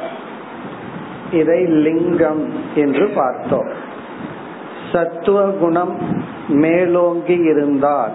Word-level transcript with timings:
இதை 1.31 1.65
லிங்கம் 1.65 2.43
என்று 2.75 3.07
பார்த்தோம். 3.15 3.80
சத்துவ 4.91 5.45
குணம் 5.45 5.97
மேலோங்கி 6.47 7.37
இருந்தால் 7.37 8.11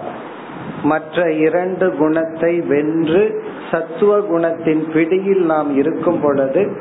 மற்ற 0.83 1.31
இரண்டு 1.31 1.95
குணத்தை 1.95 2.61
வென்று 2.61 3.43
சத்துவ 3.71 4.19
குணத்தின் 4.19 4.91
பிடியில் 4.91 5.45
நாம் 5.45 5.77
இருக்கும் 5.77 6.19
பொழுது 6.21 6.77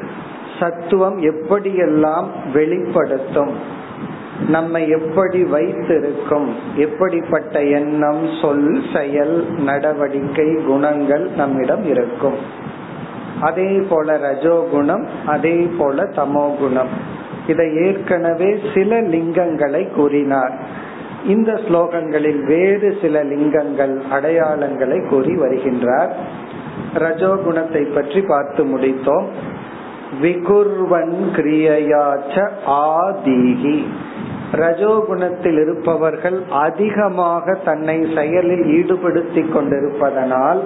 சத்துவம் 0.61 1.22
எப்படியெல்லாம் 1.22 2.24
வெளிப்படுத்தும்? 2.52 3.50
நம்மை 4.48 4.89
எப்படி 4.89 5.44
வைத்திருக்கும்? 5.44 6.55
எப்படிப்பட்ட 6.77 7.64
எண்ணம் 7.64 8.28
சொல் 8.41 8.83
செயல் 8.94 9.47
நடவடிக்கை 9.52 10.58
குணங்கள் 10.67 11.30
நம்மிடம் 11.36 11.84
இருக்கும். 11.84 12.39
அதே 13.41 13.80
போல 13.89 14.19
ரஜோகுணம் 14.19 15.05
அதே 15.27 15.70
போல 15.78 16.02
தமோகுணம். 16.02 16.92
இதை 17.47 17.77
ஏற்கனவே 17.77 18.58
சில 18.75 19.02
லிங்கங்களை 19.02 19.92
கூறினார். 19.92 20.55
இந்த 21.27 21.52
ஸ்லோகங்களில் 21.52 22.44
வேறு 22.44 22.97
சில 23.00 23.25
லிங்கங்கள் 23.25 24.02
அடையாளங்களை 24.12 25.08
கூறி 25.08 25.36
வருகின்றார். 25.36 26.11
ரஜோகுணத்தை 26.95 27.95
பற்றி 27.95 28.20
பார்த்து 28.20 28.64
முடித்தோம். 28.64 29.27
விகுர்வன் 30.23 31.14
கிரியையாச்ச 31.33 32.51
ஆதீகி. 32.67 33.86
ரஜோகுணத்தில் 34.52 35.61
இருப்பவர்கள் 35.61 36.42
அதிகமாக 36.51 37.55
தன்னை 37.64 38.07
செயலில் 38.14 38.64
ஈடுபடுத்திக் 38.64 39.55
கொண்டிருப்பதனால் 39.55 40.61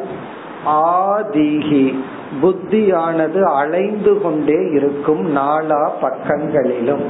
ஆதீகி. 0.66 1.98
புத்தியானது 2.42 3.42
அலைந்து 3.42 4.20
கொண்டே 4.20 4.70
இருக்கும் 4.70 5.36
நாலா 5.36 5.90
பக்கங்களிலும். 6.00 7.04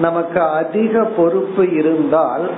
நமக்கு 0.00 0.40
அதிக 0.40 1.04
பொறுப்பு 1.04 1.74
இருந்தால் 1.74 2.50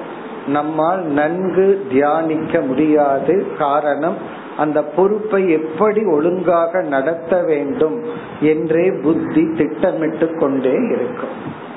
நம்மால் 0.47 1.05
நன்கு 1.05 1.87
தியானிக்க 1.91 2.61
முடியாது. 2.61 3.47
காரணம் 3.59 4.17
அந்த 4.57 4.83
பொறுப்பை 4.83 5.51
எப்படி 5.51 6.05
ஒழுங்காக 6.05 6.83
நடத்த 6.83 7.43
வேண்டும் 7.43 8.03
என்றே 8.41 8.91
புத்தி 8.91 9.55
திட்டமிட்டு 9.57 10.35
கொண்டே 10.35 10.73
இருக்கும். 10.73 11.69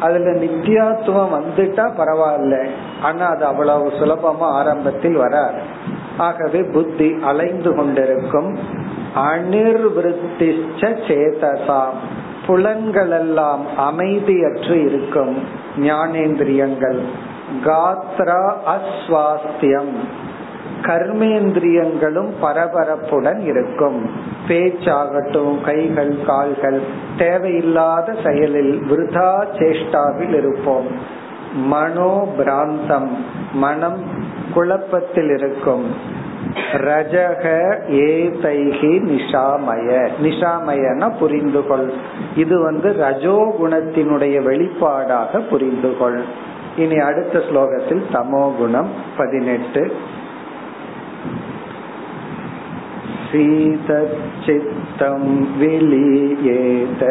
அதுல 0.00 0.30
நித்தியாத்துவம் 0.30 1.40
வந்துட்டா 1.40 1.90
பரவாயில்ல. 1.98 2.68
ஆனா 3.02 3.26
அது 3.26 3.44
அவ்வளவு 3.44 3.88
சுலபமா 3.88 4.38
ஆரம்பத்தில் 4.38 5.14
வராது. 5.14 5.60
ஆகவே 6.18 6.62
புத்தி 6.62 7.18
அலைந்து 7.22 7.74
கொண்டிருக்கும். 7.74 8.58
அனிர்வத்திச்ச 9.16 10.54
சேதசாம். 10.78 11.96
புலன்களெல்லாம் 12.46 13.60
அமைதியற்று 13.78 14.86
இருக்கும். 14.86 15.42
ஞானேந்திரியங்கள். 15.78 17.00
காத்ரா 17.64 18.52
அஸ்வாஸ்தியம். 18.66 19.94
கர்மேந்திரியங்களும் 20.82 22.30
பரபரப்புடன் 22.42 23.40
இருக்கும். 23.44 24.10
பேச்சாகட்டும் 24.48 25.60
கைகள் 25.64 26.14
கால்கள் 26.26 26.80
தேவையில்லாத 27.18 28.14
செயலில் 28.24 28.82
விருதா 28.90 29.44
சேஷ்டாவில் 29.58 30.34
இருப்போம். 30.34 30.86
மனோ 31.54 32.28
பிராந்தம் 32.38 33.10
மனம் 33.52 34.00
குழப்பத்தில் 34.54 35.30
இருக்கும். 35.30 36.14
ரஜக 36.72 37.44
ஏதைகி 37.90 38.92
நிஷாமய. 39.12 40.08
நிஷாமயன 40.22 41.12
புரிந்து 41.18 41.66
கொள் 41.66 41.92
இது 42.36 42.62
வந்து 42.62 42.92
ரஜோ 42.92 43.54
குணத்தினுடைய 43.62 44.42
வெளிப்பாடாக 44.42 45.48
புரிந்து 45.50 45.96
கொள் 45.96 46.22
இனி 46.76 46.98
அடுத்த 46.98 47.38
ஸ்லோகத்தில் 47.38 48.02
தமோ 48.12 48.56
குணம் 48.56 48.88
பதினெட்டு. 49.16 49.92
सीतच्चित्तं 53.31 55.21
विलीयेत 55.59 57.03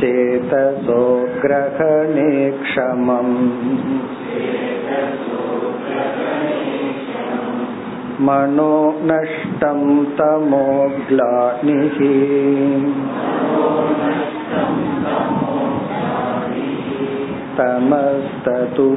चेतसो 0.00 1.02
ग्रहणे 1.42 2.32
क्षमम् 2.62 3.36
मनो 8.26 8.74
नष्टं 9.10 9.80
तमोग्लानिः 10.18 11.96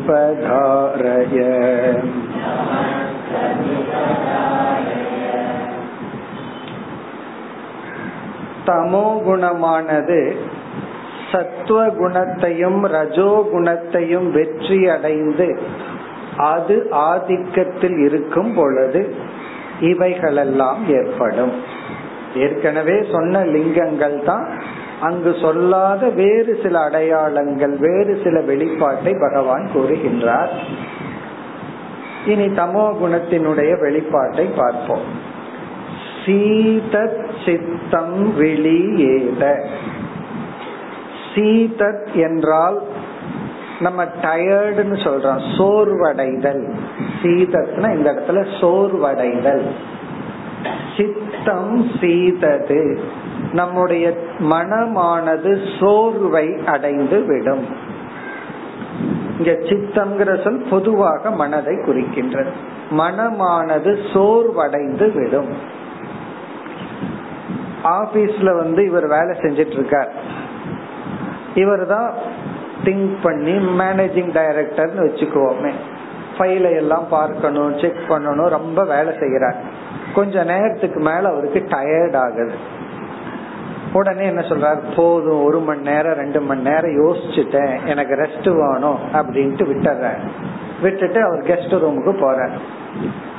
तमस्ततुपधारय 0.07 1.37
தமோ 8.67 9.07
குணமானது 9.25 10.19
சத்துவ 11.31 11.79
குணத்தையும் 11.91 12.81
ரஜோ 12.93 13.31
குணத்தையும் 13.51 14.27
வெற்றி 14.31 14.79
அடைந்து 14.87 15.47
அது 16.45 16.75
ஆதிக்கத்தில் 17.05 17.97
இருக்கும் 17.99 18.51
பொழுது 18.55 19.01
இவைகளெல்லாம் 19.81 20.81
ஏற்படும் 20.91 21.53
ஏற்கனவே 22.37 22.97
சொன்ன 23.11 23.43
லிங்கங்கள் 23.45 24.17
தான் 24.23 24.45
அங்கு 25.00 25.36
சொல்லாத 25.40 26.08
வேறு 26.08 26.58
சில 26.62 26.80
அடையாளங்கள் 26.80 27.76
வேறு 27.78 28.20
சில 28.24 28.40
வெளிப்பாட்டை 28.40 29.20
பகவான் 29.20 29.68
கூறுகின்றார். 29.74 30.48
இனி 32.26 32.46
தமோ 32.46 32.94
குணத்தினுடைய 33.02 33.72
வெளிப்பாட்டை 33.80 34.48
பார்ப்போம். 34.56 35.28
சீத 36.24 37.16
சித்தம் 37.46 38.40
வெளியேத 38.40 39.64
சீதத் 41.34 42.12
என்றால் 42.14 42.82
நம்ம 43.80 44.04
டயர்டுன்னு 44.04 44.96
சொல்றோம் 44.96 45.40
சோர்வடைதல். 45.58 46.72
சீதத்னா 47.22 47.96
இந்த 47.96 48.12
இடத்துல 48.12 48.46
சோர்வடைதல். 48.60 49.62
சித்தம் 50.96 51.90
சீதது. 52.00 53.00
நம்முடைய 53.52 54.16
மனமானது 54.38 55.80
சோர்வை 55.80 56.58
அடைந்து 56.66 57.20
விடும். 57.24 57.66
இங்க 59.38 59.50
சித்தம்ங்கிற 59.50 60.44
சொல் 60.44 60.66
பொதுவாக 60.70 61.30
மனதை 61.30 61.74
குறிக்கின்றது. 61.76 62.50
மனமானது 62.90 63.98
சோர்வடைந்து 64.12 65.12
விடும். 65.14 65.78
ஆபீஸ்ல 67.84 68.56
வந்து 68.56 68.84
இவர் 68.84 69.06
வேலை 69.06 69.36
செஞ்சிட்டு 69.40 69.72
இருக்கார் 69.72 70.12
இவர் 71.54 71.86
தான் 71.86 72.12
திங்க் 72.84 73.14
பண்ணி 73.22 73.52
மேனேஜிங் 73.52 74.32
டைரக்டர்னு 74.38 75.06
வச்சுக்குவோமே. 75.06 75.72
ஃபைலை 76.38 76.74
எல்லாம் 76.74 77.08
பார்க்கணும் 77.10 77.78
செக் 77.78 78.02
பண்ணணும் 78.08 78.48
ரொம்ப 78.48 78.84
வேலை 78.84 79.14
செய்யறார் 79.14 79.56
கொஞ்ச 80.14 80.44
நேரத்துக்கு 80.44 81.00
மேல 81.00 81.28
அவருக்கு 81.28 81.66
டயர்ட் 81.68 82.16
ஆகுது. 82.16 82.78
உடனே 83.92 84.24
என்ன 84.26 84.40
சொல்றாரு? 84.40 84.78
போதும் 84.96 85.44
ஒரு 85.44 85.58
மணி 85.58 85.80
நேரம் 85.80 86.12
ரெண்டு 86.12 86.40
மணி 86.40 86.60
நேரம் 86.60 86.96
யோசிச்சுட்டேன். 87.04 87.84
எனக்கு 87.86 88.14
ரெஸ்ட் 88.14 88.50
வேணும் 88.56 88.98
அப்படின்ட்டு 89.12 89.64
விட்டுற 89.70 90.10
விட்டுட்டு 90.82 91.22
அவர் 91.22 91.38
கெஸ்ட் 91.38 91.74
ரூமுக்கு 91.84 92.12
போறார். 92.24 92.54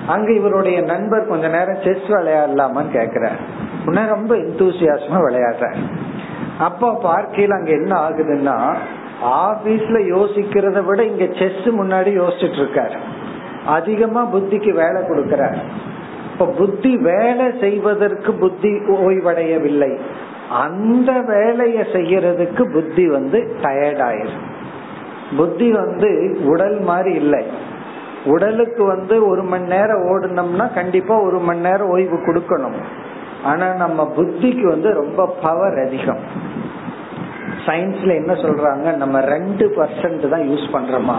அங்க 0.07 0.31
இவருடைய 0.31 0.81
நண்பர் 0.81 1.27
கொஞ்ச 1.27 1.47
நேரம் 1.47 1.81
செஸ் 1.83 2.07
விளையாடலாமான்னு 2.07 2.95
கேக்குறார். 2.97 3.39
உடனே 3.85 4.07
ரொம்ப 4.07 4.35
இன்தூசியாசமா 4.35 5.19
விளையாடுற 5.27 5.73
அப்ப 6.59 6.93
பார்க்கையில் 6.93 7.51
அங்க 7.51 7.71
என்ன 7.71 8.09
ஆகுதுன்னா 8.09 8.73
ஆபீஸ்ல 9.25 9.97
யோசிக்கிறத 10.15 10.85
விட 10.85 11.03
இங்க 11.03 11.25
செஸ் 11.25 11.63
முன்னாடி 11.65 12.11
யோசிச்சுட்டு 12.19 12.59
இருக்காரு 12.63 12.97
அதிகமா 13.65 14.27
புத்திக்கு 14.33 14.73
வேலை 14.73 15.01
கொடுக்கிறார். 15.01 15.57
இப்ப 16.31 16.45
புத்தி 16.45 16.97
வேலை 16.97 17.45
செய்வதற்கு 17.59 18.33
புத்தி 18.33 18.69
ஓய்வடையவில்லை. 18.69 19.99
அந்த 20.51 21.11
வேலையை 21.27 21.83
செய்யறதுக்கு 21.83 22.63
புத்தி 22.73 23.07
வந்து 23.09 23.55
டயர்ட் 23.61 24.01
ஆயிரும் 24.09 24.49
புத்தி 25.37 25.71
வந்து 25.71 26.39
உடல் 26.43 26.79
மாதிரி 26.79 27.15
இல்லை. 27.15 27.45
உடலுக்கு 28.25 28.83
வந்து 28.85 29.27
ஒரு 29.27 29.43
மணி 29.43 29.63
நேரம் 29.63 30.03
ஓடணும்னா 30.05 30.73
கண்டிப்பா 30.73 31.21
ஒரு 31.21 31.39
மணி 31.39 31.59
நேரம் 31.59 31.89
ஓய்வு 31.89 32.15
கொடுக்கணும். 32.15 32.79
ஆனா 33.43 33.73
நம்ம 33.73 34.11
புத்திக்கு 34.17 34.61
வந்து 34.61 34.93
ரொம்ப 34.93 35.27
பவர் 35.41 35.79
அதிகம். 35.79 36.17
சயின்ஸ்ல 37.65 38.15
என்ன 38.15 38.33
சொல்றாங்க? 38.33 38.97
நம்ம 38.97 39.19
ரெண்டு 39.19 39.73
பர்சன்ட் 39.77 40.29
தான் 40.29 40.41
யூஸ் 40.41 40.67
பண்றோமா? 40.73 41.17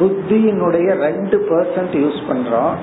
புத்தியினுடைய 0.00 0.94
ரெண்டு 0.94 1.46
பர்சன்ட் 1.50 1.92
யூஸ் 1.92 2.20
பண்றோம். 2.28 2.74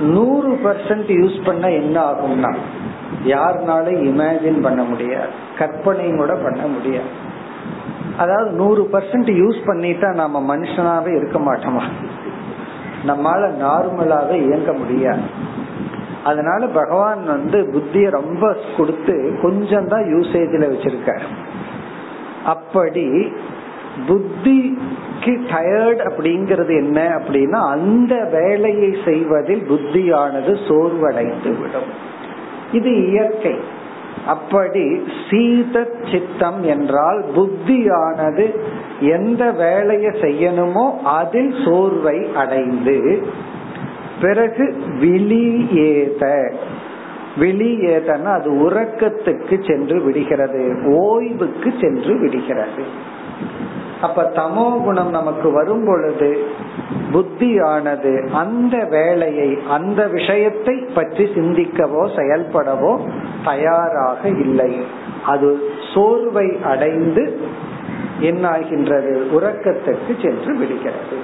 நூறு 0.00 0.58
பர்சன்ட் 0.64 1.10
யூஸ் 1.12 1.44
பண்ண 1.44 1.70
என்ன 1.70 2.00
ஆகும்னா 2.00 2.56
யாருனாலும் 3.24 4.00
இமேஜின் 4.00 4.62
பண்ண 4.62 4.82
முடியாது. 4.82 5.28
கற்பனையும் 5.58 6.16
கூட 6.16 6.34
பண்ண 6.34 6.66
முடியாது. 6.66 7.08
அதாவது 8.16 8.50
நூறு 8.50 8.88
பர்சன்ட் 8.92 9.30
யூஸ் 9.42 9.60
பண்ணிட்டா 9.66 10.14
நம்ம 10.14 10.56
மனுஷனாவே 10.56 11.16
இருக்க 11.16 11.38
மாட்டோமா? 11.38 11.82
நம்மால 13.06 13.50
நார்மலாவே 13.60 14.46
இயங்க 14.46 14.72
முடியாது. 14.72 15.20
அதனால 16.24 16.66
பகவான் 16.66 17.24
வந்து 17.26 17.70
புத்திய 17.72 18.10
ரொம்ப 18.10 18.56
கொடுத்து 18.76 19.38
கொஞ்சம் 19.42 19.88
தான் 19.88 20.02
யூசேஜ்ல 20.02 20.64
வச்சிருக்காரு. 20.72 21.26
அப்படி 22.44 23.32
புத்திக்கு 24.08 25.32
டயர்ட் 25.52 26.02
அப்படிங்கிறது 26.08 26.76
என்ன 26.76 27.20
அப்படின்னா 27.20 27.70
அந்த 27.70 28.28
வேலையை 28.32 28.96
செய்வதில் 29.04 29.66
புத்தியானது 29.70 30.52
சோர்வடைந்து 30.68 31.60
விடும் 31.60 32.08
இது 32.72 32.90
இயற்கை. 33.08 33.54
அப்படி 34.26 35.02
சீத 35.30 35.76
சித்தம் 36.12 36.64
என்றால் 36.64 37.20
புத்தியானது 37.36 38.46
எந்த 39.00 39.42
வேலையை 39.50 40.10
செய்யணுமோ 40.10 40.84
அதில் 41.02 41.54
சோர்வை 41.64 42.18
அடைந்து 42.34 42.96
பிறகு 44.20 44.64
விழியேத. 45.00 46.22
வெளியேதன 47.40 48.22
அது 48.22 48.50
உறக்கத்துக்கு 48.68 49.56
சென்று 49.68 50.02
விடுகிறது 50.02 50.62
ஓய்வுக்கு 50.96 51.70
சென்று 51.80 52.14
விடுகிறது. 52.18 52.82
அப்ப 54.00 54.22
தமோ 54.34 54.66
குணம் 54.84 55.10
நமக்கு 55.10 55.48
வரும் 55.52 55.84
பொழுது 55.86 56.30
புத்தியானது 57.12 58.12
அந்த 58.32 58.84
வேலையை 58.84 59.58
அந்த 59.68 60.06
விஷயத்தை 60.06 60.76
பற்றி 60.76 61.24
சிந்திக்கவோ 61.24 62.02
செயல்படவோ 62.16 62.92
தயாராக 63.44 64.28
இல்லை. 64.28 64.72
அது 65.26 65.48
சோர்வை 65.94 66.58
அடைந்து 66.64 67.40
என்னாகின்றது? 68.20 69.12
உறக்கத்திற்கு 69.36 70.12
சென்று 70.22 70.54
விடுகிறது. 70.54 71.18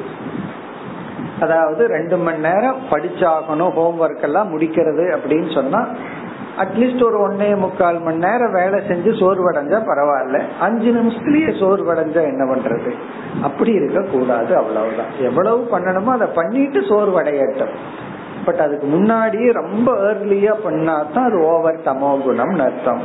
அதாவது 1.41 1.87
ரெண்டு 1.87 2.17
மணி 2.17 2.39
நேரம் 2.39 2.79
படிச்சாகணும் 2.91 3.73
ஹோம்ஒர்க் 3.79 4.23
எல்லாம் 4.23 4.59
முடிக்கிறது 4.59 5.05
அப்படின்னு 5.17 5.55
சொன்னா 5.55 5.81
அட்லீஸ்ட் 6.59 7.05
ஒரு 7.05 7.19
ஒன்னே 7.29 7.57
முக்கால் 7.57 8.01
மணி 8.01 8.17
நேரம் 8.17 8.53
வேலை 8.53 8.79
செஞ்சு 8.79 9.11
சோர்வடைஞ்சா 9.21 9.79
பரவாயில்ல. 9.87 10.41
அஞ்சு 10.61 10.93
நிமிஷத்துலயே 10.93 11.51
சோர்வடைஞ்சா 11.61 12.23
என்ன 12.23 12.45
பண்றது? 12.55 12.93
அப்படி 13.43 13.73
இருக்க 13.73 14.01
கூடாது 14.01 14.57
அவ்வளவுதான். 14.57 15.13
எவ்வளவு 15.19 15.69
பண்ணணுமோ 15.73 16.05
அதை 16.05 16.29
பண்ணிட்டு 16.35 16.81
சோர்வடையட்டும். 16.81 17.75
பட் 18.45 18.57
அதுக்கு 18.57 18.87
முன்னாடியே 18.87 19.51
ரொம்ப 19.53 19.93
ஏர்லியா 19.93 20.55
பண்ணா 20.63 21.07
தான் 21.15 21.25
அது 21.25 21.39
ஓவர் 21.41 21.81
தமோ 21.85 22.23
குணம் 22.23 22.59
அர்த்தம். 22.59 23.01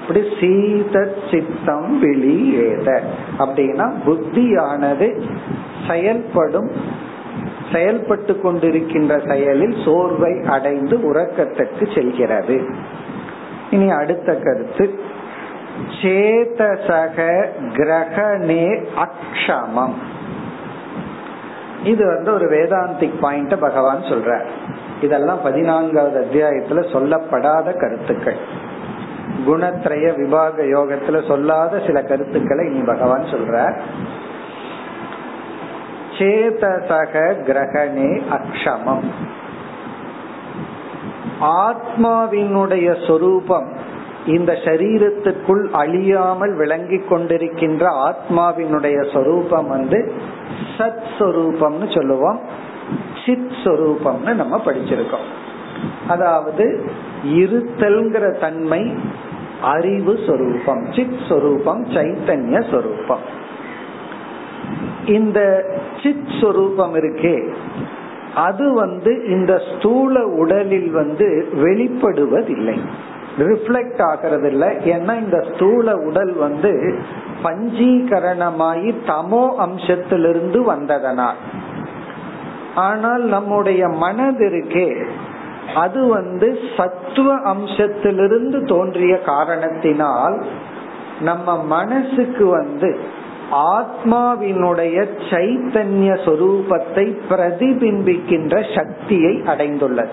இப்படி 0.00 0.22
சீத 0.40 1.14
சித்தம் 1.30 2.02
வெளியேத. 2.02 3.00
அப்படின்னா 3.38 3.92
புத்தியானது 4.06 5.22
செயல்படும் 5.88 6.70
செயல்பட்டு 7.72 8.40
கொண்டிருக்கின்ற 8.42 9.28
செயலில் 9.28 9.84
சோர்வை 9.84 10.40
அடைந்து 10.48 10.96
உறக்கத்துக்கு 10.96 11.94
செல்கிறது. 11.94 12.64
இனி 13.70 13.90
அடுத்த 13.90 14.34
கருத்து. 14.34 14.98
சேதசக 16.02 17.46
கிரகணே 17.76 18.84
அக்ஷமம். 18.96 19.94
இது 21.84 22.06
வந்து 22.06 22.32
ஒரு 22.32 22.46
வேதாந்திக் 22.50 23.18
பாயிண்ட் 23.20 23.60
பகவான் 23.60 24.02
சொல்ற 24.02 24.44
இதெல்லாம் 25.00 25.42
பதினான்காவது 25.42 26.26
அத்தியாயத்துல 26.26 26.72
சொல்லப்படாத 26.72 27.80
கருத்துக்கள். 27.80 28.36
குணத்திரய 29.46 30.16
விபாக 30.16 30.62
யோகத்துல 30.62 31.26
சொல்லாத 31.26 31.82
சில 31.86 32.02
கருத்துக்களை 32.02 32.66
இனி 32.66 32.84
பகவான் 32.84 33.22
சொல்ற 33.22 33.80
சேதசக 36.18 37.14
கிரகணே 37.46 38.22
அக்ஷமம். 38.30 39.04
ஆத்மாவினுடைய 41.40 43.06
சொரூபம் 43.06 43.72
இந்த 44.26 44.52
சரீரத்துக்குள் 44.52 45.70
அழியாமல் 45.70 46.56
விளங்கி 46.56 46.96
கொண்டிருக்கின்ற 46.96 47.86
ஆத்மாவினுடைய 48.08 49.12
சொரூபம் 49.12 49.68
வந்து 49.68 50.12
சத் 50.78 51.04
சொரூபம்னு 51.18 51.94
சொல்லுவோம். 51.94 52.40
சித் 53.26 53.54
சொரூபம்னு 53.64 54.34
நம்ம 54.34 54.62
படிச்சிருக்கோம். 54.64 55.28
அதாவது 56.08 56.90
இருத்தல்ங்கிற 57.24 58.40
தன்மை 58.40 58.94
அறிவு 59.62 60.18
சொரூபம் 60.26 60.92
சித் 60.92 61.20
சொரூபம் 61.28 61.84
சைத்தன்ய 61.84 62.70
சொரூபம். 62.70 63.42
இந்த 65.06 65.64
சித் 66.02 66.40
சொரூபம் 66.40 66.94
இருக்கே. 66.94 67.54
அது 68.34 68.72
வந்து 68.72 69.26
இந்த 69.28 69.62
ஸ்தூல 69.72 70.26
உடலில் 70.26 70.90
வந்து 70.90 71.48
வெளிப்படுவதில்லை. 71.54 72.78
ரிஃப்ளெக்ட் 73.38 74.02
ஆகிறது 74.02 74.50
இல்லை 74.50 74.68
ஏன்னா 74.68 75.24
இந்த 75.24 75.46
ஸ்தூல 75.54 75.96
உடல் 75.96 76.32
வந்து 76.32 76.98
பஞ்சீகரணமாயி 77.42 78.94
தமோ 79.06 79.50
அம்சத்திலிருந்து 79.58 80.58
வந்ததனால். 80.58 81.36
ஆனால் 82.74 83.22
நம்முடைய 83.22 83.88
மனது 83.88 84.48
இருக்கே. 84.48 85.06
அது 85.74 86.06
வந்து 86.06 86.58
சத்துவ 86.76 87.54
அம்சத்திலிருந்து 87.54 88.66
தோன்றிய 88.66 89.18
காரணத்தினால் 89.18 90.44
நம்ம 91.20 91.64
மனசுக்கு 91.64 92.46
வந்து 92.46 92.98
ஆத்மாவினுடைய 93.50 95.08
சைத்தன்ய 95.30 96.18
சொரூபத்தை 96.24 97.16
பிரதிபிம்பிக்கின்ற 97.30 98.76
சக்தியை 98.76 99.42
அடைந்துள்ளது. 99.46 100.08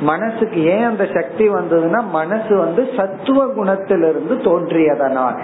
மனசுக்கு 0.00 0.64
ஏன் 0.64 0.84
அந்த 0.84 1.08
சக்தி 1.14 1.48
வந்ததுன்னா 1.48 2.08
மனசு 2.10 2.56
வந்து 2.56 2.88
சத்துவ 2.96 3.46
குணத்திலிருந்து 3.46 4.34
தோன்றியதனால். 4.38 5.38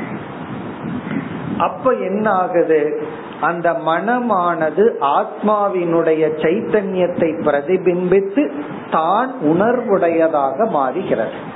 அப்ப 1.58 1.92
என்ன 1.92 2.30
ஆகுது 2.30 3.06
அந்த 3.40 3.72
மனமானது 3.86 4.84
ஆத்மாவினுடைய 5.00 6.22
சைத்தன்யத்தை 6.42 7.30
பிரதிபிம்பித்து 7.40 8.50
தான் 8.90 9.34
உணர்வுடையதாக 9.42 10.70
மாறுகிறது. 10.70 11.52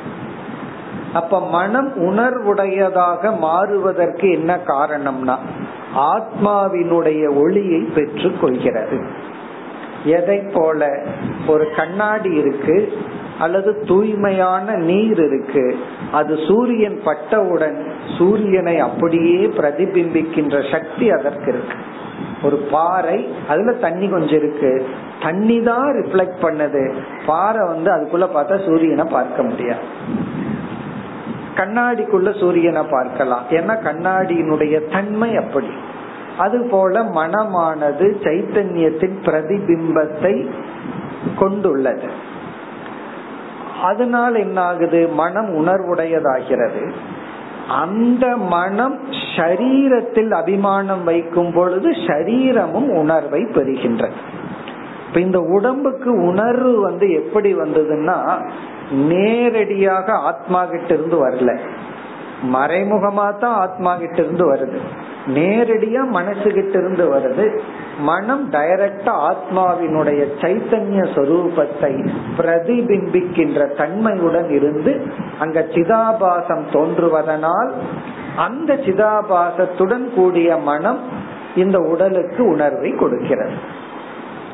அப்ப 1.18 1.40
மனம் 1.48 1.90
உணர்வுடையதாக 2.00 3.38
மாறுவதற்கு 3.38 4.26
என்ன 4.30 4.58
காரணம்னா 4.66 5.36
ஆத்மாவினுடைய 6.12 7.22
ஒளியை 7.40 7.80
பெற்று 7.94 8.30
கொள்கிறது. 8.40 8.98
எதை 10.04 10.38
போல? 10.54 11.02
ஒரு 11.46 11.64
கண்ணாடி 11.76 12.30
இருக்கு 12.32 12.76
அல்லது 13.38 13.70
தூய்மையான 13.86 14.76
நீர் 14.90 15.20
இருக்கு 15.26 15.64
அது 16.12 16.38
சூரியன் 16.48 16.98
பட்டவுடன் 17.04 17.78
சூரியனை 18.18 18.78
அப்படியே 18.78 19.38
பிரதிபிம்பிக்கின்ற 19.58 20.56
சக்தி 20.70 21.10
அதற்கு 21.10 21.48
இருக்கு. 21.52 21.78
ஒரு 22.42 22.56
பாறை 22.70 23.18
அதுல 23.48 23.72
தண்ணி 23.72 24.08
கொஞ்சம் 24.08 24.38
இருக்கு. 24.42 24.72
தண்ணி 25.22 25.58
தான் 25.62 25.88
ரிஃப்ளெக்ட் 25.96 26.42
பண்ணது. 26.42 26.82
பாறை 27.26 27.62
வந்து 27.66 27.90
அதுக்குள்ள 27.96 28.26
பார்த்தா 28.36 28.56
சூரியனை 28.66 29.04
பார்க்க 29.12 29.42
முடியாது. 29.42 29.84
கண்ணாடிக்குள்ள 31.58 32.38
சூரியனை 32.40 32.82
பார்க்கலாம். 32.90 33.44
ஏன்னா 33.50 33.74
கண்ணாடியினுடைய 33.84 34.90
தன்மை 34.92 35.36
அப்படி. 35.36 35.68
அதுபோல 36.38 37.02
மனமானது 37.02 38.06
சைத்தன்யத்தின் 38.22 39.16
பிரதிபிம்பத்தை 39.24 40.50
கொண்டுள்ளது. 41.38 42.08
அதனால் 43.82 44.34
என்ன 44.34 44.60
ஆகுது 44.60 45.08
மனம் 45.08 45.66
உணர்வுடையதாகிறது. 45.66 46.90
அந்த 47.68 48.36
மனம் 48.36 48.98
ஷரீரத்தில் 49.36 50.30
அபிமானம் 50.30 51.04
வைக்கும் 51.04 51.52
பொழுது 51.52 51.90
ஷரீரமும் 51.90 52.88
உணர்வை 52.88 53.44
பெறுகின்றது. 53.44 54.18
இப்ப 55.08 55.20
இந்த 55.20 55.40
உடம்புக்கு 55.40 56.10
உணர்வு 56.22 56.80
வந்து 56.80 57.10
எப்படி 57.10 57.54
வந்ததுன்னா 57.54 58.48
நேரடியாக 58.90 60.12
ஆத்மா 60.12 60.64
கிட்ட 60.64 60.94
இருந்து 60.94 61.28
வரல. 61.28 61.58
மறைமுகமா 62.52 63.38
தான் 63.38 63.54
ஆத்மா 63.54 63.96
கிட்ட 63.96 64.22
இருந்து 64.22 64.54
வருது. 64.54 64.78
நேரடியா 65.26 66.08
மனசு 66.08 66.50
கிட்ட 66.50 66.78
இருந்து 66.78 67.14
வருது. 67.14 67.58
மனம் 67.98 68.50
டைரக்டா 68.52 69.30
ஆத்மாவினுடைய 69.30 70.26
சைத்தன்ய 70.40 71.06
சொரூபத்தை 71.14 72.08
பிரதிபிம்பிக்கின்ற 72.38 73.76
தன்மையுடன் 73.76 74.50
இருந்து 74.50 75.06
அங்க 75.38 75.60
சிதாபாசம் 75.60 76.64
தோன்றுவதனால் 76.72 77.70
அந்த 78.36 78.74
சிதாபாசத்துடன் 78.74 80.14
கூடிய 80.14 80.56
மனம் 80.56 80.98
இந்த 81.56 81.78
உடலுக்கு 81.78 82.44
உணர்வை 82.44 82.90
கொடுக்கிறது. 82.90 83.52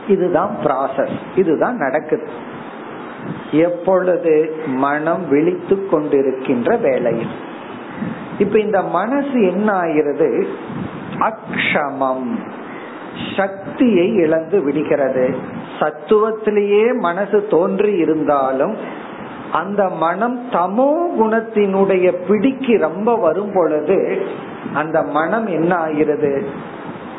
இதுதான் 0.09 0.57
ப்ராசஸ் 0.64 1.17
இதுதான் 1.37 1.76
நடக்குது. 1.76 2.29
எப்பொழுது 3.50 4.54
மனம் 4.66 5.28
விழித்து 5.28 5.87
கொண்டிருக்கின்ற 5.93 6.81
வேளையில். 6.81 7.35
இப்ப 8.38 8.59
இந்த 8.59 8.83
மனசு 8.83 9.47
என்ன 9.47 9.73
ஆகிறது 9.73 10.47
அக்ஷமம். 11.19 12.26
சக்தியை 13.37 14.14
இழந்து 14.14 14.62
விடுகிறது. 14.62 15.37
சத்துவத்திலேயே 15.78 16.99
மனசு 16.99 17.47
தோன்றி 17.50 17.97
இருந்தாலும் 17.97 18.76
அந்த 19.52 19.88
மனம் 19.88 20.40
தமோ 20.50 20.93
குணத்தினுடைய 21.21 22.14
பிடிக்கு 22.28 22.78
ரொம்ப 22.78 23.16
வரும் 23.16 23.50
பொழுது 23.54 24.23
அந்த 24.75 25.02
மனம் 25.02 25.47
என்ன 25.47 25.75
ஆகிறது 25.75 26.47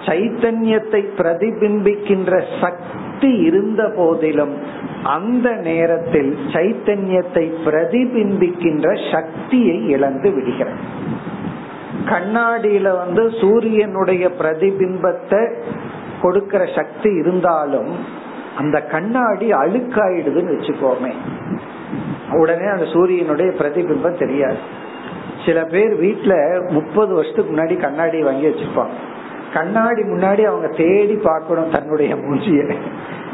சைத்தன்யத்தை 0.06 1.02
பிரதிபிம்பிக்கின்ற 1.18 2.44
சக்தி 2.62 3.32
இருந்த 3.38 3.94
போதிலும் 3.96 4.56
அந்த 5.04 5.52
நேரத்தில் 5.52 6.38
சைத்தன்யத்தை 6.48 7.46
பிரதிபிம்பிக்கின்ற 7.66 9.12
சக்தியை 9.12 9.88
இழந்து 9.88 10.32
விடுகிறது. 10.32 10.80
கண்ணாடியில 12.06 12.96
வந்து 12.98 13.32
சூரியனுடைய 13.42 14.32
பிரதிபிம்பத்தை 14.40 15.42
கொடுக்கிற 16.22 16.66
சக்தி 16.76 17.12
இருந்தாலும் 17.14 17.92
அந்த 18.58 18.82
கண்ணாடி 18.82 19.52
அழுக்காயிடுதுன்னு 19.52 20.54
வச்சுக்கோமே. 20.56 21.12
உடனே 22.32 22.66
அந்த 22.66 22.86
சூரியனுடைய 22.86 23.52
பிரதிபிம்பம் 23.52 24.18
தெரியாது. 24.18 24.58
சில 25.46 25.64
பேர் 25.64 25.94
வீட்டுல 26.02 26.34
முப்பது 26.70 27.14
வருஷத்துக்கு 27.14 27.56
முன்னாடி 27.56 27.80
கண்ணாடி 27.80 28.22
வாங்கி 28.22 28.48
வச்சிருப்பாங்க. 28.48 28.96
கண்ணாடி 29.56 30.02
முன்னாடி 30.02 30.44
அவங்க 30.44 30.68
தேடி 30.68 31.16
பார்க்கணும் 31.24 31.72
தன்னுடைய 31.72 32.16
மூஞ்சிய. 32.16 32.62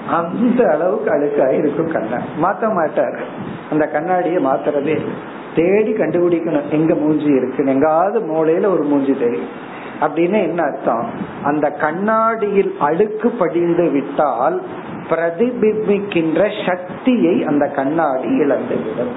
அந்த 0.10 0.62
அளவுக்கு 0.72 1.10
அழுக்காக 1.16 1.52
இருக்கும் 1.58 1.92
கண்ணாடி 1.92 2.24
மாத்த 2.42 2.74
மாட்டார். 2.74 3.20
அந்த 3.72 3.86
கண்ணாடியை 3.88 4.46
மாத்துறதே 4.46 4.96
தேடி 5.56 5.92
கண்டுபிடிக்கணும் 5.94 6.70
எங்க 6.70 6.96
மூஞ்சி 6.96 7.32
இருக்கு 7.40 7.66
எங்காவது 7.66 8.20
மூளையில 8.20 8.66
ஒரு 8.72 8.84
மூஞ்சி 8.84 9.14
தெரியும். 9.20 9.52
அப்படின்னு 10.02 10.42
என்ன 10.42 10.64
அர்த்தம்? 10.64 11.10
அந்த 11.44 11.70
கண்ணாடியில் 11.70 12.76
அழுக்கு 12.80 13.30
படிந்து 13.30 13.90
விட்டால் 13.90 14.62
பிரதிபிம்பிக்கின்ற 15.10 16.42
சக்தியை 16.68 17.44
அந்த 17.44 17.66
கண்ணாடி 17.68 18.30
இழந்துவிடும். 18.40 19.16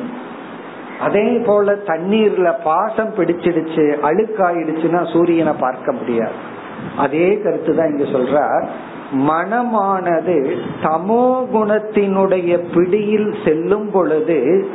அதே 1.01 1.29
போல 1.47 1.73
தண்ணீர்ல 1.73 2.49
பாசம் 2.65 3.15
பிடிச்சிடுச்சு 3.15 3.87
அழுக்காயிடுச்சுன்னா 4.03 5.13
சூரியனை 5.13 5.53
பார்க்க 5.61 5.93
முடியாது. 5.93 6.53
அதே 6.97 7.41
கருத்து 7.43 7.77
தான் 7.77 7.91
இங்க 7.91 8.19
சொல்றார். 8.19 8.65
மனமானது 9.13 10.57
தமோ 10.83 11.27
குணத்தினுடைய 11.53 12.61
பிடியில் 12.75 13.35
செல்லும் 13.45 13.91
பொழுது 13.91 14.69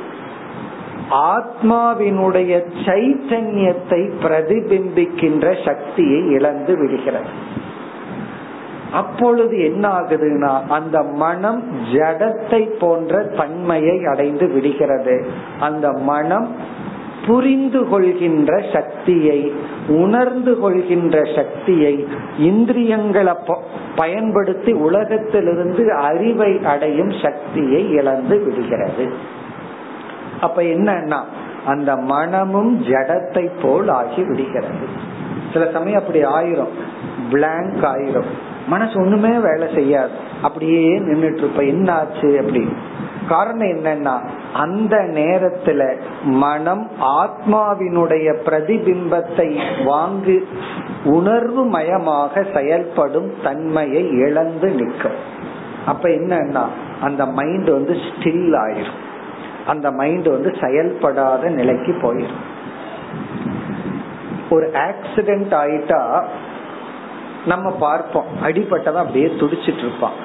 ஆத்மாவினுடைய 1.10 2.64
சைத்தன்யத்தை 2.86 4.02
பிரதிபிம்பிக்கின்ற 4.24 5.66
சக்தியை 5.66 6.28
இழந்து 6.30 6.78
விடுகிறது. 6.78 7.58
அப்பொழுது 8.94 9.60
என்ன 9.60 9.90
ஆகுதுன்னா 9.90 10.68
அந்த 10.68 11.04
மனம் 11.04 11.64
ஜடத்தை 11.94 12.78
போன்ற 12.80 13.24
தன்மையை 13.24 14.06
அடைந்து 14.06 14.48
விடுகிறது. 14.48 15.26
அந்த 15.60 15.92
மனம் 15.92 16.56
புரிந்து 17.30 17.88
கொள்கின்ற 17.88 18.64
சக்தியை 18.74 19.54
உணர்ந்து 19.88 20.60
கொள்கின்ற 20.60 21.22
சக்தியை 21.36 22.08
இந்திரியங்களை 22.38 23.34
பயன்படுத்தி 23.96 24.72
உலகத்திலிருந்து 24.72 25.94
அறிவை 25.94 26.60
அடையும் 26.64 27.12
சக்தியை 27.24 27.90
இழந்து 27.90 28.44
விடுகிறது. 28.44 29.14
அப்ப 30.42 30.62
என்னன்னா 30.62 31.20
அந்த 31.66 31.96
மனமும் 31.96 32.84
ஜடத்தை 32.84 33.50
போல் 33.62 33.88
ஆகி 33.88 34.24
விடுகிறது. 34.24 34.88
சில 35.54 35.72
சமயம் 35.72 36.00
அப்படி 36.00 36.24
ஆயிரும். 36.24 36.74
பிளாங்க் 37.32 37.84
ஆயிரும். 37.84 38.30
மனசு 38.68 39.00
ஒண்ணுமே 39.00 39.38
வேலை 39.38 39.74
செய்யாது. 39.74 40.12
அப்படியே 40.42 41.00
நின்றுட்டு 41.00 41.38
இருப்ப 41.38 41.64
என்ன 41.64 41.94
ஆச்சு 41.94 42.28
அப்படின்னு. 42.28 42.74
காரணம் 43.30 43.72
என்னன்னா 43.74 44.16
அந்த 44.54 44.96
நேரத்துல 45.18 45.82
மனம் 46.44 46.86
ஆத்மாவினுடைய 47.22 48.28
பிரதிபிம்பத்தை 48.46 49.48
வாங்கு 49.90 50.38
உணர்வு 51.04 51.64
மயமாக 51.66 52.44
செயல்படும் 52.56 53.30
தன்மையை 53.44 54.04
இழந்து 54.26 54.70
நிற்கும். 54.70 55.20
அப்ப 55.86 56.10
என்னன்னா 56.20 56.66
அந்த 57.02 57.26
மைண்ட் 57.40 57.70
வந்து 57.70 57.94
ஸ்டில் 58.08 58.56
ஆயிரும். 58.64 59.00
அந்த 59.68 59.88
மைண்ட் 59.92 60.28
வந்து 60.28 60.52
செயல்படாத 60.62 61.50
நிலைக்கு 61.50 61.94
போயிடும் 62.02 62.46
ஒரு 64.50 64.68
ஆக்சிடென்ட் 64.88 65.54
ஆயிட்டா 65.64 66.02
நம்ம 67.46 67.68
பார்ப்போம். 67.80 68.30
அடிப்பட்டவன் 68.44 69.04
அப்படியே 69.04 69.28
துடிச்சிட்டு 69.42 69.84
இருப்பான். 69.86 70.18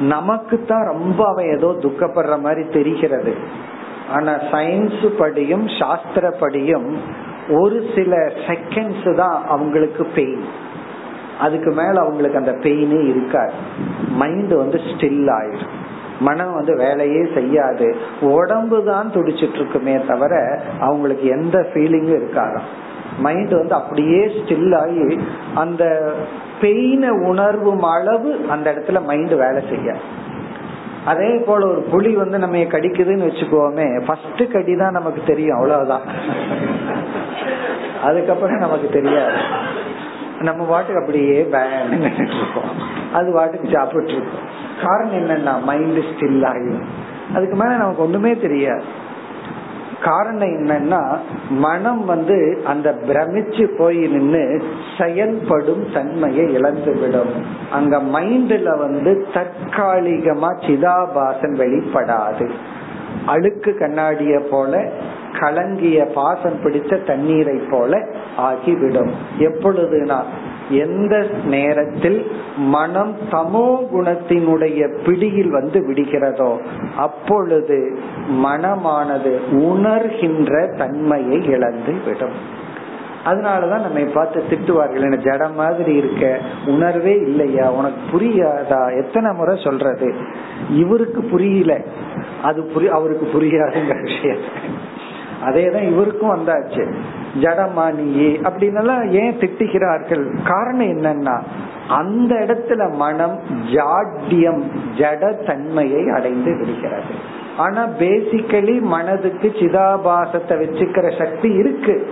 நமக்கு 0.00 0.64
தான் 0.64 0.84
ரொம்ப 0.84 1.28
அவன் 1.28 1.48
ஏதோ 1.56 1.68
துக்கப்படுற 1.80 2.40
மாதிரி 2.40 2.68
தெரிகிறது. 2.68 3.34
ஆனா 4.10 4.32
சயின்ஸ் 4.52 5.04
படியும் 5.18 5.66
சாஸ்திர 5.78 6.30
படியும் 6.30 6.98
ஒரு 7.48 7.90
சில 7.94 8.16
செகண்ட்ஸ் 8.48 9.14
தான் 9.16 9.44
அவங்களுக்கு 9.48 10.04
பெயின் 10.14 10.44
அதுக்கு 11.38 11.70
மேல 11.70 11.94
அவங்களுக்கு 12.00 12.38
அந்த 12.38 12.52
பெயினே 12.52 13.00
இருக்காது. 13.08 13.52
மைண்ட் 14.20 14.54
வந்து 14.54 14.78
ஸ்டில் 14.78 15.30
ஆயிடும். 15.38 15.72
மனம் 16.20 16.52
வந்து 16.54 16.76
வேலையே 16.76 17.22
செய்யாது. 17.34 17.96
உடம்பு 18.20 18.84
தான் 18.84 19.10
துடிச்சிட்டு 19.14 19.54
இருக்குமே 19.54 19.94
தவிர 20.06 20.34
அவங்களுக்கு 20.80 21.28
எந்த 21.28 21.58
ஃபீலிங்கும் 21.70 22.18
இருக்காதான் 22.20 22.68
மைண்ட் 23.24 23.54
வந்து 23.60 23.74
அப்படியே 23.80 24.20
ஸ்டில் 24.36 24.74
ஆகி 24.82 25.06
அந்த 25.62 25.84
பெயின 26.62 27.12
உணர்வும் 27.30 27.84
அளவு 27.94 28.30
அந்த 28.54 28.66
இடத்துல 28.72 29.00
மைண்ட் 29.10 29.34
வேலை 29.44 29.62
செய்ய. 29.72 29.96
அதே 31.10 31.30
போல 31.46 31.60
ஒரு 31.72 31.80
புலி 31.92 32.10
வந்து 32.22 32.36
நம்ம 32.42 32.64
கடிக்குதுன்னு 32.74 33.28
வச்சுக்கோமே 33.28 33.86
ஃபர்ஸ்ட் 34.06 34.42
கடி 34.52 34.74
தான் 34.82 34.98
நமக்கு 34.98 35.22
தெரியும் 35.30 35.58
அவ்வளவுதான். 35.58 36.04
அதுக்கப்புறம் 38.08 38.64
நமக்கு 38.66 38.88
தெரியாது. 38.98 39.38
நம்ம 40.48 40.62
பாட்டுக்கு 40.70 41.00
அப்படியே 41.00 41.38
பேன்னு 41.52 41.96
இருக்கோம் 42.38 42.70
அது 43.18 43.28
பாட்டுக்கு 43.32 43.68
சாப்பிட்டு 43.74 44.14
இருக்கோம் 44.16 44.46
காரணம் 44.84 45.18
என்னன்னா 45.20 45.54
மைண்ட் 45.68 46.00
ஸ்டில் 46.10 46.46
ஆகும் 46.50 46.84
அதுக்கு 47.36 47.56
மேல 47.60 47.72
நமக்கு 47.82 48.04
ஒண்ணுமே 48.06 48.32
தெரியாது. 48.46 48.84
காரணம் 50.04 50.52
என்னன்னா 50.52 51.00
மனம் 51.50 52.04
வந்து 52.04 52.62
அந்த 52.66 52.94
பிரமிச்சு 53.08 53.64
போய் 53.78 53.96
நின்று 53.96 54.62
செயல்படும் 54.98 55.84
தன்மையை 55.94 56.52
இழந்து 56.52 56.98
விடும் 56.98 57.32
அங்க 57.72 57.96
மைண்ட்ல 57.98 58.78
வந்து 58.78 59.26
தற்காலிகமா 59.34 60.50
சிதாபாசன் 60.66 61.56
வெளிப்படாது. 61.62 62.50
அழுக்கு 63.26 63.76
கண்ணாடிய 63.78 64.40
போல 64.50 64.90
கலங்கிய 65.40 66.04
பாசம் 66.14 66.58
பிடிச்ச 66.64 67.04
தண்ணீரை 67.04 67.58
போல 67.70 68.06
ஆகிவிடும். 68.36 69.12
எப்பொழுதுனா 69.38 70.18
எந்த 70.70 71.26
நேரத்தில் 71.44 72.30
மனம் 72.56 73.16
தமோ 73.30 73.78
குணத்தினுடைய 73.94 75.04
பிடியில் 75.04 75.50
வந்து 75.50 75.80
விடுகிறதோ 75.80 76.58
அப்பொழுது 76.96 77.98
மனமானது 78.44 79.38
உணர்கின்ற 79.52 80.76
தன்மையை 80.76 81.44
இழந்து 81.44 81.94
விடும். 82.06 82.60
அதனாலதான் 83.24 83.80
நம்ம 83.80 84.00
பார்த்து 84.14 84.42
திட்டுவார்கள் 84.50 85.00
என்ன 85.00 85.16
ஜட 85.16 85.54
மாதிரி 85.54 85.94
இருக்க? 85.94 86.38
உணர்வே 86.66 87.14
இல்லையா? 87.14 87.72
உனக்கு 87.72 88.18
புரியாதா? 88.18 89.04
எத்தனை 89.04 89.32
முறை 89.32 89.60
சொல்றது? 89.64 90.14
இவருக்கு 90.70 91.22
புரியல. 91.22 91.80
அது 92.42 92.70
புரி 92.74 92.86
அவருக்கு 92.86 93.40
புரியாதுங்கிற 93.40 94.02
விஷயம். 94.02 94.38
அதே 95.42 95.70
தான் 95.70 95.90
இவருக்கும் 95.92 96.34
வந்தாச்சு. 96.34 96.84
ஜடமானியே 97.40 98.30
அப்படின்னு 98.42 99.10
ஏன் 99.10 99.38
திட்டுகிறார்கள்? 99.38 100.24
காரணம் 100.44 100.86
என்னன்னா 100.86 101.36
அந்த 101.88 102.34
இடத்துல 102.34 102.94
மனம் 102.94 103.38
ஜாட்யம் 103.72 104.62
ஜட 104.98 105.44
தன்மையை 105.46 106.08
அடைந்து 106.08 106.56
விடுகிறது. 106.56 107.14
ஆனா 107.56 107.86
பேசிக்கலி 107.98 108.80
மனதுக்கு 108.80 109.52
சிதாபாசத்தை 109.54 110.54
வச்சுக்கிற 110.62 111.18
சக்தி 111.18 111.50
இருக்கு. 111.52 112.10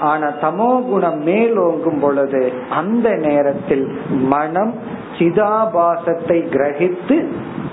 ஆனா 0.00 0.26
தமோ 0.26 0.88
குணம் 0.88 1.26
மேலோங்கும் 1.26 2.00
பொழுது 2.00 2.52
அந்த 2.70 3.14
நேரத்தில் 3.14 3.86
மனம் 4.10 4.74
சிதாபாசத்தை 5.18 6.38
கிரகித்து 6.54 7.16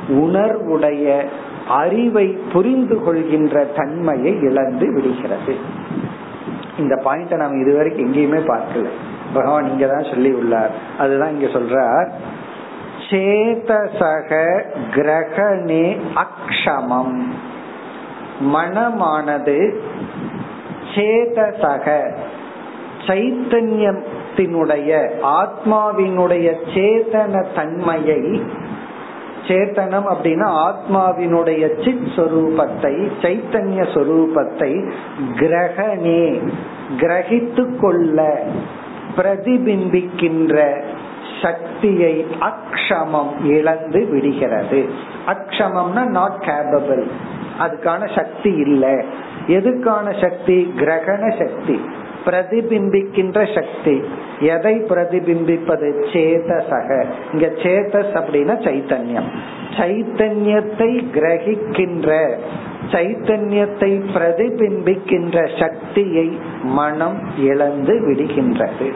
உணர்வுடைய 0.09 1.25
அறிவை 1.67 2.27
புரிந்து 2.27 3.03
கொள்கின்ற 3.03 3.63
தன்மையை 3.63 4.39
இழந்து 4.39 4.93
விடுகிறது. 4.93 5.55
இந்த 6.77 7.01
பாயிண்ட 7.05 7.35
நாம் 7.35 7.61
இதுவரைக்கும் 7.61 8.13
எங்கேயுமே 8.13 8.47
பார்க்கல. 8.47 8.87
பகவான் 9.33 9.71
இங்க 9.71 9.87
தான் 9.87 10.03
சொல்லி 10.03 10.31
உள்ளார். 10.31 10.71
அதுதான் 10.97 11.31
இங்க 11.31 11.45
சொல்றார். 11.45 12.09
சேதசக 13.09 14.61
கிரகணே 14.91 15.97
அக்ஷமம். 16.15 17.21
மனமானது 18.53 19.79
சேதசக. 20.95 22.15
சைத்தன்யத்தினுடைய 23.07 25.09
ஆத்மாவினுடைய 25.23 26.55
சேதன 26.73 27.45
தன்மையை 27.55 28.43
சேத்தனம் 29.47 30.07
அப்படின்னா 30.13 30.47
ஆத்மாவினுடைய 30.67 31.83
சித் 31.83 32.07
சொரூபத்தை 32.15 33.11
சைத்தன்ய 33.21 33.81
சொரூபத்தை 33.93 34.91
கிரகணே 35.35 36.49
கிரகித்து 36.97 37.79
கொள்ள 37.79 38.43
பிரதிபிம்பிக்கின்ற 39.17 40.83
சக்தியை 41.41 42.25
அக்ஷமம் 42.39 43.45
இழந்து 43.45 44.05
விடுகிறது. 44.05 44.89
அக்ஷமம்னா 45.27 46.05
நாட் 46.05 46.43
கேபபிள் 46.45 47.03
அதுக்கான 47.59 48.15
சக்தி 48.15 48.51
இல்லை. 48.51 48.95
எதுக்கான 49.47 50.21
சக்தி? 50.21 50.73
கிரகண 50.79 51.29
சக்தி. 51.37 51.79
பிரதிபிம்பிக்கின்ற 52.25 53.53
சக்தி. 53.55 54.03
எதை 54.39 54.75
பிரதிபிம்பிப்பது? 54.81 55.87
சேதசக. 56.13 57.05
இங்க 57.33 57.47
சேதஸ் 57.47 58.11
அப்படின்னா 58.13 58.55
சைத்தன்யம். 58.67 59.29
சைத்தன்யத்தை 59.77 61.03
கிரகிக்கின்ற 61.13 62.33
சைத்தன்யத்தை 62.91 64.03
பிரதிபிம்பிக்கின்ற 64.13 65.59
சக்தியை 65.59 66.39
மனம் 66.63 67.19
இழந்து 67.37 67.93
விடுகின்றது. 67.93 68.93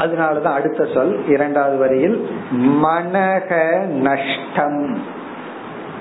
அதனாலதான் 0.00 0.56
அடுத்த 0.58 0.84
சொல் 0.94 1.28
இரண்டாவது 1.28 1.76
வரியில் 1.76 2.28
மனக 2.82 3.80
நஷ்டம். 3.86 4.98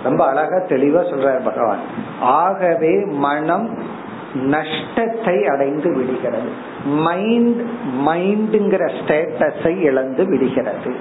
ரொம்ப 0.03 0.25
அழகா 0.25 0.55
தெளிவா 0.55 1.01
சொல்றார் 1.11 1.43
பகவான். 1.43 1.79
ஆகவே 2.19 3.05
மனம் 3.05 3.77
நஷ்டத்தை 4.43 5.45
அடைந்து 5.45 5.93
விடுகிறது. 5.93 6.49
மைண்ட் 6.85 7.61
மைண்டுங்கிற 8.05 8.91
ஸ்டேட்டஸை 8.99 9.79
இழந்து 9.81 10.25
விடுகிறது. 10.25 10.95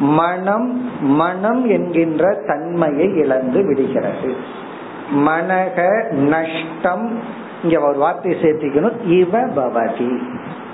மனம் 0.00 0.90
மனம் 1.00 1.68
என்கின்ற 1.68 2.42
தன்மையை 2.46 3.16
இழந்து 3.16 3.64
விடுகிறது. 3.64 4.34
மனக 5.14 6.10
நஷ்டம் 6.12 7.18
இங்க 7.62 7.80
ஒரு 7.80 7.98
வார்த்தை 7.98 8.32
சேர்த்திக்கணும். 8.32 9.06
இவ 9.06 9.40
பவதி 9.40 10.18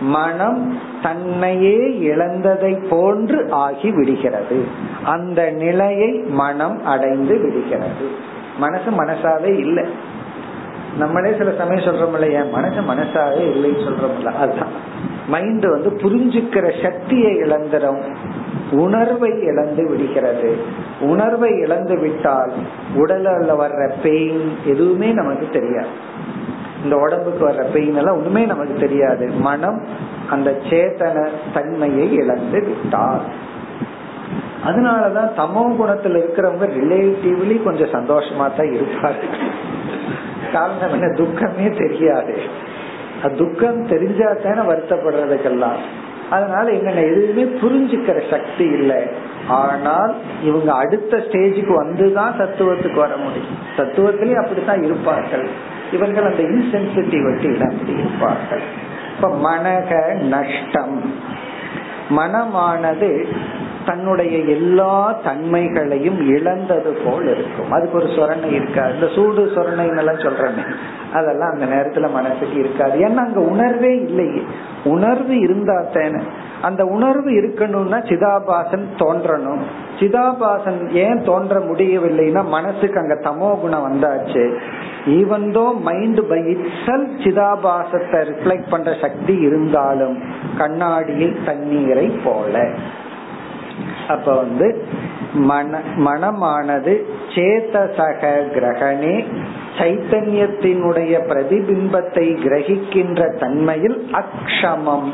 மனம் 0.01 0.79
தன்னையே 1.03 1.99
இழந்ததை 1.99 2.75
போன்று 2.75 3.51
ஆகி 3.51 3.91
விடுகிறது. 3.91 4.65
அந்த 5.05 5.51
நிலையை 5.51 6.13
மனம் 6.13 6.85
அடைந்து 6.85 7.39
விடுகிறது. 7.39 8.09
மனசு 8.59 8.91
மனசாவே 8.91 9.59
இல்லை. 9.59 9.85
நம்மளே 10.99 11.35
சில 11.39 11.51
சமயம் 11.59 11.85
சொல்றோம் 11.85 12.13
இல்லையா 12.13 12.45
மனசு 12.45 12.81
மனசாவே 12.81 13.43
இல்லைன்னு 13.55 13.85
சொல்றோம்ல 13.87 14.33
அதுதான். 14.35 14.73
மைண்ட் 15.29 15.67
வந்து 15.67 15.91
புரிஞ்சுக்கிற 15.91 16.83
சக்தியை 16.83 17.33
இழந்துடும் 17.37 18.01
உணர்வை 18.71 19.31
இழந்து 19.41 19.89
விடுகிறது. 19.89 20.57
உணர்வை 21.01 21.51
இழந்து 21.59 21.99
விட்டால் 21.99 22.53
உடல்ல 22.97 23.51
வர்ற 23.59 23.93
பெயின் 24.03 24.57
எதுவுமே 24.65 25.13
நமக்கு 25.13 25.49
தெரியாது. 25.49 25.89
இந்த 26.85 26.97
உடம்புக்கு 26.97 27.49
வர்ற 27.49 27.73
பெயின் 27.73 27.97
எல்லாம் 27.97 28.17
ஒண்ணுமே 28.17 28.47
நமக்கு 28.47 28.75
தெரியாது. 28.75 29.27
மனம் 29.41 29.83
அந்த 30.31 30.51
சேத்தன 30.71 31.29
தன்மையை 31.55 32.13
இழந்து 32.13 32.61
விட்டார் 32.61 33.25
அதனாலதான் 34.67 35.31
தமோ 35.37 35.63
குணத்துல 35.81 36.21
இருக்கிறவங்க 36.23 36.67
ரிலேட்டிவ்லி 36.81 37.63
கொஞ்சம் 37.63 37.93
சந்தோஷமா 37.93 38.47
தான் 38.57 38.73
இருப்பார்கள் 38.73 39.31
காரணம் 40.53 40.93
என்ன? 40.93 41.07
துக்கமே 41.07 41.79
தெரியாது. 41.79 42.67
துக்கம் 43.37 43.89
தெரிஞ்சா 43.89 44.33
தானே 44.33 44.69
வருத்தப்படுறதுக்கெல்லாம். 44.69 45.79
அதனால 46.31 46.71
எங்க 46.71 46.91
எதுவுமே 46.91 47.43
புரிஞ்சுக்கிற 47.43 48.31
சக்தி 48.31 48.65
இல்லை. 48.65 49.03
ஆனால் 49.49 50.15
இவங்க 50.43 50.73
அடுத்த 50.73 51.17
ஸ்டேஜுக்கு 51.17 51.83
வந்துதான் 51.83 52.39
தத்துவத்துக்கு 52.39 52.95
வர 52.95 53.17
முடியும். 53.17 53.59
தத்துவத்திலேயே 53.77 54.35
அப்படித்தான் 54.35 54.83
இருப்பார்கள். 54.83 55.49
இவர்கள் 55.93 56.33
அந்த 56.33 56.43
இன்சென்சிட்டிவிட்டியில 56.43 57.71
அப்படி 57.71 57.93
இருப்பார்கள். 57.93 58.61
இப்ப 59.17 59.29
மனக 59.29 60.15
நஷ்டம். 60.15 61.15
மனமானது 62.11 63.27
தன்னுடைய 63.89 64.35
எல்லா 64.57 64.95
தன்மைகளையும் 65.25 66.21
இழந்தது 66.37 66.91
போல் 67.05 67.29
இருக்கும். 67.35 67.71
அதுக்கு 67.73 67.99
ஒரு 67.99 68.09
சொரணை 68.19 68.51
இருக்காது. 68.53 68.95
இந்த 68.95 69.09
சூடு 69.15 69.43
சொரணை 69.55 69.87
எல்லாம் 69.97 70.25
சொல்றேன். 70.25 70.61
அதெல்லாம் 71.13 71.53
அந்த 71.53 71.67
நேரத்துல 71.67 72.07
மனசுக்கு 72.13 72.57
இருக்காது. 72.59 72.97
ஏன்னா 72.99 73.23
அங்க 73.27 73.41
உணர்வே 73.41 73.93
இல்லையே. 73.97 74.43
உணர்வு 74.85 75.35
இருந்தா 75.39 75.79
தானே 75.95 76.23
அந்த 76.63 76.83
உணர்வு 76.85 77.31
இருக்கணும்னா 77.31 77.99
சிதாபாசன் 78.11 78.87
தோன்றணும். 78.99 79.63
சிதாபாசன் 79.99 80.81
ஏன் 81.05 81.21
தோன்ற 81.25 81.61
முடியவில்லைன்னா 81.61 82.45
மனசுக்கு 82.45 83.01
அங்க 83.01 83.17
தமோ 83.21 83.61
குணம் 83.61 83.87
வந்தாச்சு. 83.87 84.45
Even 85.07 85.47
though 85.57 85.67
mind 85.81 86.21
by 86.29 86.41
itself 86.87 87.07
சிதாபாசத்தை 87.25 88.21
reflect 88.31 88.71
பண்ற 88.71 88.95
சக்தி 89.01 89.35
இருந்தாலும் 89.49 90.17
கண்ணாடியில் 90.59 91.39
தண்ணீரை 91.47 92.07
போல. 92.25 92.69
அப்ப 94.09 94.35
வந்து 94.35 94.67
மன 95.33 95.81
மனமானது 95.97 96.95
சேத்தசக 97.35 98.31
கிரகணே 98.55 99.17
சைத்தன்யத்தினுடைய 99.79 101.15
பிரதிபிம்பத்தை 101.31 102.27
கிரகிக்கின்ற 102.45 103.39
தன்மையில் 103.39 103.99
அக்ஷமம் 104.13 105.11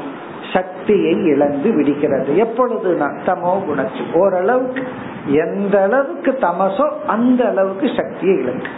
சக்தியை 0.53 1.15
இழந்து 1.25 1.71
விடுகிறது. 1.75 2.37
எப்பொழுது 2.37 2.91
தமோ 3.27 3.55
குணச்சு. 3.69 4.03
ஓரளவுக்கு 4.13 4.83
எந்த 5.27 5.83
அளவுக்கு 5.83 6.31
தமசோ 6.41 6.87
அந்த 7.07 7.41
அளவுக்கு 7.49 7.87
சக்தியை 7.97 8.37
இழந்து 8.39 8.69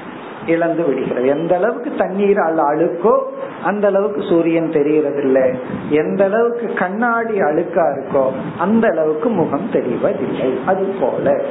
இழந்து 0.47 0.85
விடுகிறது. 0.85 1.27
எந்த 1.27 1.57
அளவுக்கு 1.57 1.93
தண்ணீர் 1.99 2.39
அல்ல 2.39 2.63
அழுக்கோ 2.63 3.19
அந்த 3.65 3.87
அளவுக்கு 3.87 4.23
சூரியன் 4.23 4.71
தெரிகிறதில்லை. 4.71 5.59
எந்த 5.89 6.25
அளவுக்கு 6.25 6.75
கண்ணாடி 6.75 7.41
அழுக்கா 7.41 7.85
இருக்கோ 7.95 8.31
அந்த 8.59 8.89
அளவுக்கு 8.89 9.29
முகம் 9.29 9.71
தெரிவதில்லை. 9.73 10.55
அது 10.67 10.85
போல. 11.01 11.43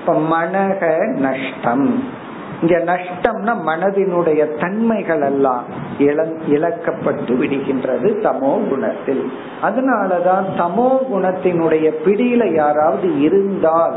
இப்ப 0.00 0.20
மனக 0.32 1.08
நஷ்டம். 1.18 2.22
இங்க 2.60 2.78
நஷ்டம்னா 2.78 3.54
மனதினுடைய 3.66 4.60
தன்மைகள் 4.60 5.20
எல்லாம் 5.20 5.64
இழக்கப்பட்டு 6.48 7.32
விடுகின்றது 7.32 8.08
தமோ 8.22 8.68
குணத்தில். 8.68 9.32
அதனாலதான் 9.62 10.44
தமோ 10.58 10.88
குணத்தினுடைய 11.14 11.92
பிடியில 12.04 12.52
யாராவது 12.52 13.20
இருந்தால் 13.20 13.96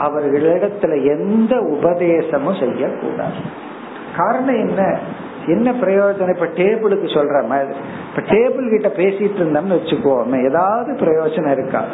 அவர்களிடத்துல 0.00 1.18
எந்த 1.18 1.56
உபதேசமும் 1.56 2.58
செய்யக்கூடாது. 2.58 3.66
காரணம் 4.16 4.68
என்ன? 4.68 4.98
என்ன 5.46 5.72
பிரயோஜனம்? 5.72 6.34
இப்ப 6.34 6.46
டேபிளுக்கு 6.46 7.06
சொல்ற 7.06 7.46
மாதிரி. 7.46 7.78
இப்ப 8.08 8.34
டேபிள் 8.34 8.70
கிட்ட 8.70 9.02
பேசிட்டு 9.02 9.38
இருந்தோம்னு 9.38 9.78
வச்சுக்கோமே 9.78 10.44
ஏதாவது 10.44 10.92
பிரயோஜனம் 10.92 11.50
இருக்கா? 11.50 11.84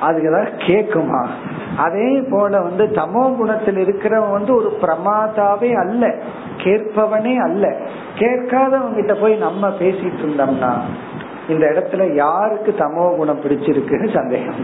அதுக்கு 0.00 0.30
கேக்குமா? 0.56 1.26
அதே 1.76 2.20
போல 2.30 2.60
வந்து 2.60 2.84
தமோ 2.84 3.36
குணத்தில் 3.36 3.76
இருக்கிறவன் 3.76 4.30
வந்து 4.30 4.54
ஒரு 4.54 4.78
பிரமாதாவே 4.82 5.74
அல்ல 5.74 6.14
கேட்பவனே 6.56 7.36
அல்ல. 7.36 7.76
கேட்காதவங்க 8.18 8.94
கிட்ட 8.94 9.14
போய் 9.14 9.36
நம்ம 9.36 9.68
பேசிட்டு 9.68 10.20
இருந்தோம்னா 10.22 10.72
இந்த 11.48 11.66
இடத்துல 11.66 12.14
யாருக்கு 12.14 12.74
தமோ 12.78 13.16
குணம் 13.16 13.40
பிடிச்சிருக்குன்னு 13.40 14.14
சந்தேகம். 14.14 14.54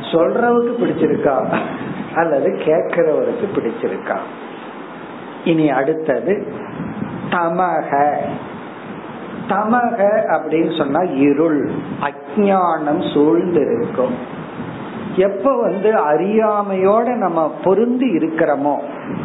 சொல்றவுக்கு 0.00 0.72
பிடிச்சிருக்கா? 0.80 1.56
அல்லது 2.18 2.48
கேட்கிறவருக்கு 2.64 3.46
பிடிச்சிருக்கா? 3.54 4.18
இனி 5.44 5.70
அடுத்தது 5.70 6.34
தமக. 7.30 7.90
தமக 9.48 9.98
அப்படின்னு 10.28 10.72
சொன்னா 10.78 11.00
இருள் 11.00 11.60
அஜானம் 12.08 13.02
சூழ்ந்து 13.12 13.62
இருக்கும் 13.76 14.16
எப்ப 15.16 15.52
வந்து 15.60 15.90
அறியாமையோட 16.10 17.14
நம்ம 17.14 17.52
பொருந்தி 17.64 18.08
இருக்கிறோமோ 18.16 18.74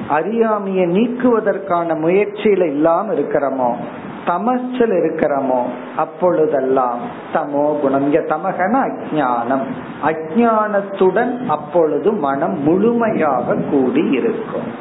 அறியாமைய 0.10 0.84
நீக்குவதற்கான 0.96 1.96
முயற்சியில 2.00 2.64
இல்லாம 2.66 3.14
இருக்கிறோமோ 3.14 3.70
தமச்சல் 4.28 4.94
இருக்கிறோமோ 5.00 5.62
அப்பொழுதெல்லாம் 5.96 7.00
தமோ 7.34 7.66
குணம். 7.82 8.02
இங்க 8.02 8.20
தமகன 8.20 8.82
அஜானம் 8.88 9.66
அஜானத்துடன் 10.10 11.34
அப்பொழுது 11.48 12.12
மனம் 12.12 12.58
முழுமையாக 12.60 13.56
கூடி 13.72 14.06
இருக்கும் 14.20 14.72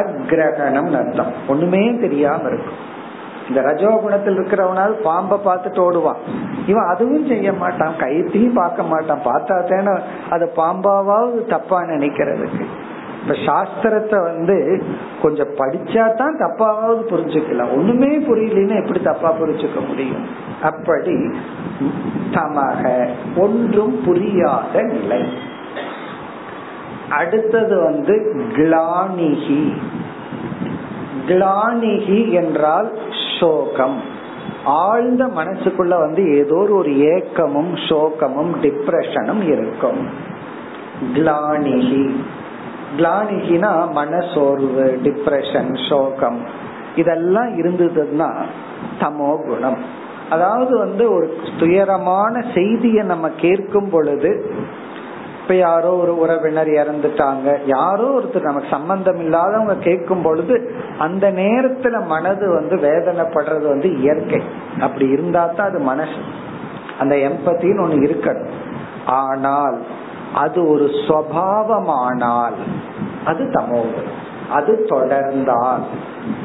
அக்ரகணம் 0.00 0.92
அர்த்தம். 1.00 1.32
ஒண்ணுமே 1.48 1.82
தெரியாம 2.00 2.42
இருக்கும். 2.48 2.80
இந்த 3.48 3.60
ரஜோகுணத்தில் 3.60 4.36
இருக்கிறவனால் 4.38 4.94
பாம்பை 5.02 5.36
பார்த்துட்டு 5.44 5.80
ஓடுவான். 5.86 6.20
இவன் 6.66 6.90
அதுவும் 6.92 7.26
செய்ய 7.26 7.52
மாட்டான். 7.52 7.94
கைத்தையும் 7.98 8.58
பார்க்க 8.60 8.82
மாட்டான். 8.82 9.20
பார்த்தா 9.24 9.56
தானே 9.70 9.94
அது 10.30 10.52
பாம்பாவது 10.56 11.38
தப்பா 11.46 11.82
நினைக்கிறதுக்கு. 11.82 12.66
இப்ப 13.26 13.36
சாஸ்திரத்தை 13.36 14.22
வந்து 14.22 14.82
கொஞ்சம் 15.22 15.54
படிச்சா 15.58 16.14
தான் 16.14 16.38
தப்பாவது 16.38 17.02
புரிஞ்சுக்கலாம். 17.10 17.70
ஒண்ணுமே 17.70 18.18
புரியலன்னா 18.18 18.82
எப்படி 18.82 19.00
தப்பா 19.00 19.32
புரிஞ்சுக்க 19.32 19.86
முடியும்? 19.86 20.26
அப்படி 20.62 21.30
தமக 22.30 23.08
ஒன்றும் 23.36 24.00
புரியாத 24.04 24.82
நிலை. 24.82 25.22
அடுத்தது 27.10 27.82
வந்து 27.82 28.34
கிளானிகி. 28.56 29.72
கிளானிகி 31.28 32.32
என்றால் 32.32 32.98
சோகம். 33.40 34.00
ஆழ்ந்த 34.64 35.26
மனசுக்குள்ள 35.26 35.98
வந்து 35.98 36.36
ஏதோ 36.36 36.66
ஒரு 36.70 36.98
ஏக்கமும் 36.98 37.74
சோகமும் 37.74 38.54
டிப்ரெஷனும் 38.62 39.42
இருக்கும். 39.46 40.08
கிளானிகி. 41.14 42.14
கிளானிகினா 42.96 43.72
மனசோர்வு 43.92 44.98
டிப்ரெஷன் 45.02 45.88
சோகம். 45.88 46.40
இதெல்லாம் 46.96 47.58
இருந்ததுன்னா 47.58 48.30
தமோ 49.00 49.46
குணம். 49.46 49.78
அதாவது 50.30 50.78
வந்து 50.78 51.12
ஒரு 51.14 51.36
துயரமான 51.58 52.44
செய்தியை 52.54 53.04
நம்ம 53.04 53.28
கேட்கும் 53.36 53.90
பொழுது 53.90 54.52
இப்ப 55.42 55.54
யாரோ 55.54 55.90
ஒரு 55.96 56.18
உறவினர் 56.18 56.66
இறந்துட்டாங்க. 56.66 57.58
யாரோ 57.66 58.06
ஒருத்தர் 58.18 58.42
நமக்கு 58.42 58.68
சம்பந்தம் 58.70 59.18
இல்லாதவங்க 59.18 59.74
கேட்கும் 59.74 60.22
பொழுது 60.22 60.70
அந்த 60.98 61.30
நேரத்துல 61.30 62.06
மனது 62.06 62.48
வந்து 62.48 62.76
வேதனைப்படுறது 62.76 63.68
வந்து 63.68 63.98
இயற்கை. 63.98 64.42
அப்படி 64.80 65.08
இருந்தா 65.08 65.46
தான் 65.46 65.68
அது 65.68 65.78
மனசு. 65.78 66.20
அந்த 66.98 67.14
எம்பத்தின்னு 67.16 67.84
ஒண்ணு 67.84 67.98
இருக்கணும். 68.06 68.54
ஆனால் 69.06 69.78
அது 70.34 70.68
ஒரு 70.68 70.84
சுவாவமானால் 70.84 72.58
அது 73.24 73.44
தமோகுணம் 73.44 74.22
அது 74.50 74.86
தொடர்ந்தால். 74.88 75.82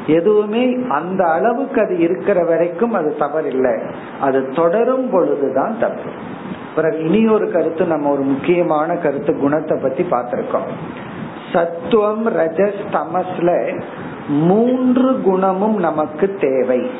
எதுவுமே 0.06 0.76
அந்த 0.88 1.24
அளவுக்கு 1.24 1.80
அது 1.80 1.98
இருக்கிற 1.98 2.44
வரைக்கும் 2.44 2.92
அது 2.92 3.16
தவறில்லை. 3.18 3.92
அது 4.20 4.48
தொடரும் 4.48 5.10
பொழுதுதான் 5.10 5.78
தப்பு. 5.80 6.10
பிறகு 6.74 7.04
இனி 7.04 7.32
ஒரு 7.32 7.50
கருத்து 7.50 7.84
நம்ம 7.84 8.10
ஒரு 8.10 8.20
முக்கியமான 8.20 8.94
கருத்து 8.94 9.36
குணத்தை 9.36 9.78
பத்தி 9.82 10.02
பார்த்திருக்கோம். 10.02 10.70
சத்துவம் 11.52 12.26
ரஜஸ் 12.26 12.80
தமஸ்ல 12.92 13.80
மூன்று 14.28 15.20
குணமும் 15.20 15.76
நமக்கு 15.76 16.38
தேவை. 16.40 16.90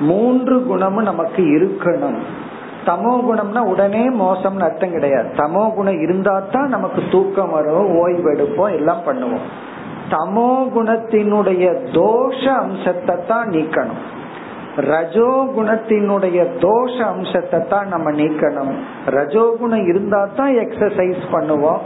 மூன்று 0.00 0.62
குணமும் 0.62 1.02
நமக்கு 1.02 1.42
இருக்கணும். 1.42 2.18
தமோ 2.88 3.14
குணம்னா 3.28 3.62
உடனே 3.72 4.04
மோசம்னு 4.20 4.66
அர்த்தம் 4.66 4.94
கிடையாது. 4.96 5.28
தமோ 5.40 5.62
குணம் 5.76 6.02
இருந்தா 6.04 6.34
தான் 6.54 6.74
நமக்கு 6.74 7.00
தூக்கம் 7.14 7.54
வரும் 7.56 7.88
ஓய்வெடுப்போம் 8.02 8.76
எல்லாம் 8.78 9.02
பண்ணுவோம். 9.08 9.46
தமோ 10.12 10.50
குணத்தினுடைய 10.74 11.64
தோஷ 11.96 12.42
அம்சத்தை 12.62 13.16
தான் 13.30 13.48
நீக்கணும். 13.56 14.02
ரஜோ 14.90 15.30
குணத்தினுடைய 15.54 16.40
தோஷ 16.64 16.94
அம்சத்தை 17.12 17.60
தான் 17.72 17.88
நம்ம 17.94 18.08
நீக்கணும். 18.20 18.72
ரஜோ 19.16 19.44
குணம் 19.60 19.88
இருந்தா 19.90 20.20
தான் 20.38 20.52
எக்ஸசைஸ் 20.64 21.22
பண்ணுவோம். 21.34 21.82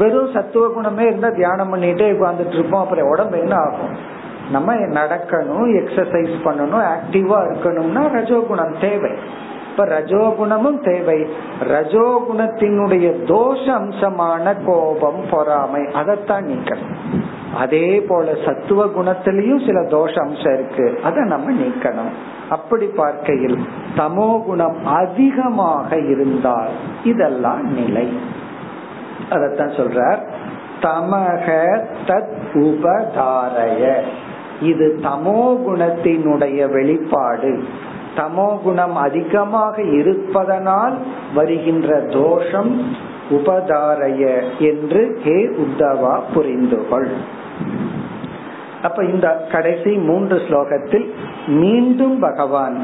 வெறும் 0.00 0.32
சத்துவ 0.34 0.64
குணமே 0.76 1.04
இருந்தா 1.10 1.30
தியானம் 1.40 1.72
பண்ணிட்டே 1.72 2.08
உட்காந்துட்டு 2.16 2.56
இருப்போம். 2.58 2.82
அப்புறம் 2.84 3.10
உடம்பு 3.14 3.36
என்ன 3.44 3.54
ஆகும்? 3.66 3.94
நம்ம 4.54 4.74
நடக்கணும் 4.98 5.66
எக்ஸசைஸ் 5.80 6.34
பண்ணணும் 6.44 6.84
ஆக்டிவா 6.94 7.38
இருக்கணும்னா 7.48 8.02
ரஜோகுணம் 8.16 8.76
தேவை. 8.84 9.12
இப்ப 9.78 10.00
ரஜோகுணமும் 10.00 10.90
தேவை. 10.90 11.26
ரஜோகுணத்தினுடைய 11.60 13.24
தோஷ 13.24 13.64
அம்சமான 13.66 14.64
கோபம் 14.64 15.24
பொறாமை 15.30 15.92
அதைத்தான் 15.92 16.46
நீக்கணும். 16.46 17.20
அதே 17.56 18.00
போல 18.00 18.32
சத்துவ 18.46 18.86
குணத்திலையும் 18.86 19.66
சில 19.66 19.80
தோஷ 19.80 20.14
அம்சம் 20.14 20.54
இருக்கு. 20.54 21.00
அதை 21.02 21.24
நம்ம 21.24 21.52
நீக்கணும். 21.52 22.12
அப்படி 22.48 22.86
பார்க்கையில் 22.86 23.58
தமோ 23.96 24.42
குணம் 24.42 24.86
அதிகமாக 24.86 25.96
இருந்தால் 25.96 26.70
இதெல்லாம் 27.04 27.72
நிலை. 27.72 28.18
அதத்தான் 29.30 29.76
சொல்றார். 29.76 30.18
தமக 30.80 31.78
தத் 32.06 32.30
உபதாரய. 32.52 33.94
இது 34.62 34.98
தமோ 35.02 35.56
குணத்தினுடைய 35.68 36.72
வெளிப்பாடு. 36.72 37.64
தமோ 38.18 38.48
குணம் 38.62 38.96
அதிகமாக 38.96 39.74
இருப்பதனால் 39.98 40.96
வருகின்ற 41.34 42.00
தோஷம் 42.00 42.72
உபதாரய 43.30 44.22
என்று 44.70 45.00
ஹே 45.24 45.38
உத்தவா 45.64 46.14
புரிந்துகொள். 46.34 47.10
அப்ப 48.82 49.04
இந்த 49.04 49.28
கடைசி 49.52 49.92
மூன்று 49.98 50.36
ஸ்லோகத்தில் 50.48 51.06
மீண்டும் 51.46 52.16
பகவான் 52.18 52.78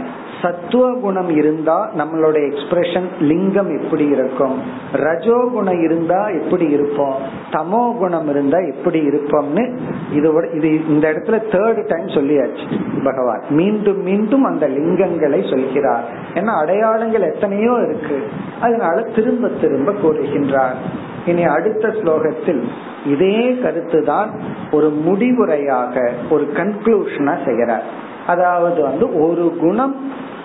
சத்துவ 0.45 0.87
குணம் 1.03 1.31
இருந்தா 1.41 1.77
நம்மளுடைய 1.99 2.45
எக்ஸ்பிரஷன் 2.51 3.09
லிங்கம் 3.21 3.71
எப்படி 3.81 4.07
இருக்கும்? 4.17 4.57
ரஜோ 4.93 5.39
குணம் 5.53 5.83
இருந்தா 5.83 6.21
எப்படி 6.41 6.67
இருப்போம்? 6.77 7.17
தமோ 7.53 7.83
குணம் 7.99 8.29
இருந்தா 8.29 8.59
எப்படி 8.73 9.01
இருப்போம்னு 9.09 9.65
இது 10.13 10.29
இது 10.55 10.71
இந்த 10.89 11.05
இடத்துல 11.13 11.39
தேர்ட் 11.55 11.83
டைம் 11.91 12.09
சொல்லியாச்சு 12.17 12.67
பகவான். 13.05 13.43
மீண்டும் 13.61 14.03
மீண்டும் 14.03 14.45
அந்த 14.45 14.69
லிங்கங்களை 14.69 15.41
சொல்கிறார். 15.51 16.05
ஏன்னா 16.35 16.53
அடையாளங்கள் 16.63 17.29
எத்தனையோ 17.33 17.75
இருக்கு. 17.87 18.19
அதனால 18.61 18.97
திரும்ப 19.17 19.49
திரும்ப 19.63 19.93
கூறுகின்றார். 20.05 20.79
இனி 21.27 21.45
அடுத்த 21.57 21.89
ஸ்லோகத்தில் 21.89 22.63
இதே 23.07 23.39
கருத்து 23.63 24.01
தான் 24.03 24.31
ஒரு 24.73 24.89
முடிவுரையாக 25.07 25.95
ஒரு 26.31 26.45
கன்க்ளூஷனா 26.57 27.35
செய்கிறார். 27.45 27.87
அதாவது 28.27 28.81
வந்து 28.83 29.07
ஒரு 29.27 29.45
குணம் 29.61 29.97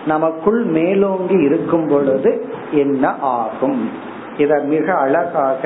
நமக்குள் 0.06 0.60
மேலோங்கி 0.64 1.38
இருக்கும் 1.42 1.86
பொழுது 1.88 2.32
என்ன 2.74 3.04
ஆகும் 3.34 3.80
இத 4.36 4.52
மிக 4.68 4.86
அழகாக 4.98 5.62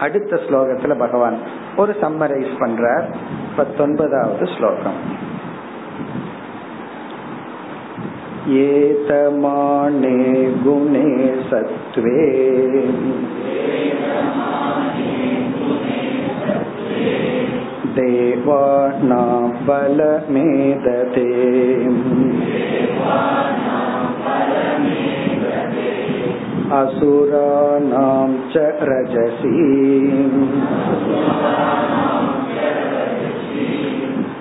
அடுத்த 0.00 0.40
ஸ்லோகத்துல 0.48 0.94
பகவான் 0.98 1.38
ஒரு 1.76 1.92
சம்மரைஸ் 2.00 2.54
பண்றார் 2.58 3.06
இப்ப 3.48 3.64
पत्तोन्पदावद् 3.64 4.42
श्लोकम् 4.46 4.98
एतमाने 8.56 10.18
गुणे 10.62 11.06
सत्त्वे 11.42 12.18
देवानां 17.96 19.48
बलमेदते 19.66 21.28
असुराणां 26.78 28.28
च 28.52 28.62
रजसि 28.88 29.52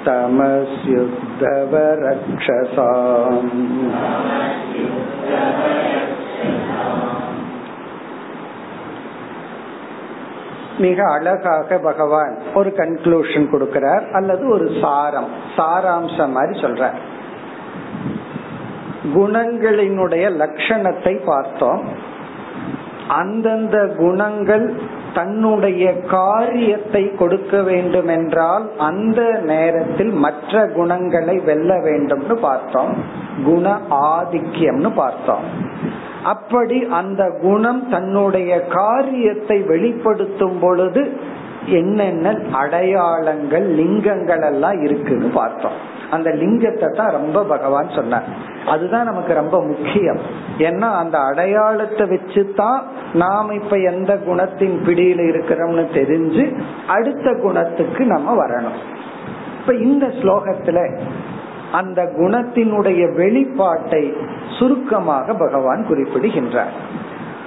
तमस्युद्धवरक्षसाम् 0.05 0.95
மிக 10.80 11.06
அழகாக 11.10 11.78
பகவான் 11.78 12.34
ஒரு 12.54 12.70
கன்க்ளூஷன் 12.76 13.48
கொடுக்கிறார் 13.52 14.04
அல்லது 14.10 14.48
ஒரு 14.48 14.66
சாரம் 14.80 15.30
சாராம்சம் 15.56 16.34
மாதிரி 16.36 16.60
சொல்றார். 16.60 16.98
குணங்களினுடைய 19.14 20.24
லட்சணத்தை 20.42 21.14
பார்த்தோம். 21.24 21.82
அந்தந்த 23.08 23.78
குணங்கள் 23.98 24.66
தன்னுடைய 25.14 25.84
காரியத்தை 26.00 27.02
கொடுக்க 27.14 27.62
வேண்டும் 27.62 28.08
என்றால் 28.08 28.66
அந்த 28.78 29.22
நேரத்தில் 29.42 30.12
மற்ற 30.24 30.66
குணங்களை 30.66 31.36
வெல்ல 31.38 31.74
வேண்டும்னு 31.74 32.34
பார்த்தோம். 32.34 32.92
குண 33.44 33.78
ஆதிக்கியம்னு 33.90 34.90
பார்த்தோம். 34.94 35.46
அப்படி 36.24 36.86
அந்த 36.90 37.38
குணம் 37.42 37.88
தன்னுடைய 37.88 38.60
காரியத்தை 38.60 39.58
வெளிப்படுத்தும் 39.62 40.58
பொழுது 40.60 41.18
என்னென்ன 41.66 42.36
அடையாளங்கள் 42.52 43.66
லிங்கங்கள் 43.74 44.42
எல்லாம் 44.42 44.82
இருக்குன்னு 44.82 45.28
பார்த்தோம். 45.28 45.72
அந்த 46.10 46.30
லிங்கத்தை 46.30 46.96
தான் 46.96 47.10
ரொம்ப 47.10 47.44
பகவான் 47.44 47.88
சொன்னார். 47.88 48.22
அதுதான் 48.66 49.04
நமக்கு 49.04 49.34
ரொம்ப 49.34 49.64
முக்கியம். 49.64 50.18
ஏன்னா 50.58 50.88
அந்த 50.96 51.18
அடையாளத்தை 51.18 52.06
வச்சு 52.06 52.52
தான் 52.56 52.84
நாம் 53.12 53.50
இப்ப 53.50 53.76
எந்த 53.76 54.14
குணத்தின் 54.14 54.76
பிடியில 54.84 55.20
இருக்கிறோம்னு 55.28 55.84
தெரிஞ்சு 55.94 56.60
அடுத்த 56.86 57.34
குணத்துக்கு 57.42 58.04
நம்ம 58.04 58.46
வரணும். 58.46 58.78
இப்ப 59.60 59.74
இந்த 59.74 60.06
ஸ்லோகத்துல 60.06 61.00
அந்த 61.72 62.02
குணத்தினுடைய 62.02 63.14
வெளிப்பாட்டை 63.16 64.12
சுருக்கமாக 64.58 65.34
பகவான் 65.34 65.86
குறிப்பிடுகின்றார். 65.86 66.72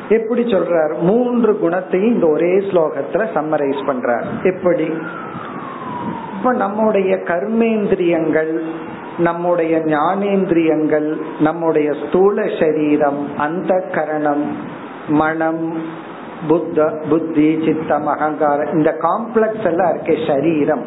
எப்படி 0.10 0.44
சொல்றார்? 0.44 1.00
மூன்று 1.00 1.60
குணத்தையும் 1.60 2.14
இந்த 2.14 2.28
ஒரே 2.28 2.58
ஸ்லோகத்துல 2.58 3.26
சம்மரைஸ் 3.34 3.84
பண்றார். 3.88 4.24
எப்படி? 4.44 4.94
இப்ப 6.38 6.54
நம்முடைய 6.54 7.16
கர்மேந்திரியங்கள் 7.16 8.60
நம்முடைய 9.18 9.78
ஞானேந்திரியங்கள் 9.78 11.22
நம்முடைய 11.40 11.94
ஸ்தூல 11.94 12.48
சரீரம் 12.60 13.38
அந்த 13.38 13.84
கரணம் 13.92 14.58
மனம் 15.08 15.78
புத்த 16.48 17.02
புத்தி 17.10 17.64
சித்தம் 17.66 18.08
அகங்காரம் 18.08 18.74
இந்த 18.74 18.98
காம்ப்ளெக்ஸ் 19.02 19.66
எல்லாம் 19.66 19.94
இருக்க 19.94 20.34
சரீரம். 20.34 20.86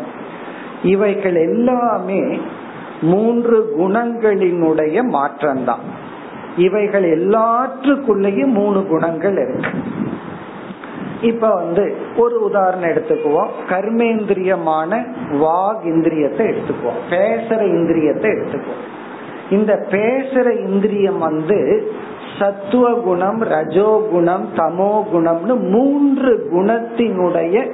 இவைகள் 0.82 1.34
எல்லாமே 1.34 2.40
மூன்று 3.00 3.74
குணங்களினுடைய 3.78 5.02
மாற்றம்தான். 5.02 5.84
இவைகள் 6.56 7.18
எல்லாற்றுக்குள்ளேயும் 7.18 8.52
மூணு 8.52 8.86
குணங்கள் 8.86 9.32
இருக்கு. 9.32 9.78
இப்ப 11.20 11.54
வந்து 11.54 11.96
ஒரு 12.16 12.44
உதாரணம் 12.44 12.90
எடுத்துக்குவோம். 12.90 13.48
கர்மேந்திரியமான 13.68 15.04
வாக் 15.32 15.84
இந்திரியத்தை 15.84 16.54
எடுத்துக்குவோம். 16.54 17.00
பேசுற 17.10 17.60
இந்திரியத்தை 17.62 18.38
எடுத்துக்குவோம். 18.38 18.94
இந்த 19.50 19.86
பேசுற 19.90 20.68
இந்திரியம் 20.68 21.18
வந்து 21.18 21.92
சத்துவ 22.38 22.92
குணம் 22.92 23.40
ரஜோ 23.40 24.08
குணம் 24.10 24.48
தமோ 24.56 25.02
குணம்னு 25.14 25.70
மூன்று 25.70 26.48
குணத்தினுடைய 26.52 27.70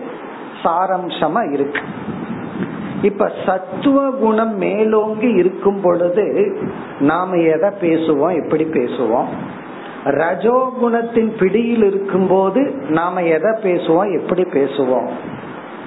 சாரம்சமா 0.64 1.52
இருக்கு. 1.52 1.80
இப்ப 3.02 3.30
சத்துவ 3.46 4.10
குணம் 4.10 4.56
மேலோங்கி 4.56 5.30
இருக்கும் 5.30 5.80
பொழுது 5.82 6.56
நாம 7.00 7.36
எதை 7.36 7.70
பேசுவோம் 7.80 8.44
எப்படி 8.44 8.64
பேசுவோம்? 8.64 9.24
ரஜோ 10.04 10.72
குணத்தின் 10.82 11.38
பிடியில் 11.38 11.84
இருக்கும் 11.84 12.26
போது 12.26 12.74
நாம 12.88 13.22
எதை 13.22 13.50
பேசுவோம் 13.50 14.20
எப்படி 14.20 14.42
பேசுவோம்? 14.42 15.08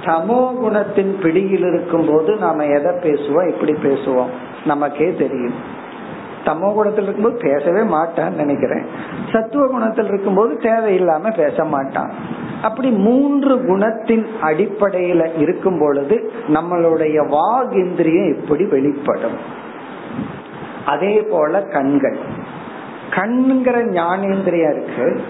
சமோ 0.06 0.52
குணத்தின் 0.64 1.22
பிடியில் 1.22 1.66
இருக்கும் 1.74 2.06
போது 2.08 2.36
நாம 2.36 2.66
எதை 2.66 2.92
பேசுவோம் 2.92 3.50
எப்படி 3.50 3.72
பேசுவோம்? 3.72 4.30
நமக்கே 4.66 5.14
தெரியும். 5.14 5.54
தமோ 6.46 6.74
குணத்தில் 6.74 7.04
இருக்கும்போது 7.04 7.38
பேசவே 7.42 7.80
மாட்டான்னு 7.80 8.36
நினைக்கிறேன். 8.36 8.86
சத்துவ 9.32 9.68
குணத்தில் 9.68 10.06
இருக்கும்போது 10.06 10.54
தேவையில்லாம 10.54 11.36
பேச 11.36 11.64
மாட்டான். 11.64 12.12
அப்படி 12.62 12.90
மூன்று 12.90 13.56
குணத்தின் 13.56 14.26
அடிப்படையில 14.42 15.40
இருக்கும் 15.40 15.80
பொழுது 15.80 16.32
நம்மளுடைய 16.48 17.28
வாக் 17.28 17.74
இந்திரியம் 17.74 18.36
எப்படி 18.36 18.66
வெளிப்படும். 18.66 19.38
அதே 20.86 21.22
போல 21.22 21.62
கண்கள். 21.62 22.18
கண்ணுங்கிற 23.10 24.00
ஞானேந்திரியா 24.00 24.72
இருக்கு. 24.72 25.22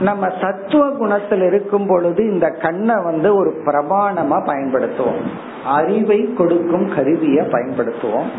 நம்ம 0.00 0.28
சத்துவ 0.40 0.90
குணத்தில் 0.90 1.42
இருக்கும் 1.42 1.86
பொழுது 1.86 2.32
இந்த 2.32 2.48
கண்ணை 2.50 2.94
வந்து 3.04 3.36
ஒரு 3.36 3.54
பிரமாணமா 3.64 4.42
பயன்படுத்துவோம். 4.46 5.22
அறிவை 5.64 6.34
கொடுக்கும் 6.34 6.94
கருவிய 6.94 7.42
பயன்படுத்துவோம். 7.42 8.30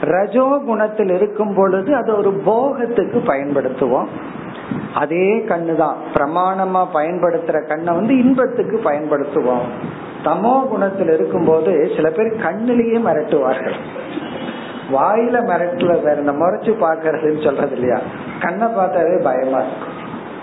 ரஜோ 0.00 0.62
குணத்தில் 0.66 1.10
இருக்கும் 1.10 1.54
பொழுது 1.54 1.94
அது 1.94 2.16
ஒரு 2.16 2.30
போகத்துக்கு 2.46 3.18
பயன்படுத்துவோம். 3.26 4.06
அதே 4.94 5.44
கண்ணு 5.48 5.74
தான் 5.76 5.96
பிரமாணமா 6.14 6.86
பயன்படுத்துற 6.94 7.66
கண்ணை 7.66 7.94
வந்து 7.94 8.18
இன்பத்துக்கு 8.18 8.80
பயன்படுத்துவோம். 8.84 9.66
தமோ 10.24 10.68
குணத்தில் 10.68 11.08
இருக்கும் 11.08 11.44
போது 11.44 11.90
சில 11.96 12.10
பேர் 12.10 12.30
கண்ணிலேயே 12.36 12.98
மிரட்டுவார்கள். 13.06 13.76
வாயில 14.92 15.36
மிரட்டுல 15.50 16.02
வேற 16.02 16.16
இந்த 16.20 16.32
முறைச்சு 16.32 16.72
பாக்குறதுன்னு 16.80 17.44
சொல்றது 17.44 17.72
இல்லையா 17.72 17.98
கண்ணை 18.40 18.66
பார்த்தாவே 18.66 19.22
பயமா 19.22 19.58
இருக்கும். 19.58 19.89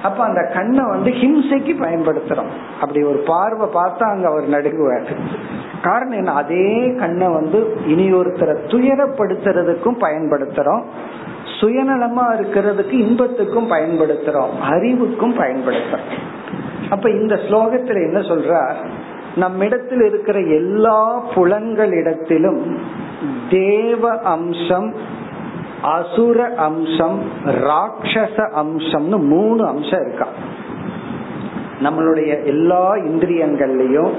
அப்ப 0.04 0.24
அந்த 0.24 0.50
கண்ணை 0.54 0.86
வந்து 0.86 1.12
ஹிம்சைக்கு 1.12 1.76
பயன்படுத்துறோம். 1.82 2.50
அப்படி 2.82 3.04
ஒரு 3.04 3.18
பார்வை 3.18 3.68
பார்த்தா 3.68 4.04
அங்க 4.04 4.28
அவர் 4.28 4.50
நடுங்குவார். 4.50 5.16
காரணம் 5.82 6.18
என்ன? 6.18 6.32
அதே 6.32 6.96
கண்ணை 7.00 7.28
வந்து 7.28 7.78
இனி 7.88 8.14
ஒருத்தரை 8.14 8.58
துயரப்படுத்துறதுக்கும் 8.68 10.00
பயன்படுத்துறோம். 10.00 10.82
சுயநலமா 11.62 12.22
இருக்கிறதுக்கு 12.36 12.92
இன்பத்துக்கும் 12.92 13.72
பயன்படுத்துறோம். 13.72 14.60
அறிவுக்கும் 14.60 15.40
பயன்படுத்துறோம். 15.40 16.18
அப்ப 16.90 17.10
இந்த 17.10 17.36
ஸ்லோகத்துல 17.36 17.96
என்ன 17.96 18.20
சொல்றார்? 18.20 18.76
நம்மிடத்தில் 19.36 20.02
இருக்கிற 20.02 20.40
எல்லா 20.40 21.24
புலன்களிடத்திலும் 21.36 22.78
தேவ 23.50 24.20
அம்சம் 24.20 24.94
அசுர 25.82 26.54
அம்சம் 26.58 27.22
ராட்சச 27.46 28.50
அம்சம்னு 28.56 29.20
மூணு 29.20 29.68
அம்சம் 29.68 30.08
இருக்கா? 30.08 30.28
நம்மளுடைய 31.84 32.46
எல்லா 32.46 32.94
இந்திரியங்கள்லயும் 32.94 34.12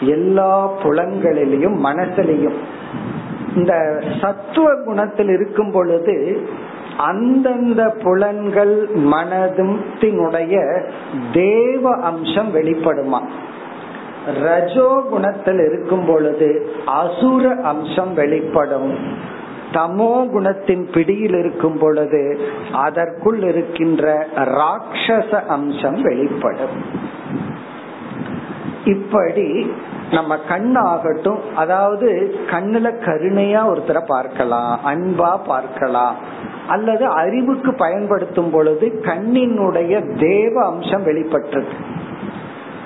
எல்லா 0.00 0.70
புலங்களிலையும் 0.82 1.84
மனசிலையும் 1.84 2.54
இந்த 3.56 4.02
சத்துவ 4.20 4.74
குணத்தில் 4.84 5.28
இருக்கும் 5.28 5.70
பொழுது 5.70 6.48
அந்தந்த 6.96 7.88
புலன்கள் 8.02 8.88
மனதினுடைய 8.96 10.82
தேவ 11.32 11.96
அம்சம் 11.96 12.54
வெளிப்படுமா? 12.54 13.20
ரஜோ 14.42 15.06
குணத்தில் 15.10 15.58
இருக்கும் 15.58 16.04
பொழுது 16.06 16.76
அசுர 16.86 17.54
அம்சம் 17.62 18.14
வெளிப்படும். 18.14 18.96
தமோ 19.72 20.12
குணத்தின் 20.34 20.84
பிடியில் 20.92 21.36
இருக்கும் 21.38 21.78
பொழுது 21.78 22.40
அதற்குள் 22.72 23.42
இருக்கின்ற 23.42 24.26
ராட்சச 24.34 25.46
அம்சம் 25.46 26.02
வெளிப்படும். 26.02 26.76
இப்படி 28.84 29.72
நம்ம 30.10 30.36
கண் 30.36 30.74
ஆகட்டும் 30.74 31.40
அதாவது 31.56 32.36
கண்ணுல 32.50 32.88
கருணையா 33.04 33.60
ஒருத்தரை 33.72 34.06
பார்க்கலாம் 34.06 34.80
அன்பா 34.86 35.38
பார்க்கலாம் 35.46 36.16
அல்லது 36.68 37.06
அறிவுக்கு 37.06 37.74
பயன்படுத்தும் 37.74 38.50
பொழுது 38.50 39.00
கண்ணினுடைய 39.02 39.92
தேவ 40.18 40.66
அம்சம் 40.66 41.02
வெளிப்பட்டது 41.02 41.72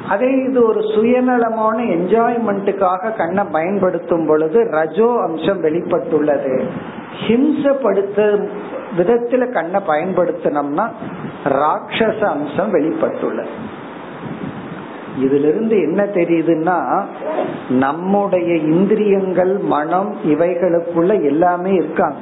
அதே 0.08 0.30
இது 0.48 0.66
ஒரு 0.66 0.80
சுயநலமான 0.94 1.82
என்ஜாய்மெண்ட்டுக்காக 1.82 3.16
கண்ணை 3.16 3.44
பயன்படுத்தும் 3.52 4.26
பொழுது 4.26 4.68
ரஜோ 4.70 5.08
அம்சம் 5.22 5.62
வெளிப்பட்டுள்ளது. 5.62 6.52
ஹிம்சப்படுத்த 7.26 8.48
விதத்துல 8.96 9.52
கண்ணை 9.52 9.80
பயன்படுத்தினோம்னா 9.86 10.86
ராட்சச 11.44 12.20
அம்சம் 12.24 12.74
வெளிப்பட்டுள்ளது. 12.74 13.54
இதுல 15.18 15.48
இருந்து 15.48 15.76
என்ன 15.80 16.04
தெரியுதுன்னா 16.04 16.78
நம்முடைய 17.68 18.54
இந்திரியங்கள் 18.54 19.58
மனம் 19.58 20.16
இவைகளுக்குள்ள 20.24 21.22
எல்லாமே 21.22 21.72
இருக்காங்க 21.72 22.16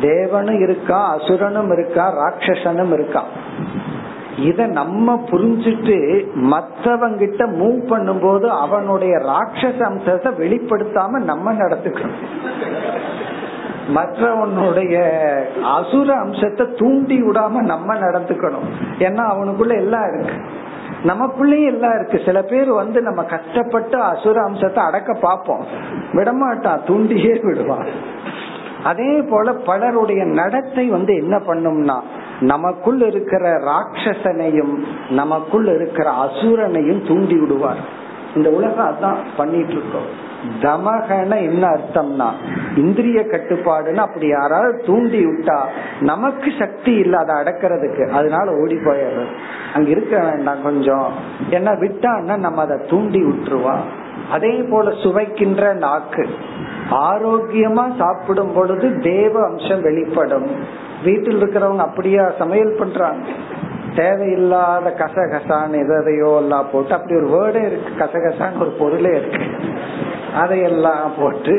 தேவனும் 0.00 0.62
இருக்கா 0.62 1.14
அசுரனும் 1.14 1.72
இருக்கா 1.72 2.12
ராட்சசனும் 2.12 2.92
இருக்கான் 2.92 3.30
இத 4.38 4.66
நம்ம 4.66 5.14
புரிஞ்சுட்டு 5.30 5.96
மற்றவங்கிட்ட 6.52 7.42
மூவ் 7.60 7.80
பண்ணும்போது 7.88 8.46
அவனுடைய 8.46 9.16
ராட்சச 9.16 9.78
அம்சத்தை 9.82 10.32
வெளிப்படுத்தாம 10.32 11.08
நம்ம 11.08 11.52
நடத்துக்கணும் 11.52 12.20
மற்றவனுடைய 13.94 14.94
அசுர 15.62 16.14
அம்சத்தை 16.14 16.66
தூண்டி 16.76 17.22
விடாம 17.22 17.50
நம்ம 17.50 17.94
நடந்துக்கணும். 17.94 18.66
ஏன்னா 18.98 19.22
அவனுக்குள்ள 19.32 19.76
எல்லாம் 19.76 20.08
இருக்கு. 20.12 20.36
நமக்குள்ளேயும் 21.04 21.66
எல்லாம் 21.66 21.94
இருக்கு. 21.94 22.20
சில 22.24 22.42
பேர் 22.42 22.70
வந்து 22.72 23.02
நம்ம 23.02 23.22
கஷ்டப்பட்டு 23.22 24.00
அசுர 24.00 24.42
அம்சத்தை 24.42 24.84
அடக்க 24.84 25.12
பார்ப்போம். 25.12 25.64
விடமாட்டான் 26.12 26.86
தூண்டியே 26.86 27.40
விடுவான் 27.42 27.86
அதே 28.84 29.20
போல 29.20 29.52
பலருடைய 29.52 30.24
நடத்தை 30.24 30.86
வந்து 30.88 31.14
என்ன 31.14 31.36
பண்ணும்னா 31.36 32.00
நமக்குள் 32.40 33.00
இருக்கிற 33.00 33.58
ராட்சசனையும் 33.58 34.86
நமக்குள் 35.10 35.66
இருக்கிற 35.66 36.10
அசுரனையும் 36.10 37.08
தூண்டி 37.08 37.38
விடுவார். 37.38 38.06
இந்த 38.34 38.50
உலகம் 38.50 38.86
அதான் 38.86 39.16
பண்ணிட்டு 39.36 39.72
இருக்கோம். 39.72 40.26
தமகன 40.60 41.36
என்ன 41.36 41.66
அர்த்தம்னா 41.68 42.30
இந்திரிய 42.76 43.20
கட்டுப்பாடுன்னு 43.20 43.94
அப்படி 43.94 44.26
யாராவது 44.26 44.82
தூண்டி 44.86 45.26
விட்டா 45.26 45.60
நமக்கு 46.00 46.52
சக்தி 46.58 46.92
இல்ல 46.92 47.16
அதை 47.16 47.34
அடக்கிறதுக்கு. 47.34 48.10
அதனால 48.10 48.56
ஓடி 48.56 48.74
போயிடுறது. 48.74 49.26
அங்க 49.74 49.90
இருக்க 49.90 50.18
வேண்டாம் 50.18 50.62
கொஞ்சம். 50.62 51.12
என்ன 51.50 51.70
விட்டான்னா 51.70 52.36
நம்ம 52.36 52.62
அதை 52.62 52.86
தூண்டி 52.88 53.22
விட்டுருவா. 53.22 53.76
அதே 54.30 54.62
போல 54.70 54.90
சுவைக்கின்ற 54.90 55.74
நாக்கு. 55.74 56.28
ஆரோக்கியமா 56.90 57.96
சாப்பிடும் 57.96 58.52
பொழுது 58.52 58.98
தேவ 58.98 59.44
அம்சம் 59.44 59.82
வெளிப்படும். 59.82 60.86
வீட்டில் 61.04 61.42
இருக்கிறவங்க 61.42 61.78
அப்படியா 61.78 62.30
சமையல் 62.38 62.76
பண்றாங்க? 62.78 63.28
தேவையில்லாத 63.96 64.94
கசகசான்னு 64.98 66.00
எதையோ 66.00 66.36
எல்லாம் 66.36 66.70
போட்டு 66.72 66.94
அப்படி 66.94 67.20
ஒரு 67.20 67.28
வேர்டே 67.28 67.66
இருக்கு. 67.66 68.04
கசகசான்னு 68.04 68.60
ஒரு 68.60 68.70
பொருளே 68.70 69.10
இருக்கு. 69.10 69.38
அதையெல்லாம் 70.34 71.12
போட்டு 71.18 71.54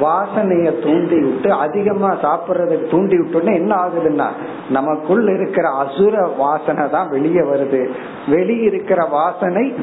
வாசனைய 0.00 0.68
தூண்டி 0.82 1.18
விட்டு 1.20 1.52
அதிகமா 1.52 2.10
சாப்பிடுறதுக்கு 2.22 2.90
தூண்டி 2.90 3.16
விட்டோம்னா 3.16 3.54
என்ன 3.54 3.74
ஆகுதுன்னா 3.76 4.28
நமக்குள் 4.68 5.28
இருக்கிற 5.34 5.68
அசுர 5.70 6.26
வாசனை 6.36 6.90
தான் 6.90 7.08
வெளியே 7.08 7.40
வருது. 7.40 7.82
வெளியிருக்கிற 8.26 9.10
வாசனை 9.10 9.74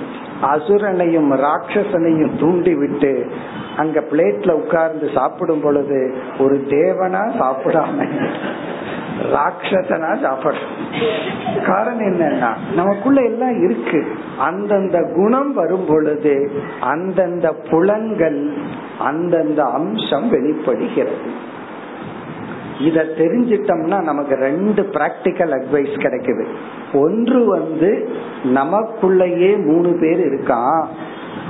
அசுரனையும் 0.42 1.32
ராட்சசனையும் 1.46 2.38
தூண்டி 2.40 2.74
விட்டு 2.76 3.14
அங்க 3.78 4.00
பிளேட்ல 4.12 4.52
உட்கார்ந்து 4.52 5.10
சாப்பிடும் 5.14 5.62
பொழுது 5.62 6.00
ஒரு 6.40 6.66
தேவனா 6.70 7.24
சாப்பிடாம 7.40 8.08
ராட்சசனா 9.34 10.22
சாப்பிடும். 10.22 10.70
காரணம் 11.66 12.08
என்னன்னா 12.08 12.50
நமக்குள்ள 12.76 13.22
எல்லாம் 13.22 13.64
இருக்கு. 13.64 14.00
அந்தந்த 14.38 14.98
குணம் 15.16 15.54
வரும் 15.54 15.86
பொழுது 15.88 16.52
அந்தந்த 16.80 17.48
புலன்கள் 17.70 18.31
அந்தந்த 19.00 19.64
அம்சம் 19.64 20.30
வெளிப்படுகிறது. 20.30 21.50
இத 22.80 23.04
தெரிஞ்சிட்டோம்னா 23.18 23.98
நமக்கு 24.04 24.36
ரெண்டு 24.36 24.82
பிராக்டிக்கல் 24.94 25.52
அட்வைஸ் 25.58 25.96
கிடைக்குது. 26.04 26.44
ஒன்று 26.94 27.46
வந்து 27.46 27.90
நமக்குள்ளேயே 28.54 29.52
மூணு 29.66 29.90
பேர் 30.02 30.22
இருக்கான் 30.30 30.82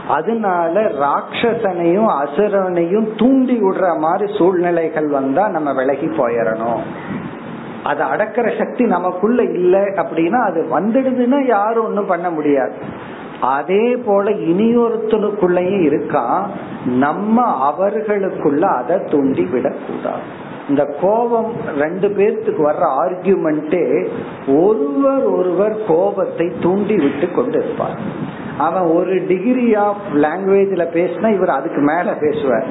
அதனால 0.08 0.82
ராட்சசனையும் 1.04 2.10
அசுரனையும் 2.22 3.08
தூண்டி 3.18 3.56
விடுற 3.62 3.98
மாதிரி 3.98 4.38
சூழ்நிலைகள் 4.38 5.08
வந்தா 5.08 5.48
நம்ம 5.48 5.74
விலகி 5.74 6.06
போயிடணும் 6.06 6.82
அதை 7.84 8.08
அடக்கிற 8.08 8.48
சக்தி 8.58 8.84
நமக்குள்ள 8.86 9.44
இல்ல 9.44 9.78
அப்படின்னா 10.02 10.40
அது 10.50 10.60
வந்துடுதுன்னா 10.74 11.40
யாரும் 11.46 11.86
ஒண்ணும் 11.86 12.12
பண்ண 12.14 12.30
முடியாது. 12.30 12.74
அதே 13.42 13.96
போல 13.96 14.30
இனியொருத்தனுக்குள்ளயும் 14.30 15.82
இருக்கா? 15.82 16.50
நம்ம 16.86 17.42
அவர்களுக்குள்ள 17.44 18.68
அதை 18.68 18.98
தூண்டி 19.12 19.44
விடக்கூடாது. 19.44 20.50
இந்த 20.70 20.86
கோபம் 21.02 21.52
ரெண்டு 21.78 22.08
பேர்த்துக்கு 22.08 22.72
வர்ற 22.72 22.84
ஆர்கியூமெண்டே 23.04 24.08
ஒருவர் 24.48 25.24
ஒருவர் 25.24 25.78
கோபத்தை 25.88 26.52
தூண்டி 26.62 26.96
விட்டு 26.96 27.32
கொண்டு 27.32 27.64
இருப்பார் 27.64 27.98
அவன் 28.58 28.82
ஒரு 28.82 29.26
டிகிரி 29.28 29.76
ஆஃப் 29.76 30.02
லாங்குவேஜ்ல 30.14 30.84
பேசினா 30.94 31.34
இவர் 31.36 31.50
அதுக்கு 31.50 31.82
மேல 31.82 32.14
பேசுவார். 32.14 32.66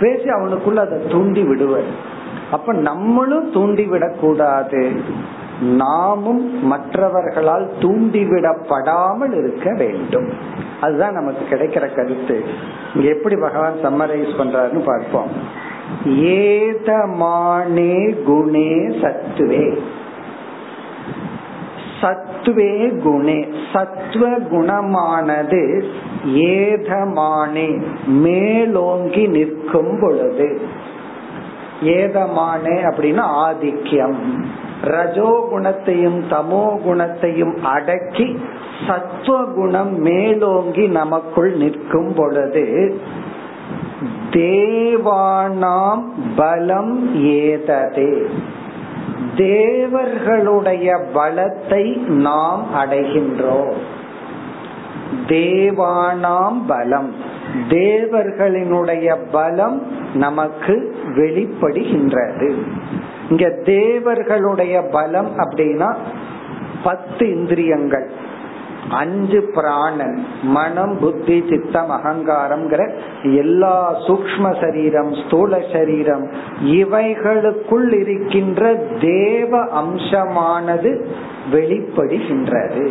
பேசி 0.00 0.24
அவனுக்குள்ள 0.24 0.76
அதை 0.76 0.98
தூண்டி 1.08 1.42
விடுவார். 1.42 2.20
அப்ப 2.50 2.72
நம்மளும் 2.72 3.52
தூண்டி 3.52 3.84
விடக்கூடாது. 3.84 4.92
நாமும் 5.62 6.66
மற்றவர்களால் 6.66 7.70
தூண்டிவிடப்படாமல் 7.80 9.38
இருக்க 9.38 9.74
வேண்டும். 9.74 10.28
அதுதான் 10.80 11.12
நமக்கு 11.12 11.44
கிடைக்கிற 11.50 11.82
கருத்து. 11.94 12.44
இங்க 12.94 13.08
எப்படி 13.08 13.36
பகவான் 13.36 13.74
சம்மரைஸ் 13.82 14.12
பண்றாருன்னு 14.12 14.84
பார்ப்போம். 14.84 15.26
ஏதமானே 16.06 18.16
குணே 18.26 18.88
சத்துவே. 18.88 19.78
சத்துவே 22.00 22.98
குணே. 22.98 23.48
சத்துவ 23.72 24.38
குணமானது 24.38 25.84
ஏதமானே. 26.26 27.82
மேலோங்கி 28.06 29.26
நிற்கும் 29.26 29.98
பொழுது. 30.00 30.60
ஏதமானே 31.82 32.64
அப்படின்னா 32.64 33.22
ஆதிக்கியம் 33.46 34.14
ரஜோ 34.84 35.46
குணத்தையும் 35.50 36.28
தமோ 36.30 36.78
குணத்தையும் 36.78 37.64
அடக்கி 37.64 38.40
சத்துவ 38.86 39.44
குணம் 39.44 40.00
மேலோங்கி 40.00 40.86
நமக்குள் 40.86 41.52
நிற்கும் 41.52 42.14
பொழுது 42.14 42.98
தேவானாம் 44.30 46.02
பலம் 46.36 47.24
ஏததே. 47.24 48.22
தேவர்களுடைய 49.36 51.00
பலத்தை 51.14 51.96
நாம் 52.06 52.66
அடைகின்றோம். 52.76 53.74
தேவானாம் 55.26 56.62
பலம். 56.66 57.14
தேவர்களினுடைய 57.68 59.16
பலம் 59.32 59.86
நமக்கு 60.14 60.96
வெளிப்படுகின்றது. 61.06 62.54
இங்க 63.32 63.48
தேவர்களுடைய 63.64 64.82
பலம் 64.92 65.30
அப்படின்னா 65.38 65.96
பத்து 66.84 67.24
இந்திரியங்கள். 67.34 68.10
அஞ்சு 68.90 69.50
பிராணன் 69.54 70.26
மனம் 70.42 70.98
புத்தி 71.00 71.44
சித்தம் 71.48 71.90
அகங்காரம்ங்கிற 71.90 72.82
எல்லா 73.22 74.00
சூக்ம 74.00 74.60
சரீரம் 74.60 75.14
ஸ்தூல 75.14 75.60
சரீரம் 75.72 76.30
இவைகளுக்குள் 76.64 77.92
இருக்கின்ற 77.92 78.74
தேவ 79.00 79.64
அம்சமானது 79.82 80.92
வெளிப்படுகின்றது. 81.52 82.86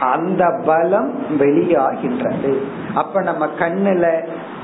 அந்த 0.00 0.60
பலம் 0.66 1.12
வெளியாகின்றது. 1.38 2.52
அப்ப 2.94 3.22
நம்ம 3.22 3.46
கண்ணுல 3.58 4.06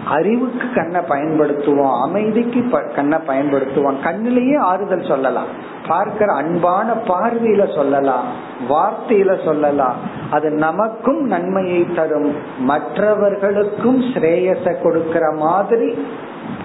அறிவுக்கு 0.09 0.73
கண்ணை 0.75 1.01
பயன்படுத்துவோம் 1.01 2.01
அமைதிக்கு 2.03 2.85
கண்ணை 2.95 3.19
பயன்படுத்துவோம் 3.27 3.97
கண்ணிலேயே 4.05 4.59
ஆறுதல் 4.59 5.09
சொல்லலாம். 5.09 5.47
பார்க்கிற 5.89 6.35
அன்பான 6.35 6.93
பார்வையில 6.93 7.75
சொல்லலாம். 7.75 8.25
வார்த்தையில 8.69 9.45
சொல்லலாம். 9.45 9.97
அது 10.31 10.51
நமக்கும் 10.51 11.27
நன்மையை 11.27 11.87
தரும். 11.95 12.35
மற்றவர்களுக்கும் 12.59 14.03
ஸ்ரேயச 14.15 14.73
கொடுக்கிற 14.83 15.33
மாதிரி 15.33 16.07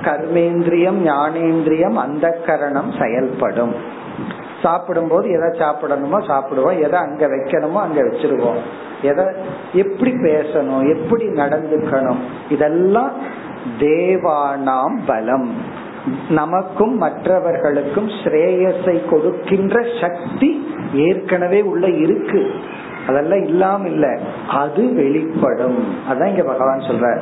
கர்மேந்திரியம் 0.01 1.07
ஞானேந்திரியம் 1.07 1.93
அந்த 1.93 2.39
கரணம் 2.45 2.91
செயல்படும். 2.99 3.97
சாப்பிடும் 4.62 5.07
போது 5.07 5.30
எதை 5.30 5.47
சாப்பிடணுமோ 5.47 6.20
சாப்பிடுவோம் 6.28 6.82
எதை 6.82 6.99
அங்க 6.99 7.28
வைக்கணுமோ 7.28 7.74
அங்க 7.74 8.03
வச்சிருவோம். 8.03 8.60
எதை 9.01 9.26
எப்படி 9.74 10.12
பேசணும் 10.12 10.88
எப்படி 10.95 11.28
நடந்துக்கணும் 11.28 12.22
இதெல்லாம் 12.49 13.12
தேவானாம் 13.80 14.97
பலம். 15.05 15.51
நமக்கும் 16.30 16.97
மற்றவர்களுக்கும் 16.97 18.07
ஸ்ரேயஸை 18.07 19.10
கொடுக்கின்ற 19.10 19.86
சக்தி 20.01 20.68
ஏற்கனவே 20.93 21.62
உள்ள 21.62 21.88
இருக்கு. 21.88 22.51
அதெல்லாம் 23.10 23.45
இல்லாம 23.45 23.88
இல்ல. 23.88 24.20
அது 24.49 24.93
வெளிப்படும். 24.93 25.84
அதான் 26.10 26.28
இங்க 26.28 26.43
பகவான் 26.43 26.80
சொல்ற. 26.80 27.20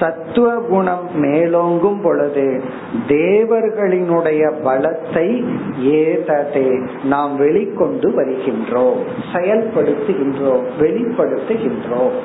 சத்துவ 0.00 0.54
குணம் 0.54 1.08
மேலோங்கும் 1.16 2.02
பொழுது 2.02 2.62
தேவர்களினுடைய 3.08 4.52
பலத்தை 4.64 5.44
ஏததே 5.82 6.68
நாம் 7.04 7.40
வெளிக்கொண்டு 7.40 8.10
வருகின்றோம். 8.16 9.02
செயல்படுத்துகின்றோம். 9.32 10.62
வெளிப்படுத்துகின்றோம். 10.80 12.18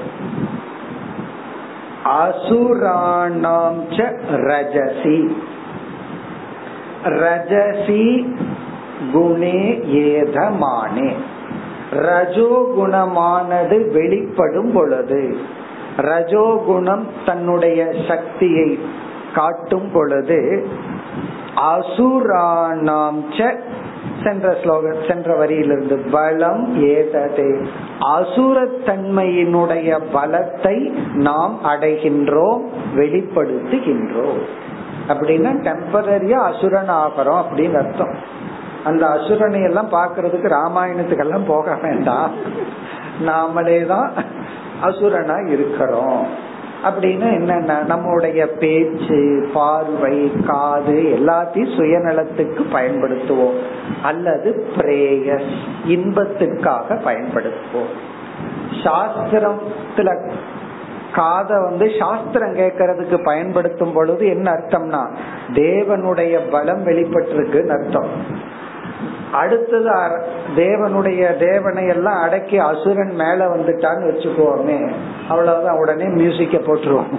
அசுராணாம் 2.06 3.80
ரஜசி. 4.36 5.36
ரஜசி 7.06 8.36
குணே 9.14 9.84
ஏதமானே. 9.90 11.12
ரஜோகுணமானது 11.96 13.92
வெளிப்படும் 13.92 14.72
பொழுது 14.72 15.36
ரஜோகுணம் 15.98 17.04
தன்னுடைய 17.26 17.94
சக்தியை 18.08 18.80
காட்டும் 19.36 19.92
பொழுது 19.94 20.68
அசுராணாம் 21.56 23.54
சென்ற 24.24 24.58
ஸ்லோகம் 24.64 25.04
சென்ற 25.08 25.46
வரியிலிருந்து 25.46 26.12
பலம் 26.12 26.84
ஏததே. 26.88 27.52
அசுரத்தன்மையினுடைய 28.18 30.00
பலத்தை 30.14 30.78
நாம் 31.14 31.60
அடைகின்றோம் 31.64 32.62
வெளிப்படுத்துகின்றோம். 32.96 34.42
அப்படின்னா 35.08 35.52
டெம்பரரியா 35.68 36.32
அசுரன் 36.32 36.90
ஆகிறோம் 36.90 37.42
அப்படின்னு 37.42 37.78
அர்த்தம். 37.78 38.16
அந்த 38.86 39.08
அசுரனை 39.08 39.64
எல்லாம் 39.64 39.92
பாக்குறதுக்கு 39.92 40.52
ராமாயணத்துக்கெல்லாம் 40.52 41.46
போக 41.48 41.76
வேண்டாம். 41.76 42.32
நாமளே 43.26 43.86
தான் 43.86 44.12
அசுரனா 44.84 45.48
இருக்கிறோம். 45.48 46.28
அப்படின்னு 46.84 47.24
என்னன்னா? 47.24 47.86
நம்முடைய 47.86 48.48
பேச்சு 48.48 49.50
பார்வை 49.54 50.32
காது 50.48 50.94
எல்லாத்தையும் 50.94 51.76
சுயநலத்துக்கு 51.78 52.66
பயன்படுத்துவோம். 52.74 53.58
அல்லது 54.04 54.68
பிரேயஸ் 54.78 55.54
இன்பத்துக்காக 55.88 57.02
பயன்படுத்துவோம். 57.06 57.94
சாஸ்திரத்துல 58.84 60.32
காத 61.14 61.60
வந்து 61.60 61.92
சாஸ்திரம் 62.00 62.56
கேட்கறதுக்கு 62.56 63.24
பயன்படுத்தும் 63.24 63.94
பொழுது 63.94 64.28
என்ன 64.28 64.52
அர்த்தம்னா 64.52 65.10
தேவனுடைய 65.54 66.50
பலம் 66.52 66.88
வெளிப்பட்டிருக்குன்னு 66.88 67.82
அர்த்தம். 67.82 68.10
அடுத்தது 69.36 69.90
தேவனுடைய 70.56 71.52
தேவனை 71.52 71.88
எல்லாம் 71.88 72.22
அடக்கி 72.22 72.58
அசுரன் 72.58 73.16
மேல 73.16 73.48
வந்துட்டான்னு 73.56 74.08
வச்சுக்கோமே. 74.12 74.92
அவ்வளவுதான் 75.30 75.78
உடனே 75.78 76.06
மியூசிக்க 76.06 76.58
போட்டுருவோம். 76.58 77.14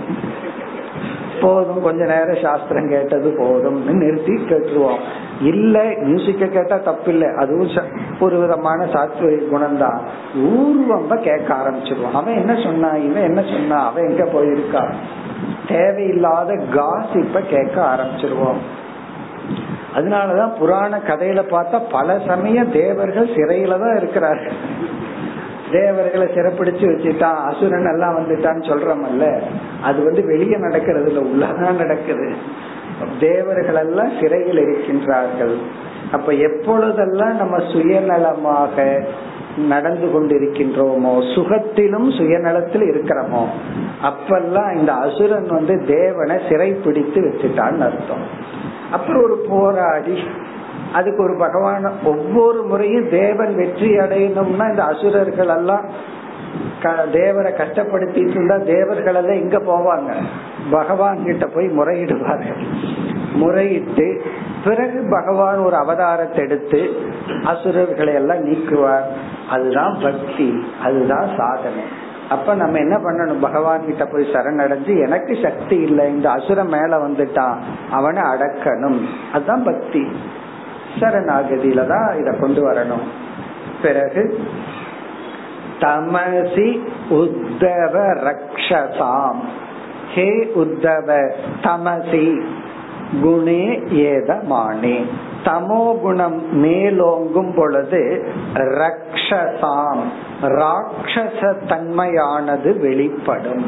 போதும் 1.40 1.82
கொஞ்ச 1.82 2.04
நேரம் 2.04 2.42
சாஸ்திரம் 2.42 2.88
கேட்டது 2.88 3.34
போதும் 3.38 3.98
நிறுத்தி 3.98 4.32
கேட்டுருவோம். 4.32 5.00
இல்ல 5.40 5.82
மியூசிக்க 6.00 6.46
கேட்டா 6.46 6.76
தப்பில்லை. 6.76 7.34
அதுவும் 7.34 7.70
ஒரு 8.20 8.36
விதமான 8.38 8.84
சாத்விக 8.84 9.48
குணம் 9.48 9.78
தான் 9.78 10.00
ஊர்வம்ப 10.36 11.20
கேட்க 11.20 11.54
ஆரம்பிச்சிருவோம். 11.54 12.12
அவன் 12.12 12.34
என்ன 12.34 12.54
சொன்னா 12.62 12.88
இவன் 12.88 13.22
என்ன 13.22 13.40
சொன்னா 13.40 13.86
அவன் 13.86 14.08
எங்க 14.08 14.24
போயிருக்கா? 14.24 14.84
தேவையில்லாத 15.68 16.54
காசிப்ப 16.74 17.40
கேட்க 17.46 17.76
ஆரம்பிச்சிருவோம். 17.82 18.60
அதனாலதான் 19.96 20.56
புராண 20.58 20.98
கதையில 21.06 21.40
பார்த்தா 21.52 21.78
பல 21.90 22.18
சமயம் 22.26 22.72
தேவர்கள் 22.72 23.34
சிறையில 23.36 23.78
தான் 23.78 23.96
இருக்கிறார்கள். 23.96 24.56
தேவர்களை 25.72 26.26
சிறப்பிடிச்சு 26.26 26.84
வச்சுட்டான் 26.90 27.38
அசுரன் 27.48 27.88
எல்லாம் 27.92 28.16
வந்துட்டான்னு 28.18 28.64
சொல்றமல்ல 28.70 29.24
அது 29.82 29.98
வந்து 30.04 30.22
வெளியே 30.26 30.56
நடக்கிறது 30.56 31.08
இல்ல 31.12 31.22
உள்ளதான் 31.28 31.80
நடக்குது. 31.82 32.28
தேவர்கள் 33.20 33.80
எல்லாம் 33.84 34.12
சிறையில் 34.20 34.60
இருக்கின்றார்கள். 34.66 35.56
அப்ப 36.12 36.32
எப்பொழுதெல்லாம் 36.48 37.36
நம்ம 37.36 37.56
சுயநலமாக 37.72 38.84
நடந்து 39.68 40.06
கொண்டிருக்கின்றோமோ 40.06 41.12
சுகத்திலும் 41.34 42.08
சுயநலத்தில் 42.18 42.86
இருக்கிறோமோ 42.92 43.42
அப்பெல்லாம் 44.08 44.70
இந்த 44.78 44.92
அசுரன் 44.92 45.48
வந்து 45.48 45.74
தேவனை 45.86 46.36
சிறை 46.48 46.70
பிடித்து 46.84 47.20
வச்சுட்டான்னு 47.20 47.86
அர்த்தம். 47.88 48.26
அப்புறம் 48.90 49.22
ஒரு 49.22 49.44
போராடி 49.48 50.18
அதுக்கு 50.92 51.22
ஒரு 51.22 51.32
பகவான 51.32 51.90
ஒவ்வொரு 52.04 52.62
முறையும் 52.62 53.08
தேவன் 53.08 53.54
வெற்றி 53.54 53.96
அடையணும்னா 53.96 54.68
இந்த 54.68 54.84
அசுரர்கள் 54.84 55.48
எல்லாம் 55.48 56.14
தேவரை 57.12 57.50
கஷ்டப்படுத்திட்டு 57.52 58.28
இருந்தா 58.28 58.56
தேவர்கள் 58.56 59.14
எல்லாம் 59.14 59.36
எங்க 59.36 59.58
போவாங்க? 59.58 60.14
பகவான் 60.70 61.24
கிட்ட 61.24 61.46
போய் 61.46 61.66
முறையிடுவாரு. 61.66 62.56
முறையிட்டு 63.34 64.20
பிறகு 64.64 65.08
பகவான் 65.10 65.58
ஒரு 65.58 65.76
அவதாரத்தை 65.76 66.38
எடுத்து 66.38 66.90
அசுரர்களை 67.44 68.14
எல்லாம் 68.14 68.44
நீக்குவார். 68.46 69.04
அதுதான் 69.50 69.98
பக்தி 70.02 70.66
அதுதான் 70.82 71.28
சாதனை. 71.36 71.82
அப்ப 72.30 72.54
நம்ம 72.54 72.78
என்ன 72.78 72.96
பண்ணணும்? 72.96 73.40
பகவான் 73.40 73.86
கிட்ட 73.86 74.06
போய் 74.06 74.32
சரணடைஞ்சு 74.32 75.00
எனக்கு 75.00 75.38
சக்தி 75.42 75.76
இல்லை 75.76 76.08
இந்த 76.08 76.30
அசுரம் 76.30 76.68
மேல 76.68 77.08
வந்துட்டான் 77.08 77.56
அவனை 77.90 78.22
அடக்கணும். 78.22 79.00
அதுதான் 79.32 79.62
பக்தி. 79.62 80.06
சரணாகதியில 81.00 81.86
தான் 81.86 82.18
இத 82.18 82.30
கொண்டு 82.40 82.72
வரணும். 82.72 83.06
பிறகு 83.82 84.40
தமசி 85.80 86.86
உத்தவ 87.10 87.94
ரக்ஷசாம் 88.28 89.40
ஹே 90.14 90.52
உத்தவ 90.54 91.32
தமசி 91.62 92.42
குணே 93.22 93.82
ஏதமானே. 93.88 95.06
தமோ 95.46 96.00
குணம் 96.00 96.64
மேலோங்கும் 96.64 97.54
பொழுது 97.56 98.28
ரக்ஷசாம் 98.54 100.02
ராட்சச 100.42 101.40
தன்மையானது 101.66 102.80
வெளிப்படும். 102.80 103.64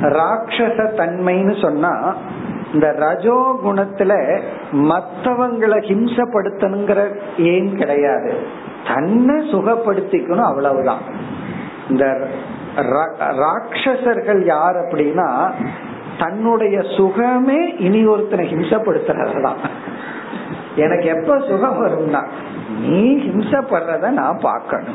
ராட்சச 0.00 0.78
தன்மைன்னு 0.98 1.60
சொன்னா 1.60 2.16
இந்த 2.72 2.92
ரஜோ 2.92 3.58
குணத்துல 3.64 4.12
மத்தவங்களை 4.72 5.78
ஹிம்சப்படுத்தணுங்கிற 5.88 7.00
ஏன் 7.38 7.76
கிடையாது? 7.76 8.32
தன்னை 8.94 9.36
சுகப்படுத்திக்கணும் 9.52 10.48
அவ்வளவுதான். 10.48 11.02
இந்த 11.90 12.28
ராட்சசர்கள் 12.76 14.44
யார் 14.44 14.76
அப்படின்னா 14.76 15.52
தன்னுடைய 16.18 16.78
சுகமே 16.78 17.80
இனி 17.80 18.06
ஒருத்தனை 18.06 18.54
ஹிம்சப்படுத்துறதுதான். 18.54 19.62
எனக்கு 20.76 21.06
எப்ப 21.06 21.38
சுகம் 21.40 21.86
வரும்னா 21.86 22.22
நீ 22.80 23.16
ஹிம்சப்படுறத 23.16 24.10
நான் 24.10 24.38
பார்க்கணும். 24.42 24.94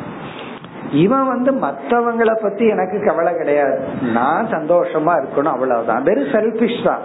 இவன் 0.92 1.28
வந்து 1.28 1.52
மத்தவங்களை 1.52 2.42
பத்தி 2.42 2.68
எனக்கு 2.68 3.06
கவலை 3.06 3.36
கிடையாது. 3.36 3.80
நான் 4.14 4.48
சந்தோஷமா 4.52 5.14
இருக்கணும் 5.18 5.54
அவ்வளவுதான். 5.56 6.04
வெறும் 6.04 6.32
செல்பிஷ் 6.32 6.84
தான். 6.84 7.00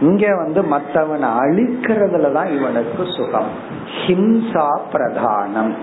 இங்க 0.00 0.36
வந்து 0.36 0.62
மத்தவனை 0.62 1.28
அழிக்கிறதுலதான் 1.28 2.58
இவனுக்கு 2.58 3.04
சுகம். 3.16 3.50
ஹிம்சா 4.06 4.68
பிரதானம். 4.92 5.74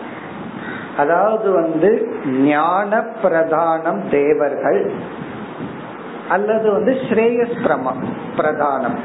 அதாவது 0.98 1.52
வந்து 1.52 2.10
ஞான 2.26 3.04
பிரதானம் 3.24 4.10
தேவர்கள் 4.12 4.92
அல்லது 6.30 6.72
வந்து 6.72 6.92
ஸ்ரேயஸ் 6.92 7.62
பிரமம் 7.64 8.04
பிரதானம். 8.38 8.98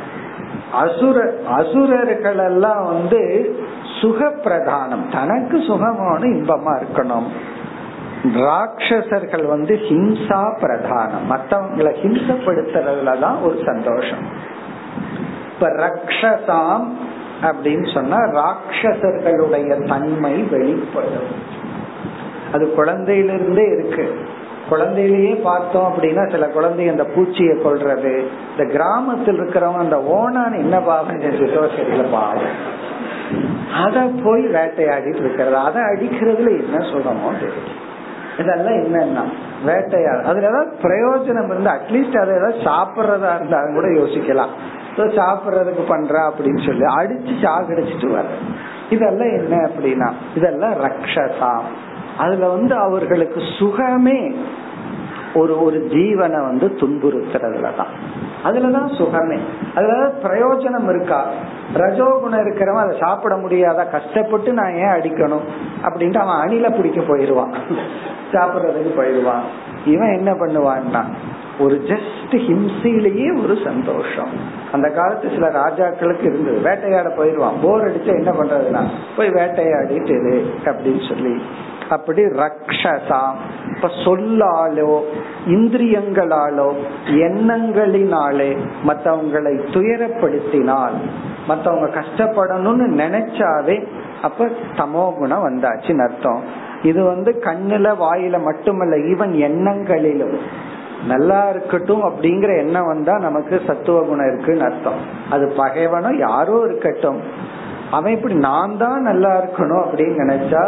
அசுர 0.75 1.33
அசுரர்கள் 1.49 2.39
எல்லாம் 2.39 2.85
வந்து 2.85 3.55
சுக 4.01 4.33
பிரதானம் 4.45 5.13
தனக்கு 5.13 5.63
சுகமான 5.67 6.25
இன்பமா 6.25 6.83
இருக்கணும். 6.83 7.29
ராட்சசர்கள் 8.25 9.47
வந்து 9.47 9.75
ஹிம்சா 9.75 10.41
பிரதானம். 10.61 11.27
மத்தவங்களை 11.31 11.93
ஹிம்சப்படுத்துறதுலதான் 12.03 13.43
ஒரு 13.43 13.61
சந்தோஷம். 13.67 14.25
இப்ப 15.55 15.69
ரக்ஷசாம் 15.69 16.87
அப்படின்னு 17.43 17.95
சொன்னா 17.95 18.17
ராட்சசர்களுடைய 18.17 19.87
தன்மை 19.87 20.43
வெளிப்படும் 20.43 21.53
அது 22.53 22.75
குழந்தையிலிருந்தே 22.77 23.79
இருக்கு. 23.79 24.19
குழந்தையிலேயே 24.75 25.35
பார்த்தோம் 25.43 25.89
அப்படின்னா 25.91 26.31
சில 26.31 26.47
குழந்தை 26.47 26.89
அந்த 26.89 27.07
பூச்சியை 27.17 27.57
கொள்றது 27.67 28.15
இந்த 28.51 28.65
கிராமத்தில் 28.73 29.41
இருக்கிறவங்க 29.41 29.85
அந்த 29.87 29.99
ஓனான் 30.03 30.61
என்ன 30.65 30.79
பாவம் 30.81 31.23
தெரியல 31.25 32.11
பாவம். 32.11 32.59
அத 33.85 34.07
போய் 34.25 34.45
வேட்டையாடிட்டு 34.47 35.23
இருக்கிறது. 35.25 35.57
அதை 35.57 35.83
அடிக்கிறதுல 35.83 36.53
என்ன 36.65 36.79
சொல்லணுமோ 36.93 37.33
தெரியும் 37.41 37.73
இதெல்லாம் 38.39 38.79
என்னன்னா 38.85 39.25
வேட்டையாடு. 39.67 40.23
அதுல 40.23 40.49
ஏதாவது 40.49 40.73
பிரயோஜனம் 40.83 41.51
இருந்தா 41.51 41.75
அட்லீஸ்ட் 41.75 42.21
அதை 42.23 42.33
ஏதாவது 42.41 42.59
சாப்பிட்றதா 42.69 43.35
இருந்தாலும் 43.35 43.75
கூட 43.75 43.87
யோசிக்கலாம். 44.01 44.55
சாப்பிட்றதுக்கு 44.97 45.83
பண்ற 45.89 46.15
அப்படின்னு 46.29 46.63
சொல்லி 46.67 46.85
அடிச்சு 46.99 47.33
சாகடிச்சிட்டு 47.45 48.09
வர 48.11 48.27
இதெல்லாம் 48.91 49.33
என்ன 49.39 49.55
அப்படின்னா 49.67 50.09
இதெல்லாம் 50.35 50.75
ரக்ஷசாம் 50.85 51.67
அதுல 52.19 52.49
வந்து 52.49 52.75
அவர்களுக்கு 52.75 53.41
சுகமே 53.59 54.35
ஒரு 55.35 55.65
ஒரு 55.65 55.87
ஜீவனை 55.91 56.43
வந்து 56.43 56.67
துன்புறுத்துறதுல 56.67 57.77
தான் 57.77 58.23
அதுலதான் 58.45 58.97
சுகமே. 58.97 59.39
அதுலதான் 59.75 60.13
பிரயோஜனம் 60.23 60.89
இருக்கா? 60.89 61.27
ரஜோகுணம் 61.75 62.41
இருக்கிறவன் 62.41 62.85
அதை 62.85 62.99
சாப்பிட 63.01 63.37
முடியாத 63.37 63.85
கஷ்டப்பட்டு 63.85 64.53
நான் 64.53 64.75
ஏன் 64.75 64.95
அடிக்கணும்? 64.97 65.45
அப்படின்ட்டு 65.83 66.17
அவன் 66.17 66.49
அணில 66.49 66.77
பிடிக்க 66.77 67.01
போயிருவான். 67.01 67.55
சாப்பிடுறதுக்கு 68.33 68.97
போயிடுவான் 68.97 69.43
இவன் 69.87 70.17
என்ன 70.17 70.33
பண்ணுவான்னா 70.33 71.05
ஒரு 71.59 71.83
ஜஸ்ட் 71.87 72.31
ஹிம்சையிலேயே 72.31 73.43
ஒரு 73.43 73.59
சந்தோஷம். 73.65 74.29
அந்த 74.73 74.89
காலத்து 74.89 75.29
சில 75.29 75.49
ராஜாக்களுக்கு 75.49 76.25
இருந்தது. 76.25 76.59
வேட்டையாட 76.61 77.09
போயிடுவான் 77.17 77.55
போர் 77.63 77.91
அடிச்சா 77.91 78.07
என்ன 78.07 78.31
பண்றதுன்னா 78.31 78.85
போய் 79.17 79.29
வேட்டையாடிட்டு 79.29 80.45
அப்படின்னு 80.65 81.09
சொல்லி 81.09 81.43
அப்படி 81.91 82.23
ரக்ஷசாம். 82.23 83.35
இப்ப 83.75 83.89
சொல்லாலோ 84.05 85.01
இந்திரியங்களாலோ 85.47 86.75
எண்ணங்களினாலே 87.07 88.57
மற்றவங்களை 88.87 89.55
துயரப்படுத்தினால் 89.75 90.93
மற்றவங்க 91.49 91.89
கஷ்டப்படணும்னு 92.01 92.87
நினைச்சாவே 93.01 93.87
அப்ப 94.23 94.49
தமோ 94.77 95.17
குணம் 95.19 95.47
வந்தாச்சுன்னு 95.49 96.09
அர்த்தம். 96.09 96.43
இது 96.83 97.05
வந்து 97.05 97.43
கண்ணுல 97.45 97.95
வாயில 98.01 98.43
மட்டுமல்ல 98.43 98.97
ஈவன் 98.97 99.35
எண்ணங்களிலும். 99.49 100.39
நல்லா 101.07 101.49
இருக்கட்டும் 101.49 102.03
அப்படிங்கிற 102.03 102.57
எண்ணம் 102.59 102.87
வந்தா 102.87 103.19
நமக்கு 103.19 103.61
சத்துவ 103.67 104.03
குணம் 104.03 104.27
இருக்குன்னு 104.27 104.65
அர்த்தம். 104.65 105.01
அது 105.31 105.53
பகைவனும் 105.57 106.19
யாரோ 106.19 106.63
இருக்கட்டும். 106.65 107.53
அவன் 107.97 108.15
இப்படி 108.17 108.35
நான் 108.49 108.77
தான் 108.79 109.01
நல்லா 109.03 109.33
இருக்கணும் 109.41 109.85
அப்படின்னு 109.85 110.23
நினைச்சா 110.25 110.63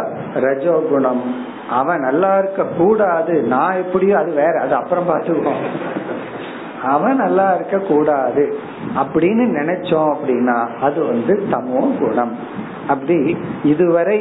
ரஜோகுணம் 0.45 1.23
அவன் 1.69 1.99
நல்லா 1.99 2.31
இருக்க 2.37 2.63
கூடாது. 2.77 3.33
நான் 3.53 3.79
எப்படியோ 3.83 4.15
அது 4.17 4.31
வேற. 4.33 4.53
அது 4.63 4.73
அப்புறம் 4.75 5.09
பார்த்துக்குவோம். 5.09 5.63
அவன் 6.83 7.15
நல்லா 7.15 7.45
இருக்க 7.53 7.77
கூடாது 7.91 8.43
அப்படின்னு 9.01 9.45
நினைச்சோம் 9.59 10.09
அப்படின்னா 10.13 10.57
அது 10.81 10.99
வந்து 11.11 11.33
தமோ 11.51 11.81
குணம். 11.99 12.33
அப்படி 12.87 13.17
இதுவரை 13.63 14.17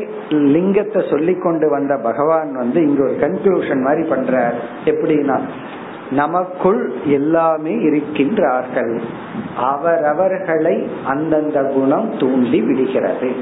லிங்கத்தை 0.55 1.01
சொல்லி 1.11 1.35
கொண்டு 1.35 1.67
வந்த 1.71 1.95
பகவான் 2.09 2.51
வந்து 2.63 2.79
இங்க 2.89 3.01
ஒரு 3.03 3.17
கன்க்ளூஷன் 3.21 3.83
மாதிரி 3.83 4.05
பண்ற 4.09 4.53
எப்படின்னா 4.85 5.37
நமக்குள் 6.11 6.93
எல்லாமே 7.05 7.75
இருக்கின்றார்கள். 7.75 9.01
அவரவர்களை 9.57 10.89
அந்தந்த 11.07 11.63
குணம் 11.63 12.19
தூண்டி 12.19 12.61
விடுகிறது. 12.63 13.37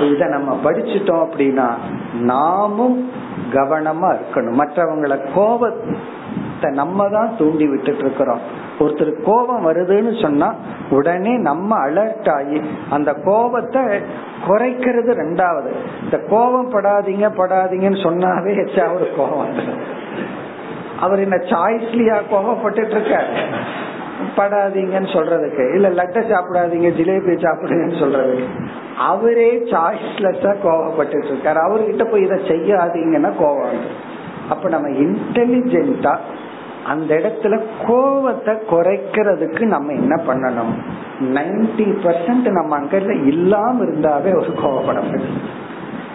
இத 0.00 0.26
நம்ம 0.26 0.58
படிச்சுட்டோம் 0.64 1.26
அப்படின்னா 1.26 1.68
நாமும் 2.12 3.10
கவனமா 3.52 4.16
இருக்கணும். 4.16 4.58
மற்றவங்களை 4.62 5.32
கோபத்தை 5.34 6.70
நம்ம 6.70 7.08
தான் 7.08 7.34
தூண்டி 7.38 7.68
விட்டுட்டு 7.68 8.00
இருக்கிறோம். 8.00 8.40
ஒருத்தர் 8.78 9.22
கோபம் 9.22 9.66
வருதுன்னு 9.66 10.22
சொன்னா 10.22 10.54
உடனே 10.90 11.36
நம்ம 11.36 11.76
அலர்ட் 11.86 12.30
ஆகி 12.32 12.60
அந்த 12.90 13.12
கோபத்தை 13.12 13.82
குறைக்கிறது 14.46 15.10
ரெண்டாவது. 15.22 15.72
இந்த 16.02 16.18
கோபம் 16.28 16.72
படாதீங்க 16.72 17.28
படாதீங்கன்னு 17.36 18.02
சொன்னாவே 18.02 18.94
ஒரு 18.94 19.08
கோபம் 19.16 19.46
அவர் 21.04 21.24
என்ன 21.24 21.36
சாய்ஸ்லியா 21.52 22.16
கோபப்பட்டு 22.32 22.82
இருக்க 22.90 23.14
படாதீங்கன்னு 24.36 25.10
சொல்றதுக்கு. 25.14 25.64
இல்ல 25.74 25.88
லட்டை 25.88 26.20
சாப்பிடாதீங்க 26.32 26.90
ஜிலேபி 26.98 27.32
சாப்பிடுங்கன்னு 27.44 27.98
சொல்றதுக்கு. 28.02 28.46
அவரே 29.10 29.50
சாய்ஸ்லெஸ்ஸா 29.72 30.52
கோவப்பட்டு 30.64 31.26
இருக்காரு 31.30 31.60
அவர்கிட்ட 31.66 32.04
போய் 32.10 32.26
இதை 32.26 32.38
செய்யாதீங்கன்னா 32.50 33.32
கோவம் 33.42 33.82
அப்ப 34.48 34.68
நம்ம 34.68 34.88
இன்டெலிஜென்டா 35.04 36.14
அந்த 36.92 37.10
இடத்துல 37.14 37.54
கோவத்தை 37.88 38.54
குறைக்கிறதுக்கு 38.70 39.64
நம்ம 39.74 39.92
என்ன 39.92 40.14
பண்ணணும்? 40.28 40.72
நைன்டி 41.36 41.86
பர்சன்ட் 42.04 42.48
நம்ம 42.58 42.76
அங்க 42.76 42.96
இல்லாம 43.32 43.84
இருந்தாவே 43.84 44.30
ஒரு 44.40 44.52
கோவப்பட 44.62 45.00
முடியும் 45.10 45.42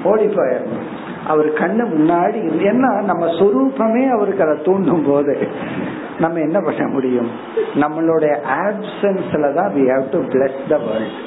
ஓடி 0.04 0.28
போயிடணும். 0.38 0.88
அவர் 1.28 1.48
கண்ணு 1.54 1.84
முன்னாடி 1.96 2.40
ஏன்னா 2.70 3.04
நம்ம 3.04 3.26
சொரூபமே 3.26 4.10
அவருக்கு 4.10 4.44
அதை 4.44 4.58
தூண்டும் 4.64 5.06
போது 5.08 5.48
நம்ம 6.20 6.40
என்ன 6.40 6.60
பண்ண 6.60 6.88
முடியும்? 6.88 7.30
நம்மளுடைய 7.76 8.34
ஆப்சன்ஸ்ல 8.66 9.54
தான் 9.54 9.74
we 9.74 9.84
have 9.92 10.06
to 10.12 10.20
please 10.20 10.62
the 10.70 10.78
world 10.78 11.18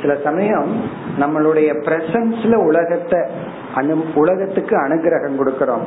சில 0.00 0.16
சமயம் 0.24 0.68
நம்மளுடைய 1.20 1.68
பிரசன்ஸ்ல 1.86 2.54
உலகத்தை 2.54 3.20
அனு 3.76 3.94
உலகத்துக்கு 4.14 4.74
அனுகிரகம் 4.76 5.38
கொடுக்கறோம். 5.40 5.86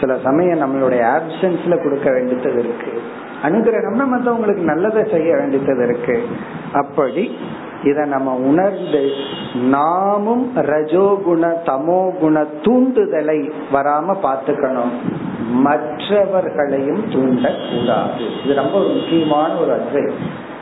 சில 0.00 0.16
சமயம் 0.22 0.62
நம்மளுடைய 0.62 1.02
ஆப்சன்ஸ்ல 1.16 1.82
கொடுக்க 1.82 2.10
வேண்டியது 2.10 2.58
இருக்கு. 2.58 2.92
அனுகிரகம்னா 3.42 4.04
மற்றவங்களுக்கு 4.14 4.64
நல்லதை 4.72 5.04
செய்ய 5.10 5.36
வேண்டியது 5.36 5.84
இருக்கு. 5.84 6.22
அப்படி 6.72 7.38
இத 7.84 8.04
நம்ம 8.04 8.34
உணர்ந்து 8.34 9.10
நாமும் 9.54 10.56
ரஜோகுண 10.56 11.52
தமோ 11.64 12.18
குண 12.18 12.46
தூண்டுதலை 12.62 13.52
வராம 13.72 14.16
பாத்துக்கணும் 14.22 14.94
மற்றவர்களையும் 15.52 17.04
தூண்டக்கூடாது. 17.10 18.22
இது 18.44 18.54
ரொம்ப 18.54 18.78
முக்கியமான 18.78 19.54
ஒரு 19.54 19.72
அட்வைஸ் 19.76 20.12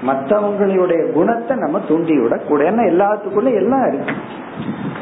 மற்றவங்களுடைய 0.06 1.12
குணத்தை 1.12 1.56
நம்ம 1.56 1.80
தூண்டி 1.88 2.20
விடக்கூடாது. 2.20 2.70
ஏன்னா 2.70 2.82
எல்லாத்துக்குள்ள 2.82 3.54
எல்லாம் 3.54 3.86
இருக்கு. 3.88 4.14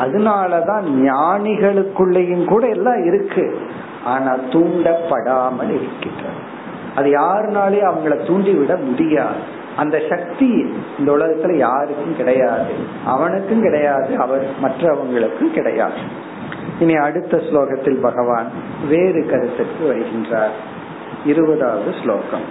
அதனாலதான் 0.00 0.84
ஞானிகளுக்குள்ளேயும் 1.06 2.44
கூட 2.44 2.68
எல்லாம் 2.68 3.04
இருக்கு. 3.04 3.58
ஆனா 4.04 4.34
தூண்டப்படாமல் 4.50 5.72
இருக்கின்றது. 5.74 6.40
அது 6.94 7.08
யாருனாலே 7.10 7.80
அவங்கள 7.90 8.26
தூண்டி 8.26 8.52
விட 8.52 8.76
முடியாது. 8.76 9.58
அந்த 9.76 9.97
சக்தி 10.09 10.49
இந்த 10.99 11.09
உலகத்துல 11.11 11.55
யாருக்கும் 11.57 12.17
கிடையாது 12.17 12.73
அவனுக்கும் 13.05 13.61
கிடையாது 13.61 14.11
அவர் 14.17 14.45
மற்றவங்களுக்கும் 14.61 15.53
கிடையாது 15.53 16.01
இனி 16.80 16.95
அடுத்த 16.97 17.41
ஸ்லோகத்தில் 17.49 17.99
பகவான் 18.01 18.49
வேறு 18.89 19.23
கருத்துக்கு 19.26 19.84
வருகின்றார் 19.88 20.55
இருபதாவது 21.26 21.91
ஸ்லோகம் 22.01 22.47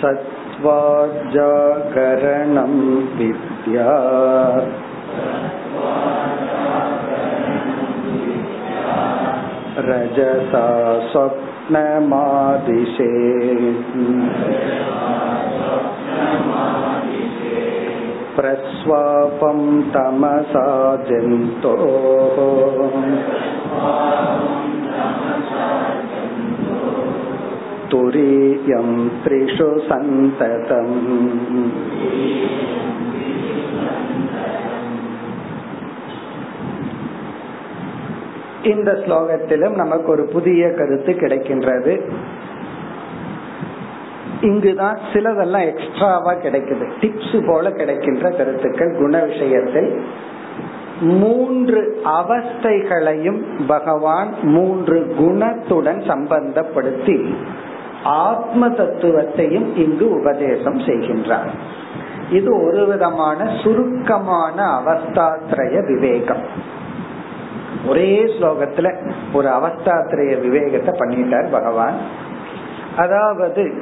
सत्त्वाजागरणं 0.00 1.44
विद्या 3.16 3.90
रजसा 9.80 10.64
स्वप्नमादिशे 11.68 13.10
प्रस्वापं 18.36 19.60
तमसा 19.94 20.66
जन्तोः 21.08 22.38
तुरीयं 27.90 28.88
त्रिषु 29.24 29.68
सन्ततम् 29.88 30.96
இந்த 38.69 38.91
ஸ்லோகத்திலும் 38.91 39.75
நமக்கு 39.75 40.11
ஒரு 40.11 40.23
புதிய 40.23 40.71
கருத்து 40.71 41.11
கிடைக்கின்றது. 41.13 42.11
இங்குதான் 44.41 44.99
சிலதெல்லாம் 45.13 45.75
எக்ஸ்ட்ராவா 45.75 46.33
கிடைக்குது. 46.33 46.85
டிப்ஸ் 47.01 47.47
போல 47.47 47.71
கிடைக்கின்ற 47.71 48.29
கருத்துக்கள் 48.29 48.97
குண 48.97 49.23
விஷயத்தில். 49.23 50.03
மூன்று 51.01 52.01
அவஸ்தைகளையும் 52.05 53.41
பகவான் 53.67 54.33
மூன்று 54.41 55.15
குணத்துடன் 55.19 56.01
சம்பந்தப்படுத்தி 56.07 57.33
ஆத்ம 58.03 58.67
தத்துவத்தையும் 58.67 59.75
இங்கு 59.75 60.09
உபதேசம் 60.09 60.79
செய்கின்றார். 60.79 61.49
இது 62.31 62.49
ஒரு 62.65 62.87
விதமான 62.87 63.57
சுருக்கமான 63.63 64.65
அவஸ்தாத்ரய 64.79 65.85
விவேகம். 65.85 66.77
ஒரே 67.87 68.23
ஸ்லோகத்துல 68.23 68.95
ஒரு 69.33 69.49
அவஸ்தாத்திரைய 69.49 70.41
விவேகத்தை 70.41 70.99
பண்ணிட்டார் 70.99 71.51
பகவான். 71.51 71.93
அதாவது 72.97 73.73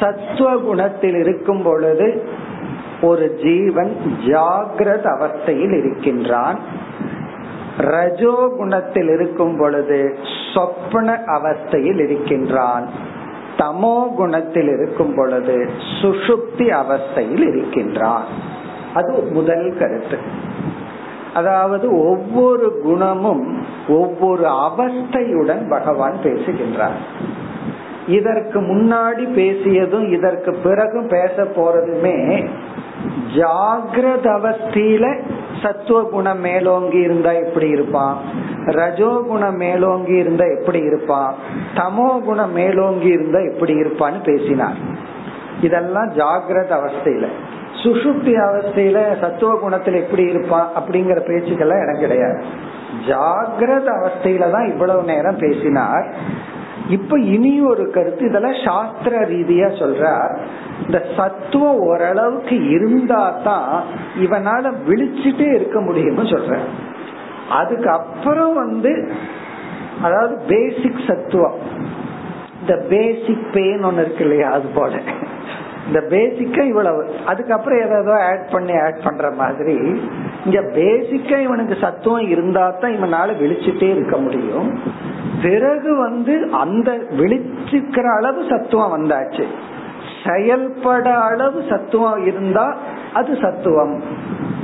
சத்துவ 0.00 0.56
குணத்தில் 0.56 1.14
இருக்கும் 1.14 1.62
பொழுது 1.62 2.22
ஒரு 3.02 3.38
ஜீவன் 3.42 3.96
ஜாகிரத 4.26 5.04
அவஸ்தையில் 5.06 5.84
இருக்கின்றான். 5.84 6.58
ரஜோ 7.78 8.52
குணத்தில் 8.56 9.08
இருக்கும் 9.08 9.56
பொழுது 9.58 10.16
சொப்பன 10.54 11.20
அவஸ்தையில் 11.26 12.00
இருக்கின்றான். 12.00 12.88
தமோ 13.58 14.14
குணத்தில் 14.14 14.68
இருக்கும் 14.68 15.14
பொழுது 15.14 15.70
சுஷுப்தி 16.02 16.82
அவஸ்தையில் 16.82 17.56
இருக்கின்றான். 17.56 18.24
அது 18.94 19.22
முதல் 19.32 19.76
கருத்து. 19.78 20.18
அதாவது 21.36 21.86
ஒவ்வொரு 22.08 22.66
குணமும் 22.84 23.44
ஒவ்வொரு 23.88 24.44
அவஸ்தையுடன் 24.66 25.62
பகவான் 25.68 26.16
பேசுகின்றார். 26.22 27.00
இதற்கு 28.08 28.58
முன்னாடி 28.60 29.24
பேசியதும் 29.38 30.06
இதற்கு 30.12 30.50
பிறகும் 30.64 31.08
பேச 31.08 31.36
போறதுமே 31.56 32.16
ஜாகிரத 33.36 34.26
அவஸ்தியில 34.38 35.06
சத்துவ 35.62 35.98
குணம் 36.02 36.40
மேலோங்கி 36.40 36.98
இருந்தா 36.98 37.32
எப்படி 37.44 37.68
இருப்பான் 37.68 38.16
ரஜோகுணம் 38.80 39.58
மேலோங்கி 39.58 40.14
இருந்தா 40.16 40.44
எப்படி 40.58 40.80
இருப்பான் 40.80 41.34
தமோ 41.74 42.08
குணம் 42.20 42.52
மேலோங்கி 42.52 43.08
இருந்தா 43.08 43.40
எப்படி 43.50 43.74
இருப்பான்னு 43.74 44.22
பேசினார். 44.24 44.78
இதெல்லாம் 45.62 46.08
ஜாகிரத 46.12 46.72
அவஸ்தையில. 46.78 47.26
சுசுப்தி 47.86 48.32
அவஸ்தையில 48.46 48.98
சத்துவ 49.20 49.50
குணத்துல 49.64 50.00
எப்படி 50.02 50.22
இருப்பான் 50.22 50.68
அப்படிங்கிற 50.76 51.18
பேச்சுக்கெல்லாம் 51.26 51.84
எனக்கு 51.84 52.00
கிடையாது. 52.00 52.38
ஜாகிரத 53.08 53.88
அவஸ்தையில 53.98 54.50
தான் 54.50 54.68
இவ்வளவு 54.68 55.02
நேரம் 55.02 55.36
பேசினார். 55.36 56.06
இப்ப 56.88 57.18
இனி 57.18 57.60
ஒரு 57.60 57.90
கருத்து 57.90 58.28
இதெல்லாம் 58.28 58.58
சாஸ்திர 58.64 59.20
ரீதியா 59.20 59.68
சொல்றார். 59.82 60.34
இந்த 60.86 60.98
சத்துவம் 61.16 61.80
ஓரளவுக்கு 61.80 62.56
இருந்தா 62.68 63.22
தான் 63.44 63.70
இவனால 64.20 64.72
விழிச்சுட்டே 64.88 65.48
இருக்க 65.54 65.80
முடியும்னு 65.80 66.26
சொல்ற 66.34 66.58
அதுக்கு 67.50 67.90
அப்புறம் 67.90 68.54
வந்து 68.54 69.12
அதாவது 70.02 70.34
பேசிக் 70.48 71.04
சத்துவம். 71.06 71.58
இந்த 72.60 72.76
பேசிக் 72.88 73.46
பெயின் 73.52 73.82
ஒன்னு 73.82 74.00
இருக்கு 74.00 74.24
இல்லையா 74.24 74.50
அது 74.50 74.68
போல. 74.74 75.00
இந்த 75.86 76.00
பேசிக்கா 76.00 76.66
இவ்வளவு. 76.66 77.14
அதுக்கப்புறம் 77.26 77.86
ஏதாவது 77.86 78.12
ஆட் 78.12 78.50
பண்ணி 78.50 78.78
ஆட் 78.78 79.02
பண்ற 79.04 79.30
மாதிரி 79.30 80.02
இங்க 80.44 80.60
பேசிக்கா 80.60 81.38
இவனுக்கு 81.38 81.76
சத்துவம் 81.80 82.28
இருந்தா 82.28 82.70
தான் 82.70 82.90
இவனால 82.90 83.32
விழிச்சுட்டே 83.32 83.90
இருக்க 83.90 84.16
முடியும். 84.16 84.80
பிறகு 85.42 85.96
வந்து 85.96 86.48
அந்த 86.52 86.92
விழிச்சுக்கிற 86.92 88.16
அளவு 88.16 88.44
சத்துவம் 88.50 88.96
வந்தாச்சு. 88.96 89.44
செயல்பட 90.26 91.18
அளவு 91.18 91.62
சத்துவம் 91.70 92.26
இருந்தா 92.26 92.76
அது 93.14 93.38
சத்துவம். 93.42 94.02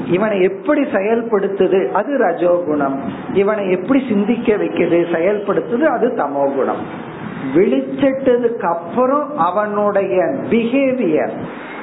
இவனை 0.06 0.42
எப்படி 0.42 0.80
செயல்படுத்துது? 0.80 1.90
அது 1.92 2.18
ரஜோகுணம். 2.18 2.98
இவனை 3.32 3.70
எப்படி 3.70 4.04
சிந்திக்க 4.08 4.56
வைக்குது? 4.56 4.98
செயல்படுத்துது 5.12 5.82
அது 5.82 6.08
தமோ 6.08 6.54
குணம் 6.54 7.10
விழிச்சிட்டதுக்கு 7.54 8.66
அப்புறம் 8.66 9.38
அவனுடைய 9.38 10.22
பிஹேவியர் 10.50 11.32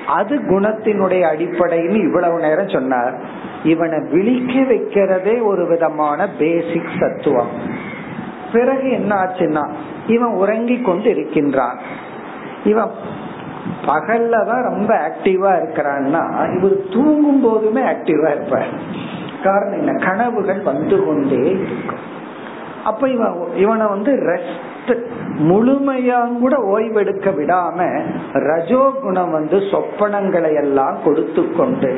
அது 0.07 0.35
குணத்தினுடைய 0.35 1.23
அடிப்படைன்னு 1.33 2.03
இவ்வளவு 2.03 2.39
நேரம் 2.39 2.69
சொன்னார். 2.69 3.13
இவனை 3.63 3.99
விழிக்க 4.11 4.53
வைக்கிறதே 4.53 5.43
ஒரு 5.43 5.67
விதமான 5.67 6.29
பேசிக் 6.39 6.89
சத்துவம். 6.99 7.47
பிறகு 8.53 8.91
என்ன 8.91 9.15
ஆச்சுன்னா 9.15 9.69
இவன் 10.07 10.33
உறங்கி 10.33 10.81
கொண்டு 10.81 11.09
இருக்கின்றான் 11.09 11.79
இவன் 12.63 12.89
பகல்ல 13.85 14.45
தான் 14.45 14.63
ரொம்ப 14.63 14.99
ஆக்டிவா 15.07 15.51
இருக்கிறான்னா 15.59 16.23
இவர் 16.57 16.89
தூங்கும் 16.93 17.41
போதுமே 17.41 17.81
ஆக்டிவா 17.81 18.35
இருப்பார். 18.35 18.67
காரணம் 19.43 19.79
என்ன? 19.79 20.05
கனவுகள் 20.05 20.61
வந்து 20.61 21.05
கொண்டே 21.05 21.49
இருக்கும். 21.49 22.17
அப்ப 22.85 23.09
இவன் 23.09 23.55
இவனை 23.55 23.85
வந்து 23.87 24.11
ரெஸ்ட் 24.11 24.68
முழுமையா 25.47 26.19
கூட 26.39 26.55
ஓய்வெடுக்க 26.71 27.29
விடாம 27.35 27.79
ரஜோகுணம் 28.45 29.31
வந்து 29.31 29.57
சொப்பனங்களை 29.69 30.51
எல்லாம் 30.55 30.97
கொடுத்து 31.03 31.43
கொண்டு 31.51 31.91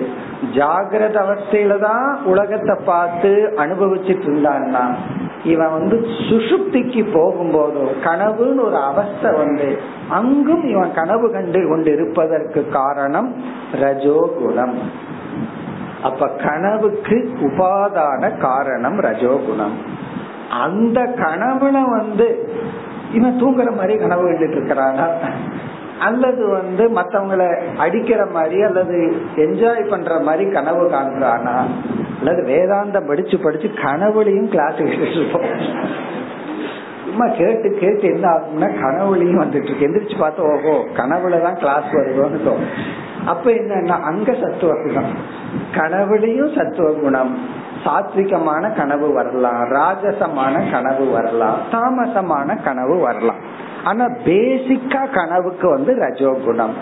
ஜாகிரத 0.56 1.18
அவஸ்தையில 1.24 1.78
தான் 1.80 2.06
உலகத்தை 2.26 2.76
பார்த்து 2.86 3.32
அனுபவிச்சுட்டு 3.58 4.28
இருந்தான்னா 4.30 4.84
இவன் 5.46 5.74
வந்து 5.78 5.98
சுசுப்திக்கு 6.28 7.04
போகும்போது 7.14 7.84
கனவுன்னு 8.04 8.62
ஒரு 8.64 8.80
அவஸ்தை 8.84 9.30
வந்து 9.38 9.70
அங்கும் 10.12 10.66
இவன் 10.66 10.92
கனவு 10.94 11.28
கண்டு 11.32 11.62
கொண்டு 11.68 11.92
இருப்பதற்கு 11.92 12.62
காரணம் 12.74 13.30
ரஜோகுணம் 13.82 14.76
அப்ப 16.04 16.28
கனவுக்கு 16.44 17.18
உபாதான 17.48 18.30
காரணம் 18.40 18.98
ரஜோகுணம் 19.06 19.76
அந்த 20.52 21.02
கனவுல 21.02 21.90
வந்து 21.90 22.50
இவன் 23.14 23.44
தூங்குற 23.44 23.76
மாதிரி 23.76 23.98
கனவு 23.98 24.30
கண்டுட்டு 24.30 24.60
இருக்கிறானா? 24.60 25.10
அல்லது 26.00 26.48
வந்து 26.48 26.90
மத்தவங்களை 26.90 27.76
அடிக்கிற 27.78 28.26
மாதிரி 28.26 28.62
அல்லது 28.62 29.16
என்ஜாய் 29.36 29.90
பண்ற 29.90 30.20
மாதிரி 30.20 30.52
கனவு 30.52 30.90
காண்றானா? 30.90 31.64
அல்லது 32.20 32.42
வேதாந்தம் 32.44 33.08
படிச்சு 33.08 33.40
படிச்சு 33.40 33.68
கனவுலையும் 33.68 34.50
கிளாஸ் 34.50 34.80
இருப்போம். 35.12 35.46
சும்மா 37.06 37.28
கேட்டு 37.28 37.78
கேட்டு 37.80 38.02
என்ன 38.02 38.30
ஆகும்னா 38.30 38.72
கனவுலையும் 38.72 39.44
வந்துட்டு 39.44 39.64
இருக்கு. 39.64 39.88
எந்திரிச்சு 39.88 40.12
பார்த்தா 40.12 40.40
ஓஹோ 40.40 40.86
கனவுலதான் 40.98 41.58
கிளாஸ் 41.58 41.92
வருதோன்னு 41.92 42.40
தோணும். 42.46 42.68
அப்ப 43.26 43.52
என்னன்னா 43.52 44.02
அங்க 44.02 44.36
சத்துவ 44.42 44.74
குணம். 44.74 45.14
கனவுலையும் 45.76 46.58
சத்துவ 46.58 46.92
குணம். 46.92 47.38
சாத்விகமான 47.84 48.76
கனவு 48.76 49.14
வரலாம் 49.14 49.64
ராஜசமான 49.64 50.72
கனவு 50.72 51.10
வரலாம் 51.12 51.58
தாமசமான 51.72 52.64
கனவு 52.64 53.00
வரலாம். 53.00 53.70
ஆனா 53.84 54.06
பேசிக்கா 54.26 55.14
கனவுக்கு 55.14 55.70
வந்து 55.70 55.96
ரஜோகுணம். 55.96 56.76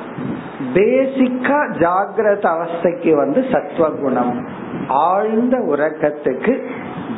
பேசிக்கா 0.74 1.60
ஜாகிரத 1.80 2.45
அவஸ்தைக்கு 2.56 3.16
வந்து 3.16 3.45
சத்வகுணம். 3.52 4.47
ஆழ்ந்த 4.88 5.58
உறக்கத்துக்கு 5.58 6.66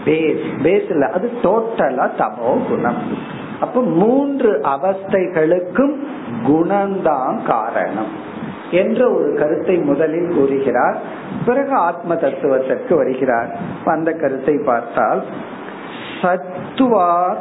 பேஸ் 0.06 0.44
பேஸ்ல 0.64 1.02
அது 1.12 1.32
டோட்டலா 1.44 2.10
தமோ 2.18 2.68
குணம். 2.70 2.98
அப்ப 3.62 3.82
மூன்று 3.82 4.62
அவஸ்தைகளுக்கும் 4.64 5.96
குணம்தான் 6.48 7.44
காரணம். 7.44 8.30
என்ற 8.72 9.12
ஒரு 9.12 9.36
கருத்தை 9.40 9.78
முதலில் 9.78 10.34
கூறுகிறார். 10.36 10.98
பிறகு 11.46 11.74
ஆத்ம 11.76 12.16
தத்துவத்திற்கு 12.16 12.96
வருகிறார். 12.96 13.58
அந்த 13.86 14.12
கருத்தை 14.12 14.58
பார்த்தால் 14.66 15.24
சத்துவா 16.22 17.36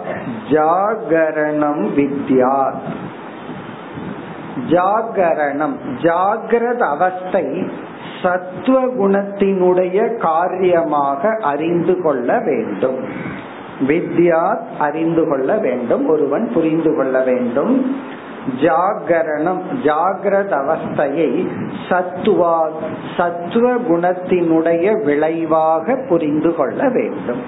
ஜாகரணம் 0.50 1.82
வித்யா 1.96 2.72
ஜாகரணம் 4.70 5.76
ஜாகிரத 6.02 6.78
அவஸ்தை 6.78 7.66
சத்துவ 8.22 8.86
குணத்தினுடைய 8.86 10.16
காரியமாக 10.16 11.36
அறிந்து 11.40 12.02
கொள்ள 12.02 12.38
வேண்டும். 12.38 12.98
வித்யா 13.88 14.58
அறிந்து 14.78 15.28
கொள்ள 15.28 15.56
வேண்டும் 15.56 16.08
ஒருவன் 16.08 16.50
புரிந்து 16.54 16.96
கொள்ள 16.96 17.22
வேண்டும். 17.22 17.96
ஜாகரணம் 18.58 19.62
ஜாகிரத 19.84 20.52
அவஸ்தையை 20.62 21.30
சத்துவா 21.88 22.56
சத்துவ 23.16 23.74
குணத்தினுடைய 23.74 25.04
விளைவாக 25.04 25.96
புரிந்து 26.08 26.54
கொள்ள 26.54 26.88
வேண்டும். 26.88 27.42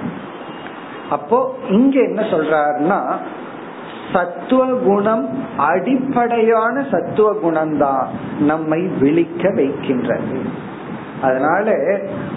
அப்போ 1.11 1.55
இங்க 1.69 2.01
என்ன 2.01 2.23
சொல்றாருன்னா 2.23 3.01
சத்துவ 4.13 4.65
குணம் 4.67 5.29
அடிப்படையான 5.57 6.85
சத்துவ 6.91 7.33
குணம் 7.33 7.79
தான் 7.79 8.09
நம்மை 8.41 8.81
விழிக்க 9.01 9.51
வைக்கின்றது. 9.51 10.41
அதனால 11.23 11.77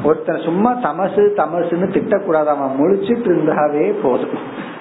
ஒருத்தன் 0.04 0.42
சும்மா 0.44 0.74
தமசு 0.74 1.24
தமசுன்னு 1.38 1.90
திட்டக்கூடாது 1.96 2.46
அவன் 2.46 2.76
முழிச்சிட்டு 2.80 3.28
இருந்தாவே 3.28 3.94
போதும். 4.04 4.38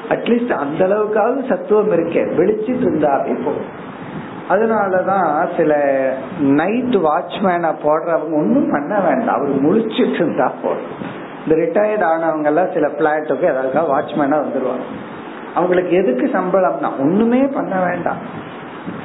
அட்லீஸ்ட் 0.09 0.52
அந்த 0.52 0.86
அளவுக்காவது 0.86 1.48
சத்துவம் 1.48 1.92
இருக்க 1.92 2.42
வெளிச்சிட்டு 2.42 2.84
இருந்தாவே 2.84 3.44
போதும். 3.44 3.92
அதனாலதான் 4.50 5.57
சில 5.57 5.74
நைட் 6.40 6.96
வாட்ச்மேனா 6.96 7.74
போடுறவங்க 7.84 8.34
ஒன்னும் 8.34 8.70
பண்ண 8.70 9.00
வேண்டாம். 9.00 9.36
அவர் 9.36 9.62
முழிச்சிட்டு 9.62 10.14
இருந்தா 10.14 10.52
போதும். 10.62 11.22
இந்த 11.46 11.57
ரிட்டையர்ட் 11.57 12.11
ஆனவங்க 12.12 12.44
எல்லாம் 12.44 12.72
சில 12.74 12.88
பிளாட்டுக்கு 12.88 13.42
ஏதாவது 13.42 13.80
வாட்ச்மேனா 13.80 14.44
வந்துருவாங்க. 14.44 14.86
அவங்களுக்கு 15.55 15.96
எதுக்கு 15.96 16.26
சம்பளம்னா 16.26 16.98
ஒண்ணுமே 16.98 17.42
பண்ண 17.42 17.80
வேண்டாம். 17.80 18.16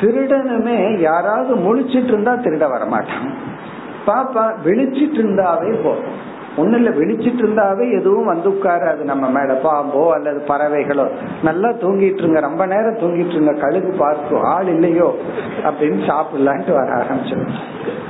திருடனுமே 0.02 0.98
யாராவது 0.98 1.56
முழிச்சிட்டு 1.56 2.04
இருந்தா 2.04 2.34
திருட 2.34 2.66
வரமாட்டான் 2.72 3.34
பாப்பா 4.10 4.44
வெளிச்சிட்டு 4.64 5.20
இருந்தாவே 5.22 5.72
போதும். 5.84 6.18
ஒன்னும் 6.58 6.80
இல்ல 6.80 6.90
வெளிச்சிட்டு 6.90 7.42
இருந்தாவே 7.44 7.86
எதுவும் 7.92 8.26
வந்து 8.26 8.48
உட்காராது 8.50 9.02
நம்ம 9.04 9.30
மேல. 9.30 9.54
பாம்போ 9.64 10.02
அல்லது 10.12 10.40
பறவைகளோ. 10.48 11.06
நல்லா 11.44 11.70
தூங்கிட்டு 11.70 12.18
இருங்க 12.18 12.40
ரொம்ப 12.40 12.66
நேரம் 12.66 12.98
தூங்கிட்டு 12.98 13.32
இருங்க 13.32 13.54
கழுகு 13.54 13.92
பார்த்து 13.98 14.40
ஆள் 14.40 14.68
இல்லையோ 14.68 15.10
அப்படின்னு 15.64 16.00
சாப்பிடலான்ட்டு 16.08 16.74
வர 16.74 16.90
ஆரம்பிச்சிடும் 17.02 17.54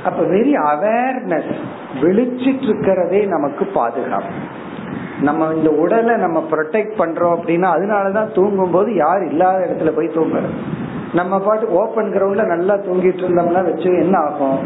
அப்ப 0.04 0.20
வெரி 0.22 0.52
அவேர்னஸ் 0.72 1.52
விழிச்சிட்டு 2.00 2.62
இருக்கிறதே 2.62 3.24
நமக்கு 3.26 3.66
பாதுகாப்பு. 3.66 4.34
நம்ம 5.20 5.54
இந்த 5.54 5.70
உடலை 5.70 6.16
நம்ம 6.16 6.38
ப்ரொடெக்ட் 6.50 6.94
பண்றோம் 6.98 7.34
அப்படின்னா 7.36 7.68
அதனாலதான் 7.76 8.32
தூங்கும் 8.32 8.70
போது 8.70 8.94
யார் 8.94 9.22
இல்லாத 9.30 9.66
இடத்துல 9.66 9.90
போய் 9.90 10.14
தூங்குறோம் 10.14 10.56
நம்ம 11.12 11.40
பாட்டு 11.40 11.68
ஓப்பன் 11.72 12.12
கிரவுண்ட்ல 12.12 12.46
நல்லா 12.46 12.74
தூங்கிட்டு 12.74 13.22
இருந்தோம்னா 13.24 13.62
வச்சு 13.64 13.90
என்ன 13.94 14.18
ஆகும்? 14.18 14.60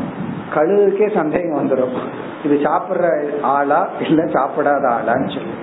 கழுவுக்கே 0.52 1.14
சந்தேகம் 1.14 1.58
வந்துடும் 1.58 1.96
இது 2.44 2.56
சாப்பிடுற 2.62 3.06
ஆளா 3.42 3.88
இல்ல 4.00 4.24
சாப்பிடாத 4.24 4.84
ஆளான்னு 4.96 5.34
சொல்லி. 5.34 5.54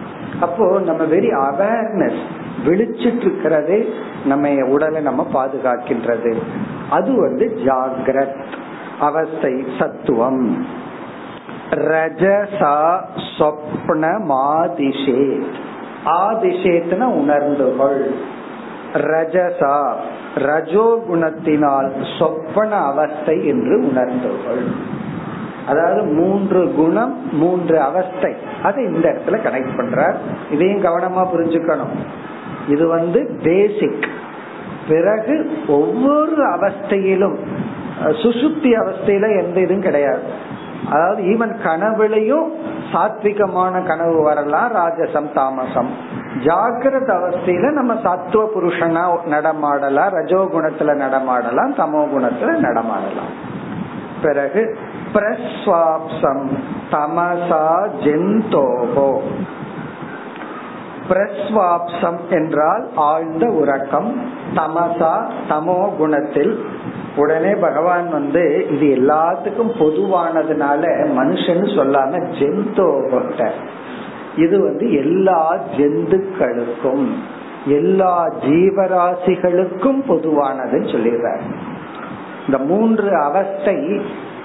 அப்போ 0.42 0.80
நம்ம 0.80 1.04
வெரி 1.04 1.30
அவேர்னஸ் 1.42 2.22
விழிச்சிட்டு 2.66 3.22
இருக்கிறதே 3.22 3.94
நம்ம 4.26 4.66
உடலை 4.66 5.02
நம்ம 5.02 5.28
பாதுகாக்கின்றது. 5.34 6.42
அது 6.90 7.20
வந்து 7.20 7.46
ஜாகிரத் 7.66 8.42
அவஸ்தை 9.00 9.66
சத்துவம். 9.80 10.66
ரஜசா 11.72 12.78
சொப்ன 13.38 14.20
மாதிஷே 14.26 15.44
ஆதிஷேத்னா 16.06 17.08
உணர்ந்துகொள் 17.22 18.02
ரஜசா 18.94 19.94
ரஜோ 20.36 21.04
குணத்தினால் 21.10 21.92
சொப்பன 22.20 22.76
அவஸ்தை 22.76 23.48
என்று 23.48 23.82
உணர்ந்துகொள் 23.82 24.66
அதாவது 25.68 26.04
மூன்று 26.04 26.74
குணம் 26.74 27.38
மூன்று 27.38 27.82
அவஸ்தை. 27.82 28.34
அதை 28.64 28.84
இந்த 28.84 29.10
இடத்துல 29.10 29.32
கனெக்ட் 29.32 29.78
பண்றார். 29.78 30.16
இதையும் 30.52 30.84
கவனமா 30.84 31.28
புரிஞ்சுக்கணும். 31.36 31.94
இது 32.68 32.88
வந்து 32.88 33.40
பேசிக் 33.44 34.06
பிறகு 34.88 35.52
ஒவ்வொரு 35.68 36.44
அவஸ்தையிலும் 36.48 37.36
சுசுப்தி 38.04 38.72
அவஸ்தையில 38.82 39.46
எந்த 39.46 39.60
இதுவும் 39.60 39.82
கிடையாது. 39.82 40.22
அதாவது 40.90 41.24
ஈவன் 41.24 41.56
கனவுலையும் 41.64 42.48
சாத்விகமான 42.94 43.88
கனவு 43.88 44.24
வரலாம் 44.24 44.76
ராஜசம் 44.76 45.34
தாமசம். 45.34 45.90
ஜாகிரத 46.40 47.10
அவஸ்தையில 47.18 47.72
நம்ம 47.72 47.96
சத்துவ 48.04 48.50
புருஷனா 48.56 49.04
நடமாடலாம் 49.30 50.10
ரஜோ 50.10 50.48
குணத்துல 50.54 50.96
நடமாடலாம் 50.96 51.74
தமோ 51.74 52.04
குணத்துல 52.16 52.52
நடமாடலாம். 52.58 53.34
பிறகு 54.22 54.78
பிரஸ்வாப்சம் 55.14 56.46
தமசா 56.92 57.88
ஜெந்தோகோ. 58.04 59.20
பிரஸ்வாப்சம் 61.10 62.18
என்றால் 62.30 62.88
ஆழ்ந்த 62.96 63.46
உறக்கம் 63.48 64.22
தமசா 64.56 65.24
தமோ 65.50 65.96
குணத்தில் 65.96 66.66
உடனே 67.16 67.56
பகவான் 67.56 68.10
வந்து 68.10 68.68
இது 68.72 68.86
எல்லாத்துக்கும் 68.96 69.74
பொதுவானதுனால 69.80 70.84
மனுஷன் 71.18 71.64
சொல்லாம 71.76 72.22
ஜெந்தோகிட்ட 72.40 73.50
இது 74.36 74.64
வந்து 74.64 74.94
எல்லா 74.94 75.58
ஜந்துக்களுக்கும் 75.78 77.08
எல்லா 77.66 78.30
ஜீவராசிகளுக்கும் 78.46 80.02
பொதுவானதுன்னு 80.08 80.90
சொல்லிடுறாரு 80.94 81.42
இந்த 82.46 82.58
மூன்று 82.58 83.16
அவஸ்தை 83.16 84.02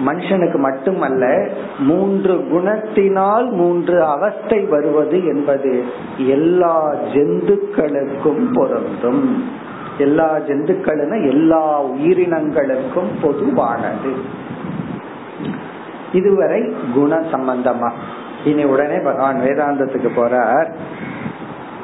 மனுஷனுக்கு 0.06 0.56
மட்டுமல்ல 0.56 1.48
மூன்று 1.78 2.34
குணத்தினால் 2.34 3.50
மூன்று 3.50 4.02
அவஸ்தை 4.02 4.60
வருவது 4.60 5.26
என்பது 5.26 5.84
எல்லா 6.18 6.94
ஜந்துக்களுக்கும் 7.12 8.52
பொருந்தும். 8.54 9.44
எல்லா 9.98 10.36
ஜந்துக்களும் 10.36 11.28
எல்லா 11.28 11.84
உயிரினங்களுக்கும் 11.84 13.08
பொதுவானது. 13.22 14.16
இதுவரை 16.12 16.74
குண 16.94 17.16
சம்பந்தமா. 17.16 17.90
இனி 18.44 18.64
உடனே 18.64 18.98
பகவான் 18.98 19.40
வேதாந்தத்துக்கு 19.40 20.08
போறார். 20.16 20.72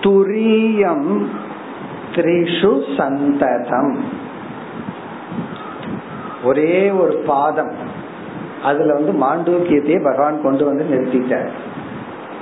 துரியம் 0.01 1.27
த்ரிஷு 2.13 2.97
சந்ததம். 2.97 4.05
ஒரே 6.45 6.91
ஒரு 6.91 7.23
பாதம். 7.27 7.73
அதுல 8.63 8.95
வந்து 8.95 9.13
மாண்டூக்கியத்தையே 9.13 10.05
பகவான் 10.05 10.43
கொண்டு 10.43 10.65
வந்து 10.65 10.85
நிறுத்திட்டார். 10.85 11.51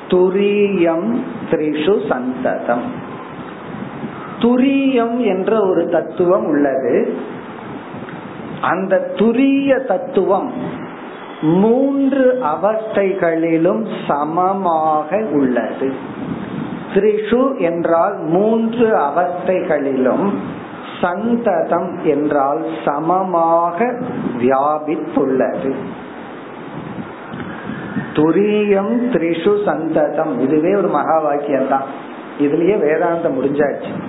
துரியம் 0.09 1.21
த்ரிஷு 1.51 2.09
சந்ததம். 2.09 3.09
துரியம் 4.41 5.19
என்ற 5.19 5.69
ஒரு 5.69 5.89
தத்துவம் 5.89 6.47
உள்ளது. 6.47 7.15
அந்த 8.61 9.13
துரிய 9.15 9.85
தத்துவம் 9.85 10.53
மூன்று 11.43 12.39
அவஸ்தைகளிலும் 12.43 13.87
சமமாக 14.07 15.25
உள்ளது. 15.33 15.93
த்ரிஷு 16.95 17.59
என்றால் 17.59 18.17
மூன்று 18.19 18.87
அவஸ்தைகளிலும் 18.97 20.33
சந்ததம் 21.01 21.99
என்றால் 22.05 22.65
சமமாக 22.85 23.95
வியாபித்துள்ளது. 24.39 25.73
துரியம் 28.15 28.95
த்ரிஷு 29.13 29.65
சந்ததம் 29.65 30.41
இதுவே 30.41 30.75
ஒரு 30.75 30.89
மகா 30.89 31.19
வாக்கியம் 31.19 31.69
தான் 31.69 32.09
இதுலயே 32.41 32.79
வேதாந்தம் 32.79 33.37
முடிஞ்சாச்சு. 33.41 34.03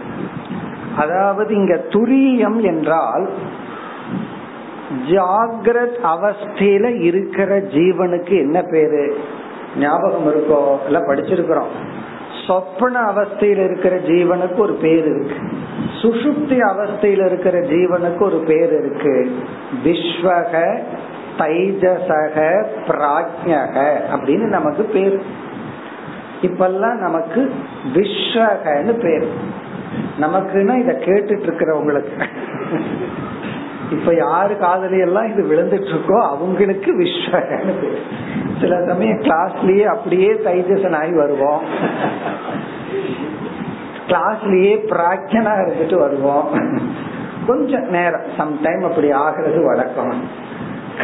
அதாவது 0.97 1.55
இங்க 1.55 1.82
துரியம் 1.89 2.61
என்றால் 2.61 3.29
ஜாகிரத் 5.09 5.97
அவஸ்தையில 6.03 7.01
இருக்கிற 7.01 7.59
ஜீவனுக்கு 7.59 8.29
என்ன 8.29 8.61
பேரு? 8.61 9.19
ஞாபகம் 9.77 10.27
இருக்கோ? 10.27 10.84
எல்லாம் 10.86 11.07
படிச்சிருக்கிறோம். 11.07 11.71
சொப்பன 12.47 12.99
அவஸ்தையில 12.99 13.63
இருக்கிற 13.63 13.95
ஜீவனுக்கு 13.95 14.57
ஒரு 14.57 14.73
பேர் 14.73 15.05
இருக்கு. 15.05 15.36
சுசுப்தி 16.01 16.57
அவஸ்தையில 16.75 17.25
இருக்கிற 17.25 17.59
ஜீவனுக்கு 17.59 18.21
ஒரு 18.21 18.38
பேர் 18.38 18.71
இருக்கு. 18.71 19.36
விஸ்வக 19.84 20.79
தைஜசக 21.38 22.65
பிராஜ்யக 22.88 23.95
அப்படின்னு 24.15 24.47
நமக்கு 24.47 24.84
பேர். 24.84 25.21
இப்பெல்லாம் 26.42 27.00
நமக்கு 27.00 27.54
விஸ்வகன்னு 27.94 28.94
பேர். 28.94 29.28
நமக்குன்னா 30.22 30.80
இத 30.80 30.92
கேட்டுட்டு 30.92 31.44
இருக்கிறவங்களுக்கு 31.48 32.28
இப்ப 33.92 34.14
யாரு 34.14 34.58
காதலி 34.58 35.00
எல்லாம் 35.00 35.32
இது 35.32 35.44
விழுந்துட்டு 35.44 35.89
இருக்கோ 35.94 36.28
அவங்களுக்கு 36.28 37.00
விஸ்வகன்னு 37.00 37.74
பேர். 37.82 38.02
சில 38.62 38.86
சமயம் 38.88 39.22
கிளாஸ்லயே 39.22 39.84
அப்படியே 39.84 40.32
தைஜசன் 40.32 40.96
ஆகி 40.96 41.12
வருவோம். 41.12 41.62
கிளாஸ்லயே 44.08 44.74
பிராக்சனா 44.92 45.52
இருந்துட்டு 45.62 45.96
வருவோம். 45.96 46.50
கொஞ்சம் 47.48 47.89
நேரம் 47.89 48.30
சம்டைம் 48.38 48.84
அப்படி 48.84 49.12
ஆகிறது 49.12 49.66
வழக்கம். 49.66 50.28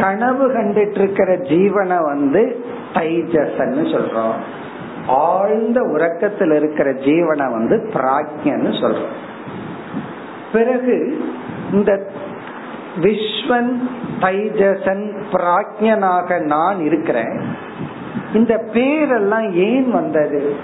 கனவு 0.02 0.52
கண்டுட்டு 0.52 1.00
இருக்கிற 1.00 1.38
ஜீவனை 1.38 2.02
வந்து 2.02 2.66
தைஜசன்னு 2.94 3.86
சொல்றோம். 3.94 4.38
ஆழ்ந்த 5.08 5.82
உறக்கத்தில் 5.82 6.52
இருக்கிற 6.52 6.94
ஜீவனை 6.94 7.52
வந்து 7.52 7.90
பிராக்யன்னு 7.94 8.72
சொல்றோம். 8.82 9.16
பிறகு 10.54 11.26
இந்த 11.72 12.08
விஸ்வன் 13.00 13.90
தைஜசன் 14.20 15.24
பிராக்யனாக 15.32 16.44
நான் 16.44 16.86
இருக்கிறேன். 16.86 17.42
இந்த 18.34 18.66
பேரெல்லாம் 18.74 19.52
ஏன் 19.52 19.92
வந்தது? 19.92 20.56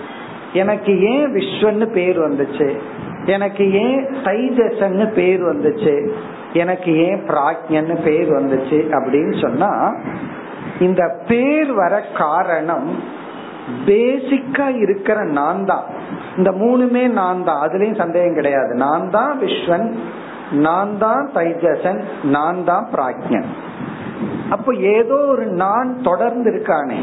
எனக்கு 0.54 1.02
ஏன் 1.02 1.34
விஸ்வன்னு 1.34 1.86
பேர் 1.86 2.20
வந்துச்சு? 2.20 2.78
எனக்கு 3.26 3.74
ஏன் 3.74 4.06
தைஜசன்னு 4.06 5.12
பேர் 5.12 5.44
வந்துச்சு? 5.44 6.12
எனக்கு 6.54 6.98
ஏன் 6.98 7.24
பிராக்யன்னு 7.28 8.02
பேர் 8.04 8.32
வந்துச்சு 8.32 8.74
அப்படின்னு 8.74 9.42
சொன்னா 9.42 9.96
இந்த 10.80 11.18
பேர் 11.28 11.74
வர 11.74 12.02
காரணம் 12.18 13.22
பேசிக்கா 13.86 14.78
இருக்கிற 14.78 15.24
நான் 15.24 15.66
தான் 15.66 15.84
இந்த 16.38 16.52
மூணுமே 16.52 17.08
நான் 17.08 17.44
தான் 17.44 17.70
அதுலயும் 17.70 17.96
சந்தேகம் 17.96 18.34
கிடையாது. 18.34 18.74
நான் 18.74 19.10
தான் 19.10 19.40
விஸ்வன் 19.40 19.94
நான் 20.52 20.98
தான் 20.98 21.30
தைஜசன் 21.34 22.04
நான் 22.24 22.64
தான் 22.64 22.88
பிராஜ்யன். 22.94 23.46
அப்ப 24.50 24.74
ஏதோ 24.74 25.16
ஒரு 25.16 25.46
நான் 25.46 26.02
தொடர்ந்து 26.02 26.52
இருக்கானே. 26.52 27.00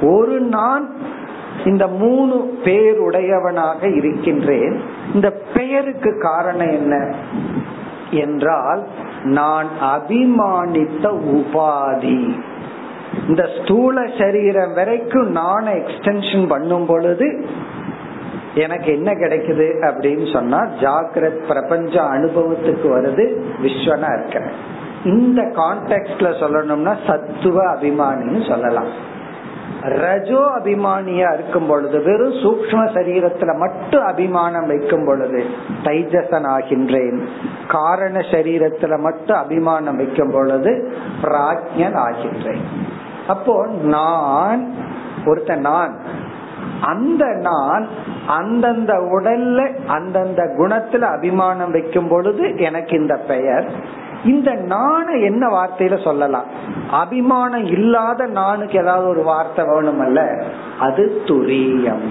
ஒரு 0.00 0.40
நான் 0.40 0.88
இந்த 1.64 1.86
மூணு 1.86 2.58
பேருடையவனாக 2.64 3.96
இருக்கின்றேன். 3.96 4.80
இந்த 5.14 5.30
பெயருக்கு 5.54 6.18
காரணம் 6.18 6.70
என்ன? 6.70 7.14
என்றால் 8.10 8.86
நான் 9.22 9.66
அபிமானித்த 9.80 11.04
உபாதி. 11.34 12.34
இந்த 13.28 13.48
ஸ்தூல 13.58 14.06
சரீரம் 14.18 14.74
வரைக்கும் 14.74 15.30
நான் 15.30 15.66
எக்ஸ்டென்ஷன் 15.66 16.48
பண்ணும் 16.48 16.86
பொழுது 16.86 17.46
எனக்கு 18.54 18.92
என்ன 18.92 19.12
கிடைக்குது 19.12 19.66
அப்படின்னு 19.90 20.32
சொன்னா 20.32 20.58
ஜாகிரத் 20.58 21.46
பிரபஞ்ச 21.46 22.02
அனுபவத்துக்கு 22.02 22.86
வருது 22.96 23.24
விஸ்வனா 23.62 24.18
இருக்கிறேன். 24.18 24.54
இந்த 25.04 25.42
கான்டெக்ட்ல 25.42 26.28
சொல்லணும்னா 26.40 26.96
சத்துவ 27.06 27.74
அபிமானின்னு 27.74 28.48
சொல்லலாம். 28.48 29.12
ரஜோ 29.80 30.40
அபிமானியா 30.58 31.34
இருக்கும் 31.34 31.66
பொழுது 31.66 32.02
வெறும் 32.02 32.32
சூக்ம 32.32 32.84
சரீரத்துல 32.94 33.58
மட்டும் 33.58 34.04
அபிமானம் 34.04 34.66
வைக்கும் 34.66 35.04
பொழுது 35.06 35.44
தைஜசன் 35.84 36.46
ஆகின்றேன். 36.56 37.22
காரண 37.68 38.18
சரீரத்துல 38.18 38.98
மட்டும் 38.98 39.36
அபிமானம் 39.36 39.96
வைக்கும் 39.96 40.32
பொழுது 40.32 40.92
பிராஜ்யன் 41.22 41.98
ஆகின்றேன். 42.06 42.64
அப்போ 43.28 43.66
நான் 43.66 44.72
ஒருத்த 45.24 45.56
நான் 45.56 45.98
அந்த 46.80 47.26
நான் 47.26 47.88
அந்தந்த 48.26 48.92
உடல்ல 48.92 49.86
அந்தந்த 49.86 50.42
குணத்துல 50.58 51.00
அபிமானம் 51.00 51.70
வைக்கும் 51.70 52.08
பொழுது 52.08 52.56
எனக்கு 52.56 52.98
இந்த 52.98 53.16
பெயர். 53.16 53.70
இந்த 54.24 54.52
நான 54.52 55.12
என்ன 55.12 55.48
வார்த்தையில 55.48 56.04
சொல்லலாம்? 56.04 56.44
அபிமானம் 56.90 57.64
இல்லாத 57.64 58.26
நானுக்கு 58.26 58.78
ஏதாவது 58.78 59.08
ஒரு 59.08 59.22
வார்த்தை 59.22 59.64
வேணுமல்ல? 59.64 60.42
அது 60.78 61.22
துரியம். 61.24 62.04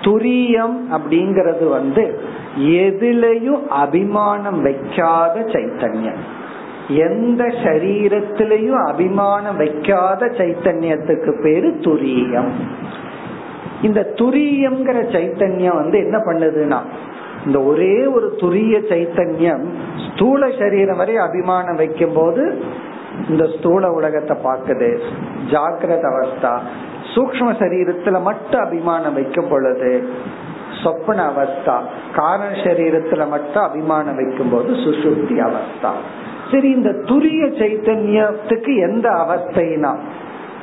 துரியம் 0.00 0.76
அப்படிங்கறது 0.92 1.68
வந்து 1.68 2.22
எதிலையும் 2.58 3.66
அபிமானம் 3.66 4.62
வைக்காத 4.62 5.40
சைத்தன்யம். 5.40 6.22
எந்த 6.88 7.44
சரீரத்திலையும் 7.44 8.84
அபிமானம் 8.84 9.56
வைக்காத 9.56 10.26
சைத்தன்யத்துக்கு 10.26 11.42
பேரு 11.42 11.68
துரியம். 11.80 12.50
இந்த 13.82 14.12
துரியம்ங்கிற 14.14 14.98
சைத்தன்யம் 15.14 15.74
வந்து 15.74 15.98
என்ன 15.98 16.18
பண்ணுதுன்னா 16.18 16.80
இந்த 17.46 17.62
ஒரே 17.62 18.06
ஒரு 18.06 18.34
துரிய 18.36 18.74
சைத்தன்யம் 18.88 19.64
ஸ்தூல 20.06 20.50
சரீரம் 20.58 20.96
வரை 20.96 21.16
அபிமானம் 21.16 21.76
வைக்கும் 21.76 22.12
போது 22.12 22.62
இந்த 23.28 23.48
ஸ்தூல 23.58 23.90
உலகத்தை 23.90 24.36
பார்க்குது. 24.44 25.00
ஜாக்கிரத 25.50 26.04
அவஸ்தா. 26.12 26.58
சூக்ம 27.14 27.48
சரீரத்துல 27.58 28.22
மட்டும் 28.22 28.60
அபிமானம் 28.60 29.14
வைக்கும் 29.14 29.48
பொழுது 29.48 30.08
சொப்பன 30.82 31.32
அவஸ்தா. 31.32 31.76
காரண 32.14 32.56
சரீரத்துல 32.56 33.28
மட்டும் 33.28 33.62
அபிமானம் 33.62 34.16
வைக்கும் 34.16 34.50
போது 34.50 34.72
சுசுப்தி 34.72 35.36
அவஸ்தா. 35.48 35.92
சரி 36.50 36.70
இந்த 36.70 36.90
துரிய 36.90 37.46
சைத்தன்யத்துக்கு 37.58 38.80
எந்த 38.80 39.08
அவஸ்தைனா? 39.08 39.98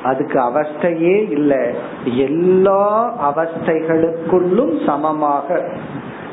அதுக்கு 0.02 0.40
அவஸ்தையே 0.40 1.30
இல்லை. 1.30 1.70
எல்லா 2.04 3.14
அவஸ்தைகளுக்குள்ளும் 3.34 4.86
சமமாக 4.86 5.68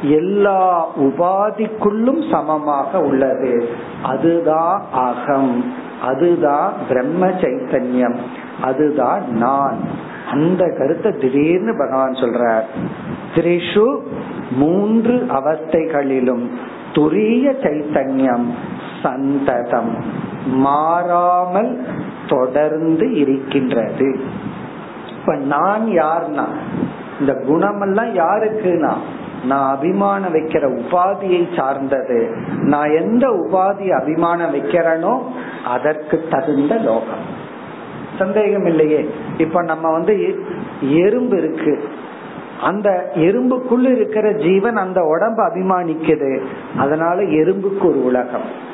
எல்லா 0.01 0.87
உபாதிக்குள்ளும் 0.99 2.31
சமமாக 2.31 2.99
உள்ளது. 2.99 3.69
அதுதான் 4.03 4.85
அகம். 4.93 5.73
அதுதான் 6.01 6.73
பிரம்ம 6.87 7.27
சைத்தன்யம். 7.27 8.17
அதுதான் 8.61 9.31
நான். 9.31 9.77
அந்த 10.31 10.73
கருத்தை 10.77 11.11
திடீர்னு 11.11 11.75
பகவான் 11.77 12.11
சொல்றார். 12.11 12.63
திரிஷு 13.35 13.99
மூன்று 14.51 15.25
அவஸ்தைகளிலும் 15.29 16.49
துரிய 16.93 17.51
சைத்தன்யம் 17.63 18.49
சந்ததம் 19.01 19.95
மாறாமல் 20.45 21.85
தொடர்ந்து 22.27 23.15
இருக்கின்றது. 23.15 24.19
இப்ப 25.19 25.35
நான் 25.35 25.85
யார்னா 25.85 26.45
இந்த 27.19 27.33
குணமெல்லாம் 27.33 28.13
யாருக்குனா 28.13 28.93
நான் 29.45 29.75
அபிமானம் 29.75 30.33
வைக்கிற 30.33 30.81
உபாதியை 30.81 31.55
சார்ந்தது. 31.55 32.35
நான் 32.61 32.91
எந்த 32.91 33.27
உபாதி 33.27 33.89
அபிமானம் 33.89 34.53
வைக்கிறனோ 34.53 35.21
அதற்கு 35.65 36.23
தகுந்த 36.29 36.75
லோகம். 36.75 37.47
சந்தேகம் 38.19 38.65
இல்லையே. 38.65 39.09
இப்ப 39.37 39.61
நம்ம 39.61 39.91
வந்து 39.91 40.43
எறும்பு 40.81 41.37
இருக்கு. 41.37 41.89
அந்த 42.61 43.11
எறும்புக்குள்ள 43.15 43.95
இருக்கிற 43.95 44.31
ஜீவன் 44.31 44.77
அந்த 44.77 45.01
உடம்பு 45.01 45.43
அபிமானிக்குது. 45.43 46.41
அதனால 46.77 47.21
எறும்புக்கு 47.21 47.83
ஒரு 47.83 48.03
உலகம். 48.03 48.67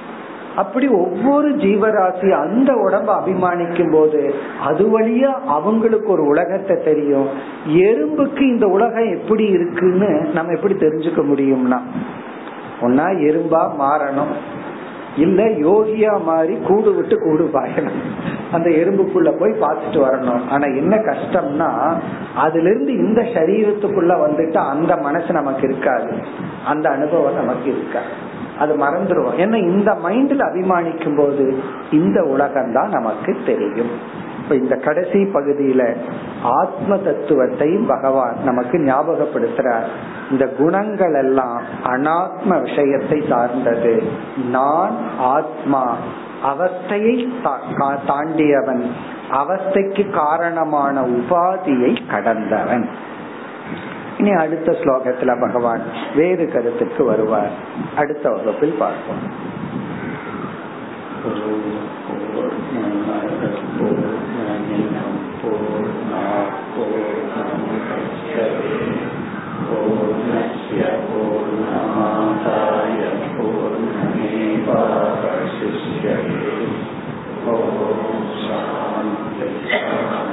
அப்படி 0.55 0.87
ஒவ்வொரு 0.87 1.49
ஜீவராசி 1.49 2.29
அந்த 2.31 2.71
உடம்ப 2.73 3.09
அபிமானிக்கும் 3.19 3.91
போது 3.91 4.33
அது 4.63 4.99
வழியா 4.99 5.31
அவங்களுக்கு 5.57 6.11
ஒரு 6.11 6.25
உலகத்தை 6.25 6.75
தெரியும். 6.83 7.29
எறும்புக்கு 7.67 8.41
இந்த 8.41 8.67
உலகம் 8.67 9.11
எப்படி 9.13 9.45
இருக்குன்னு 9.45 10.11
நம்ம 10.33 10.51
எப்படி 10.51 10.73
தெரிஞ்சுக்க 10.73 11.23
முடியும்னா 11.31 11.79
ஒன்னா 12.81 13.07
எறும்பா 13.29 13.61
மாறணும் 13.79 14.33
இல்ல 15.17 15.43
யோகியா 15.43 16.21
மாறி 16.23 16.55
கூடு 16.67 16.93
விட்டு 16.93 17.15
கூடு 17.19 17.49
பாயணும். 17.53 17.99
அந்த 18.51 18.69
எறும்புக்குள்ள 18.69 19.29
போய் 19.39 19.51
பார்த்துட்டு 19.51 19.99
வரணும். 20.05 20.41
ஆனா 20.49 20.65
என்ன 20.65 20.95
கஷ்டம்னா 20.95 21.69
அதுல 22.35 22.69
இருந்து 22.69 22.93
இந்த 22.93 23.21
சரீரத்துக்குள்ள 23.21 24.13
வந்துட்டு 24.25 24.59
அந்த 24.73 24.95
மனசு 24.97 25.33
நமக்கு 25.33 25.67
இருக்காது. 25.69 26.09
அந்த 26.65 26.89
அனுபவம் 26.89 27.35
நமக்கு 27.35 27.69
இருக்காது. 27.75 28.11
அது 28.59 28.75
மறந்துடுவோம். 28.75 29.39
ஏன்னா 29.39 29.55
இந்த 29.55 29.97
மைண்ட்ல 30.03 30.39
அபிமானிக்கும் 30.39 31.17
போது 31.17 31.63
இந்த 31.91 32.23
உலகம் 32.23 32.73
தான் 32.73 32.89
நமக்கு 32.89 33.37
தெரியும். 33.45 34.23
இப்ப 34.43 34.55
இந்த 34.55 34.75
கடைசி 34.75 35.23
பகுதியில 35.23 35.95
ஆத்ம 36.43 36.95
தத்துவத்தையும் 36.95 37.87
பகவான் 37.87 38.35
நமக்கு 38.43 38.77
ஞாபகப்படுத்துறார். 38.77 39.85
இந்த 40.31 40.47
குணங்கள் 40.47 41.13
எல்லாம் 41.13 41.61
அனாத்ம 41.83 42.61
விஷயத்தை 42.61 43.23
சார்ந்தது. 43.29 44.03
நான் 44.49 44.95
ஆத்மா. 45.19 45.95
அவஸ்தையை 46.43 47.27
தாண்டியவன். 48.07 48.83
அவஸ்தைக்கு 49.31 50.09
காரணமான 50.09 51.01
உபாதியை 51.01 51.97
கடந்தவன். 52.09 52.89
இனி 54.17 54.31
அடுத்த 54.31 54.71
ஸ்லோகத்துல 54.71 55.39
பகவான் 55.39 55.81
வேறு 56.15 56.49
கருத்துக்கு 56.49 57.03
வருவார். 57.03 57.51
அடுத்த 57.95 58.29
வகுப்பில் 58.29 58.75
பார்ப்போம். 58.79 59.53
पूर्णस्य 69.69 70.81
पूर्णमेवावशिष्यते 73.35 74.45
ॐ 77.47 77.57
शान्तिः 78.45 80.24